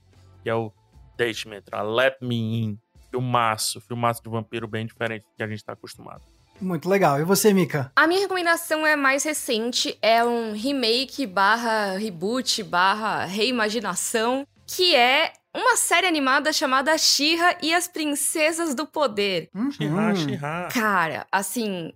que 0.43 0.51
é 0.51 0.55
o 0.55 0.73
Deixe-me 1.17 1.57
entrar, 1.57 1.83
Let 1.83 2.17
Me 2.21 2.37
In. 2.37 2.79
Filmaço, 3.11 3.81
filmaço 3.83 4.23
de 4.23 4.31
vampiro 4.31 4.67
bem 4.67 4.87
diferente 4.87 5.23
do 5.25 5.37
que 5.37 5.43
a 5.43 5.47
gente 5.47 5.63
tá 5.63 5.75
acostumado. 5.75 6.23
Muito 6.59 6.89
legal. 6.89 7.21
E 7.21 7.25
você, 7.25 7.53
Mika? 7.53 7.93
A 7.95 8.07
minha 8.07 8.21
recomendação 8.21 8.87
é 8.87 8.97
mais 8.97 9.25
recente, 9.25 9.99
é 10.01 10.25
um 10.25 10.53
remake 10.53 11.27
barra 11.27 11.99
reboot 11.99 12.63
barra 12.63 13.25
reimaginação, 13.25 14.47
que 14.75 14.97
é 14.97 15.33
uma 15.55 15.77
série 15.77 16.07
animada 16.07 16.51
chamada 16.51 16.97
Shira 16.97 17.59
e 17.61 17.75
as 17.75 17.87
Princesas 17.87 18.75
do 18.75 18.87
Poder. 18.87 19.51
Uhum. 19.55 19.71
Shira, 19.71 20.15
Shira. 20.15 20.69
Cara, 20.73 21.27
assim, 21.31 21.93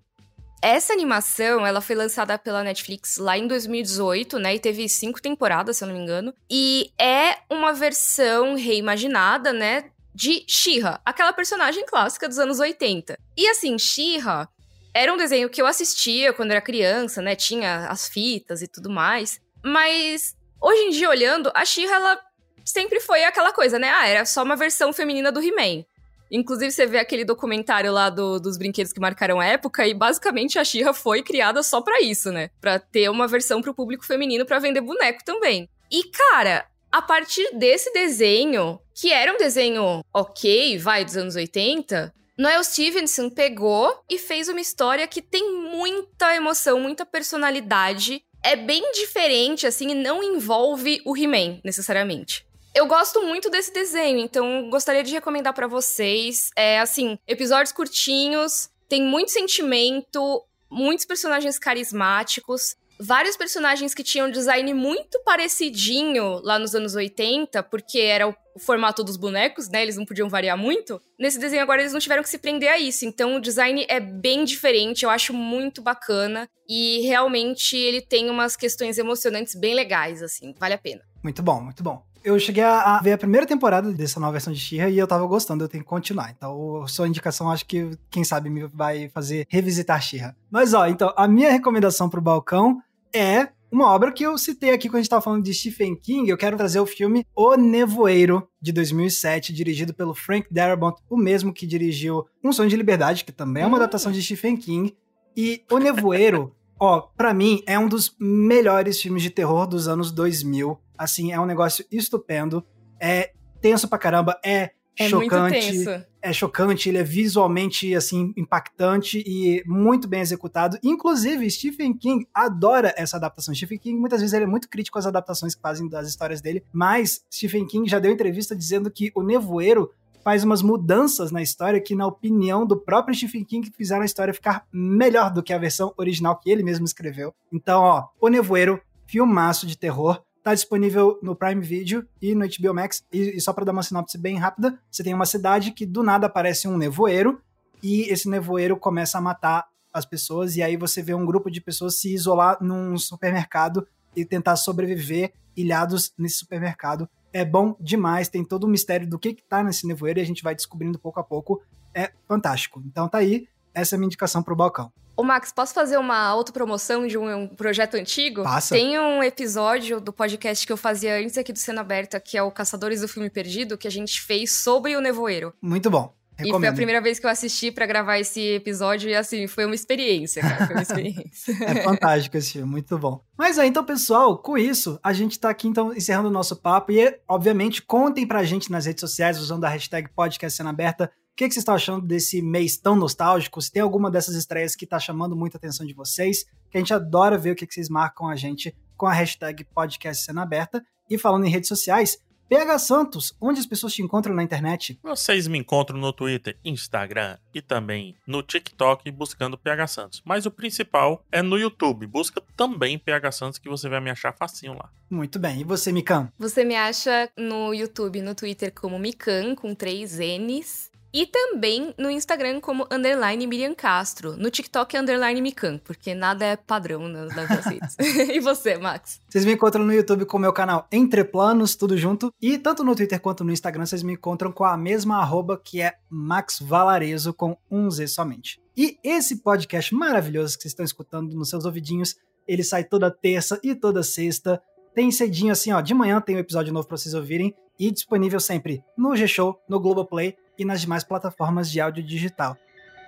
essa 0.61 0.93
animação, 0.93 1.67
ela 1.67 1.81
foi 1.81 1.97
lançada 1.97 2.39
pela 2.39 2.63
Netflix 2.63 3.17
lá 3.17 3.39
em 3.39 3.47
2018, 3.47 4.39
né? 4.39 4.57
E 4.57 4.59
teve 4.59 4.87
cinco 4.91 5.23
temporadas, 5.23 5.79
se 5.79 5.85
eu 5.85 5.89
não 5.89 5.95
me 5.95 6.03
engano. 6.03 6.35
E 6.51 6.91
é 6.99 7.39
uma 7.49 7.73
versão 7.73 8.57
reimaginada, 8.57 9.55
né? 9.55 9.91
De 10.15 10.45
She-Ra, 10.47 11.01
aquela 11.05 11.33
personagem 11.33 11.85
clássica 11.87 12.29
dos 12.29 12.39
anos 12.39 12.59
80. 12.59 13.19
E 13.37 13.49
assim, 13.49 13.79
She-Ra 13.79 14.49
era 14.95 15.13
um 15.13 15.17
desenho 15.17 15.49
que 15.49 15.61
eu 15.61 15.67
assistia 15.67 16.33
quando 16.33 16.51
era 16.51 16.61
criança, 16.61 17.23
né? 17.23 17.35
Tinha 17.35 17.87
as 17.89 18.07
fitas 18.09 18.61
e 18.61 18.69
tudo 18.69 18.91
mais. 18.91 19.41
Mas 19.63 20.35
hoje 20.61 20.81
em 20.83 20.91
dia, 20.91 21.09
olhando, 21.09 21.51
a 21.55 21.65
She-Ra, 21.65 21.97
ela 21.97 22.27
sempre 22.67 23.01
foi 23.01 23.25
aquela 23.25 23.53
coisa, 23.53 23.79
né? 23.79 23.89
Ah, 23.91 24.07
era 24.07 24.25
só 24.25 24.43
uma 24.43 24.57
versão 24.57 24.93
feminina 24.93 25.33
do 25.33 25.41
He-Man. 25.41 25.85
Inclusive, 26.31 26.73
você 26.73 26.87
vê 26.87 26.99
aquele 26.99 27.25
documentário 27.25 27.93
lá 27.93 28.11
do, 28.11 28.41
dos 28.41 28.59
brinquedos 28.59 28.93
que 28.93 29.01
marcaram 29.01 29.39
a 29.39 29.47
época, 29.47 29.87
e 29.87 29.95
basicamente 29.95 30.59
a 30.59 30.65
Xirra 30.65 30.93
foi 30.93 31.23
criada 31.23 31.63
só 31.63 31.81
para 31.81 32.03
isso, 32.03 32.33
né? 32.33 32.51
Pra 32.61 32.79
ter 32.79 33.09
uma 33.09 33.29
versão 33.29 33.63
pro 33.63 33.75
público 33.75 34.05
feminino 34.05 34.45
para 34.45 34.59
vender 34.59 34.81
boneco 34.81 35.25
também. 35.25 35.69
E, 35.91 36.03
cara, 36.11 36.67
a 36.91 37.01
partir 37.01 37.49
desse 37.57 37.93
desenho, 37.93 38.81
que 38.95 39.13
era 39.13 39.33
um 39.33 39.37
desenho 39.37 40.03
ok, 40.13 40.79
vai, 40.79 41.05
dos 41.05 41.17
anos 41.17 41.37
80, 41.37 42.13
Noel 42.39 42.63
Stevenson 42.65 43.31
pegou 43.31 44.03
e 44.11 44.19
fez 44.19 44.49
uma 44.49 44.61
história 44.61 45.07
que 45.07 45.23
tem 45.23 45.55
muita 45.55 46.35
emoção, 46.35 46.81
muita 46.81 47.07
personalidade. 47.07 48.23
É 48.43 48.57
bem 48.57 48.93
diferente, 48.93 49.67
assim, 49.67 49.91
e 49.91 49.95
não 49.95 50.23
envolve 50.23 51.01
o 51.05 51.17
He-Man, 51.17 51.61
necessariamente. 51.65 52.46
Eu 52.77 52.87
gosto 52.87 53.23
muito 53.23 53.49
desse 53.49 53.73
desenho, 53.73 54.19
então 54.19 54.69
gostaria 54.69 55.03
de 55.03 55.11
recomendar 55.11 55.55
para 55.55 55.67
vocês. 55.67 56.51
É, 56.55 56.79
assim, 56.79 57.19
episódios 57.27 57.73
curtinhos, 57.73 58.69
tem 58.87 59.03
muito 59.03 59.31
sentimento, 59.31 60.45
muitos 60.71 61.07
personagens 61.07 61.59
carismáticos 61.59 62.77
vários 62.99 63.37
personagens 63.37 63.95
que 63.95 64.03
tinham 64.03 64.31
design 64.31 64.73
muito 64.73 65.23
parecidinho 65.23 66.41
lá 66.43 66.59
nos 66.59 66.75
anos 66.75 66.95
80, 66.95 67.63
porque 67.65 67.99
era 67.99 68.27
o, 68.27 68.35
formato 68.59 69.05
dos 69.05 69.19
bonecos, 69.19 69.69
né? 69.69 69.83
Eles 69.83 69.99
não 69.99 70.07
podiam 70.07 70.31
variar 70.31 70.57
muito. 70.57 70.99
Nesse 71.19 71.39
desenho 71.39 71.63
agora 71.63 71.83
eles 71.83 71.93
não 71.93 72.01
tiveram 72.01 72.23
que 72.23 72.29
se 72.31 72.39
prender 72.39 72.71
a 72.71 72.79
isso. 72.79 73.05
Então 73.05 73.37
o 73.37 73.41
design 73.41 73.85
é 73.87 74.01
bem 74.01 74.47
diferente, 74.47 75.03
eu 75.03 75.11
acho 75.11 75.35
muito 75.35 75.83
bacana 75.83 76.49
e 76.67 77.01
realmente 77.03 77.77
ele 77.77 78.01
tem 78.01 78.31
umas 78.31 78.57
questões 78.57 78.97
emocionantes 78.97 79.55
bem 79.55 79.75
legais 79.75 80.23
assim, 80.23 80.55
vale 80.59 80.73
a 80.73 80.79
pena. 80.79 81.03
Muito 81.23 81.43
bom, 81.43 81.61
muito 81.61 81.83
bom 81.83 82.06
eu 82.27 82.37
cheguei 82.41 82.65
a, 82.65 83.01
ver 83.01 83.13
a 83.13 83.19
primeira 83.19 83.47
temporada 83.47 83.93
dessa 83.93 84.19
nova 84.19 84.33
versão 84.33 84.53
de 84.53 84.59
She-Ra 84.59 84.91
e 84.91 84.99
eu 84.99 85.07
tava 85.07 85.25
gostando, 85.27 85.63
eu 85.63 85.69
tenho 85.69 85.85
que 85.85 85.89
continuar. 85.89 86.35
Então, 86.37 86.85
sua 86.89 87.07
indicação 87.07 87.49
acho 87.49 87.65
que, 87.65 87.91
quem 88.11 88.25
sabe, 88.25 88.51
me 88.51 88.67
vai 88.67 89.09
fazer 89.11 89.47
revisitar 89.49 90.03
She-Ra. 90.03 90.35
Mas, 90.51 90.75
ó, 90.75 90.89
então, 90.89 91.15
a 91.17 91.29
minha 91.29 91.53
recomendação 91.53 92.09
pro 92.09 92.21
balcão 92.21 92.83
é 93.15 93.49
uma 93.71 93.93
obra 93.95 94.11
que 94.11 94.25
eu 94.25 94.37
citei 94.37 94.71
aqui 94.71 94.89
quando 94.89 94.97
a 94.97 94.99
gente 94.99 95.07
estava 95.07 95.23
falando 95.23 95.45
de 95.45 95.55
Stephen 95.55 95.95
King. 95.95 96.29
Eu 96.29 96.37
quero 96.37 96.57
trazer 96.57 96.81
o 96.81 96.87
filme 96.87 97.25
O 97.33 97.55
Nevoeiro, 97.55 98.49
de 98.61 98.73
2007, 98.73 99.53
dirigido 99.53 99.95
pelo 99.95 100.13
Frank 100.13 100.53
Darabont, 100.53 101.01
o 101.09 101.17
mesmo 101.17 101.53
que 101.53 101.65
dirigiu 101.65 102.27
Um 102.43 102.53
Sonho 102.53 102.69
de 102.69 102.77
Liberdade, 102.77 103.25
que 103.25 103.31
também 103.31 103.63
é 103.63 103.67
uma 103.67 103.77
adaptação 103.77 104.11
de 104.11 104.21
Stephen 104.21 104.57
King. 104.57 104.97
E 105.37 105.63
O 105.71 105.79
Nevoeiro, 105.79 106.53
ó, 106.81 107.03
para 107.17 107.33
mim, 107.33 107.63
é 107.67 107.79
um 107.79 107.87
dos 107.87 108.17
melhores 108.19 109.01
filmes 109.01 109.23
de 109.23 109.31
terror 109.31 109.65
dos 109.67 109.87
anos 109.87 110.11
2000. 110.11 110.77
Assim, 110.99 111.33
é 111.33 111.41
um 111.41 111.47
negócio 111.47 111.85
estupendo. 111.91 112.65
É 113.01 113.33
tenso 113.61 113.89
pra 113.89 113.99
caramba, 113.99 114.39
é 114.45 114.71
é 114.99 115.09
chocante. 115.09 115.85
É 116.23 116.33
chocante, 116.33 116.89
ele 116.89 116.99
é 116.99 117.05
visualmente 117.05 117.95
assim 117.95 118.33
impactante 118.37 119.23
e 119.25 119.63
muito 119.67 120.09
bem 120.09 120.21
executado. 120.21 120.79
Inclusive, 120.83 121.49
Stephen 121.51 121.97
King 121.97 122.27
adora 122.35 122.93
essa 122.97 123.17
adaptação. 123.17 123.55
Stephen 123.55 123.79
King 123.79 124.01
muitas 124.01 124.21
vezes 124.21 124.33
ele 124.33 124.45
é 124.45 124.49
muito 124.49 124.69
crítico 124.69 124.99
às 124.99 125.07
adaptações 125.07 125.55
que 125.55 125.61
fazem 125.61 125.89
das 125.89 126.09
histórias 126.09 126.41
dele, 126.41 126.65
mas 126.73 127.25
Stephen 127.33 127.67
King 127.67 127.89
já 127.89 127.99
deu 127.99 128.11
entrevista 128.11 128.57
dizendo 128.57 128.91
que 128.91 129.13
o 129.15 129.23
Nevoeiro 129.23 129.91
faz 130.25 130.43
umas 130.43 130.63
mudanças 130.63 131.31
na 131.31 131.41
história 131.41 131.81
que, 131.81 131.95
na 131.95 132.05
opinião 132.05 132.67
do 132.67 132.77
próprio 132.77 133.15
Stephen 133.15 133.45
King, 133.45 133.71
fizeram 133.77 134.03
a 134.03 134.07
história 134.07 134.35
ficar 134.35 134.67
melhor 134.73 135.33
do 135.33 135.41
que 135.41 135.53
a 135.53 135.59
versão 135.59 135.95
original 135.97 136.37
que 136.41 136.51
ele 136.51 136.65
mesmo 136.65 136.85
escreveu. 136.85 137.33
Então, 137.53 137.83
ó, 137.83 138.09
O 138.21 138.29
Nevoeiro, 138.29 138.81
filmaço 139.07 139.69
de 139.69 139.79
terror, 139.79 140.21
Tá 140.47 140.55
disponível 140.55 141.19
no 141.25 141.35
Prime 141.35 141.61
Video 141.61 142.07
e 142.23 142.33
no 142.33 142.47
HBO 142.47 142.73
Max. 142.73 143.05
E, 143.13 143.37
e 143.37 143.41
só 143.41 143.53
para 143.53 143.65
dar 143.65 143.73
uma 143.73 143.83
sinopse 143.83 144.17
bem 144.17 144.37
rápida, 144.37 144.79
você 144.89 145.03
tem 145.03 145.13
uma 145.13 145.27
cidade 145.27 145.73
que 145.73 145.85
do 145.85 146.05
nada 146.05 146.29
aparece 146.29 146.69
um 146.69 146.79
nevoeiro 146.79 147.43
e 147.83 148.03
esse 148.03 148.29
nevoeiro 148.31 148.77
começa 148.77 149.19
a 149.19 149.21
matar 149.21 149.67
as 149.93 150.07
pessoas 150.07 150.55
e 150.55 150.63
aí 150.63 150.77
você 150.77 151.03
vê 151.03 151.13
um 151.15 151.27
grupo 151.27 151.51
de 151.51 151.61
pessoas 151.61 151.97
se 151.97 152.15
isolar 152.15 152.59
num 152.61 152.97
supermercado 152.97 153.89
e 154.15 154.25
tentar 154.25 154.55
sobreviver 154.55 155.33
ilhados 155.57 156.15
nesse 156.17 156.37
supermercado. 156.37 157.09
É 157.33 157.45
bom 157.45 157.75
demais, 157.81 158.29
tem 158.29 158.45
todo 158.45 158.69
o 158.69 158.69
mistério 158.69 159.09
do 159.09 159.19
que 159.19 159.35
que 159.35 159.43
tá 159.43 159.65
nesse 159.65 159.85
nevoeiro 159.85 160.21
e 160.21 160.23
a 160.23 160.27
gente 160.27 160.45
vai 160.45 160.55
descobrindo 160.55 160.97
pouco 160.97 161.19
a 161.19 161.25
pouco. 161.25 161.61
É 161.93 162.13
fantástico. 162.29 162.81
Então 162.87 163.09
tá 163.09 163.19
aí, 163.19 163.49
essa 163.77 163.95
é 163.95 163.97
a 163.97 163.99
minha 163.99 164.07
indicação 164.07 164.43
pro 164.43 164.57
balcão. 164.57 164.91
Ô, 165.15 165.23
Max, 165.23 165.53
posso 165.53 165.73
fazer 165.73 165.99
uma 165.99 166.19
autopromoção 166.19 167.07
de 167.07 167.17
um, 167.17 167.43
um, 167.43 167.49
projeto 167.49 167.95
antigo? 167.95 168.43
Passa. 168.43 168.75
Tem 168.75 168.99
um 168.99 169.23
episódio 169.23 170.01
do 170.01 170.13
podcast 170.13 170.67
que 170.67 170.73
eu 170.73 170.77
fazia 170.77 171.17
antes 171.17 171.39
aqui 171.39 171.53
do 171.53 171.59
Cena 171.59 171.83
Aberta, 171.83 172.19
que 172.19 172.37
é 172.37 172.43
o 172.43 172.51
Caçadores 172.51 173.01
do 173.01 173.09
Filme 173.09 173.31
Perdido, 173.31 173.79
que 173.79 173.87
a 173.89 173.91
gente 173.91 174.21
fez 174.21 174.53
sobre 174.53 174.97
o 174.97 175.01
Nevoeiro. 175.01 175.55
Muito 175.63 175.91
bom. 175.91 176.15
Recomendo. 176.39 176.57
E 176.57 176.61
foi 176.61 176.69
a 176.69 176.73
primeira 176.75 177.01
vez 177.01 177.19
que 177.19 177.25
eu 177.25 177.31
assisti 177.31 177.73
para 177.73 177.87
gravar 177.87 178.19
esse 178.19 178.41
episódio 178.57 179.09
e 179.09 179.15
assim, 179.15 179.47
foi 179.47 179.65
uma 179.65 179.75
experiência, 179.75 180.43
cara, 180.43 180.67
foi 180.67 180.75
uma 180.75 180.83
experiência. 180.83 181.57
é 181.65 181.83
fantástico 181.83 182.37
esse 182.37 182.53
filme, 182.53 182.71
muito 182.71 182.99
bom. 182.99 183.23
Mas 183.39 183.57
é, 183.57 183.65
então, 183.65 183.83
pessoal, 183.83 184.37
com 184.37 184.59
isso, 184.59 185.01
a 185.03 185.15
gente 185.15 185.41
tá 185.41 185.49
aqui 185.49 185.67
então 185.67 185.95
encerrando 185.95 186.29
o 186.29 186.33
nosso 186.33 186.55
papo 186.55 186.93
e, 186.93 187.19
obviamente, 187.27 187.81
contem 187.81 188.27
pra 188.27 188.45
gente 188.45 188.71
nas 188.71 188.85
redes 188.85 189.01
sociais 189.01 189.41
usando 189.41 189.65
a 189.65 189.69
hashtag 189.71 190.11
podcast 190.15 190.55
cena 190.55 190.69
aberta 190.69 191.11
o 191.26 191.26
que, 191.37 191.47
que 191.47 191.55
vocês 191.55 191.63
estão 191.63 191.75
achando 191.75 192.07
desse 192.07 192.41
mês 192.41 192.79
tão 192.79 192.97
nostálgico? 192.97 193.61
Se 193.61 193.71
tem 193.71 193.83
alguma 193.83 194.11
dessas 194.11 194.35
estreias 194.35 194.75
que 194.75 194.85
está 194.85 194.99
chamando 194.99 195.37
muita 195.37 195.59
atenção 195.59 195.87
de 195.87 195.93
vocês, 195.93 196.45
que 196.71 196.79
a 196.79 196.81
gente 196.81 196.95
adora 196.95 197.37
ver 197.37 197.51
o 197.51 197.55
que, 197.55 197.67
que 197.67 197.75
vocês 197.75 197.91
marcam 197.91 198.29
a 198.29 198.35
gente 198.35 198.75
com 198.97 199.07
a 199.07 199.13
hashtag 199.13 199.63
podcast 199.65 200.25
cena 200.25 200.43
aberta. 200.43 200.83
E 201.11 201.19
falando 201.19 201.45
em 201.45 201.51
redes 201.51 201.69
sociais, 201.69 202.19
PH 202.49 202.79
Santos, 202.79 203.37
onde 203.41 203.61
as 203.61 203.67
pessoas 203.67 203.93
te 203.93 204.03
encontram 204.03 204.35
na 204.35 204.43
internet? 204.43 204.99
Vocês 205.03 205.47
me 205.47 205.59
encontram 205.59 205.99
no 205.99 206.13
Twitter, 206.13 206.57
Instagram 206.65 207.37
e 207.53 207.61
também 207.61 208.17
no 208.27 208.43
TikTok 208.43 209.11
buscando 209.11 209.59
PH 209.59 209.87
Santos. 209.89 210.23
Mas 210.25 210.47
o 210.47 210.51
principal 210.51 211.23
é 211.31 211.43
no 211.43 211.59
YouTube. 211.59 212.07
Busca 212.07 212.41
também 212.57 212.99
PH 212.99 213.33
Santos 213.33 213.59
que 213.59 213.69
você 213.69 213.89
vai 213.89 214.01
me 214.01 214.11
achar 214.11 214.33
facinho 214.33 214.73
lá. 214.73 214.91
Muito 215.11 215.39
bem. 215.39 215.61
E 215.61 215.65
você, 215.65 215.93
Mikan? 215.93 216.33
Você 216.39 216.65
me 216.65 216.77
acha 216.77 217.29
no 217.37 217.75
YouTube 217.75 218.21
e 218.21 218.23
no 218.23 218.35
Twitter 218.35 218.73
como 218.73 218.99
Mikan, 218.99 219.55
com 219.55 219.75
três 219.75 220.19
N's. 220.19 220.91
E 221.13 221.27
também 221.27 221.95
no 221.99 222.11
Instagram 222.11 222.61
como 222.61 222.87
underline 222.91 223.47
Miriam 223.47 223.75
Castro. 223.75 224.37
No 224.37 224.51
TikTok 224.51 224.97
é 224.97 225.01
underline 225.01 225.41
Mikan, 225.41 225.79
porque 225.79 226.15
nada 226.15 226.45
é 226.45 226.57
padrão 226.57 227.09
nas, 227.09 227.35
nas 227.35 227.65
redes. 227.65 227.97
e 228.33 228.41
você, 228.41 228.77
Max? 228.77 229.21
Vocês 229.29 229.45
me 229.45 229.53
encontram 229.53 229.85
no 229.85 229.93
YouTube 229.93 230.27
com 230.27 230.37
o 230.37 230.41
meu 230.41 230.53
canal 230.53 230.87
Entre 230.91 231.25
Planos, 231.25 231.75
tudo 231.75 231.97
junto. 231.97 232.33
E 232.41 232.59
tanto 232.59 232.85
no 232.85 232.95
Twitter 232.95 233.21
quanto 233.21 233.45
no 233.45 233.53
Instagram 233.53 233.87
vocês 233.87 234.03
me 234.03 234.13
encontram 234.13 234.53
com 234.53 234.65
a 234.65 234.77
mesma 234.77 235.19
arroba 235.19 235.61
que 235.63 235.81
é 235.81 235.95
Max 236.11 236.59
Valarezo 236.61 237.33
com 237.33 237.57
um 237.71 237.91
Z 237.91 238.09
somente. 238.09 238.61
E 238.77 238.99
esse 239.03 239.37
podcast 239.37 239.95
maravilhoso 239.95 240.57
que 240.57 240.63
vocês 240.63 240.73
estão 240.73 240.85
escutando 240.85 241.35
nos 241.35 241.49
seus 241.49 241.65
ouvidinhos, 241.65 242.17
ele 242.47 242.63
sai 242.63 242.85
toda 242.85 243.11
terça 243.11 243.59
e 243.63 243.75
toda 243.75 244.03
sexta. 244.03 244.61
Tem 244.95 245.11
cedinho 245.11 245.53
assim, 245.53 245.73
ó, 245.73 245.81
de 245.81 245.95
manhã 245.95 246.21
tem 246.21 246.37
um 246.37 246.41
episódio 246.41 246.73
novo 246.73 246.87
pra 246.87 246.97
vocês 246.97 247.15
ouvirem 247.15 247.55
e 247.79 247.91
disponível 247.91 248.41
sempre 248.41 248.83
no 248.97 249.15
G-Show, 249.15 249.59
no 249.69 249.81
Globoplay 249.81 250.37
e 250.59 250.65
nas 250.65 250.81
demais 250.81 251.05
plataformas 251.05 251.71
de 251.71 251.81
áudio 251.81 252.03
digital. 252.03 252.57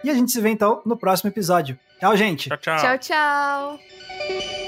E 0.05 0.11
a 0.11 0.14
gente 0.14 0.30
se 0.30 0.40
vê 0.40 0.51
então 0.51 0.80
no 0.86 0.96
próximo 0.96 1.28
episódio. 1.30 1.78
Tchau, 1.99 2.16
gente. 2.16 2.49
Tchau, 2.49 2.59
tchau. 2.59 2.78
Tchau, 2.78 2.99
tchau. 2.99 4.67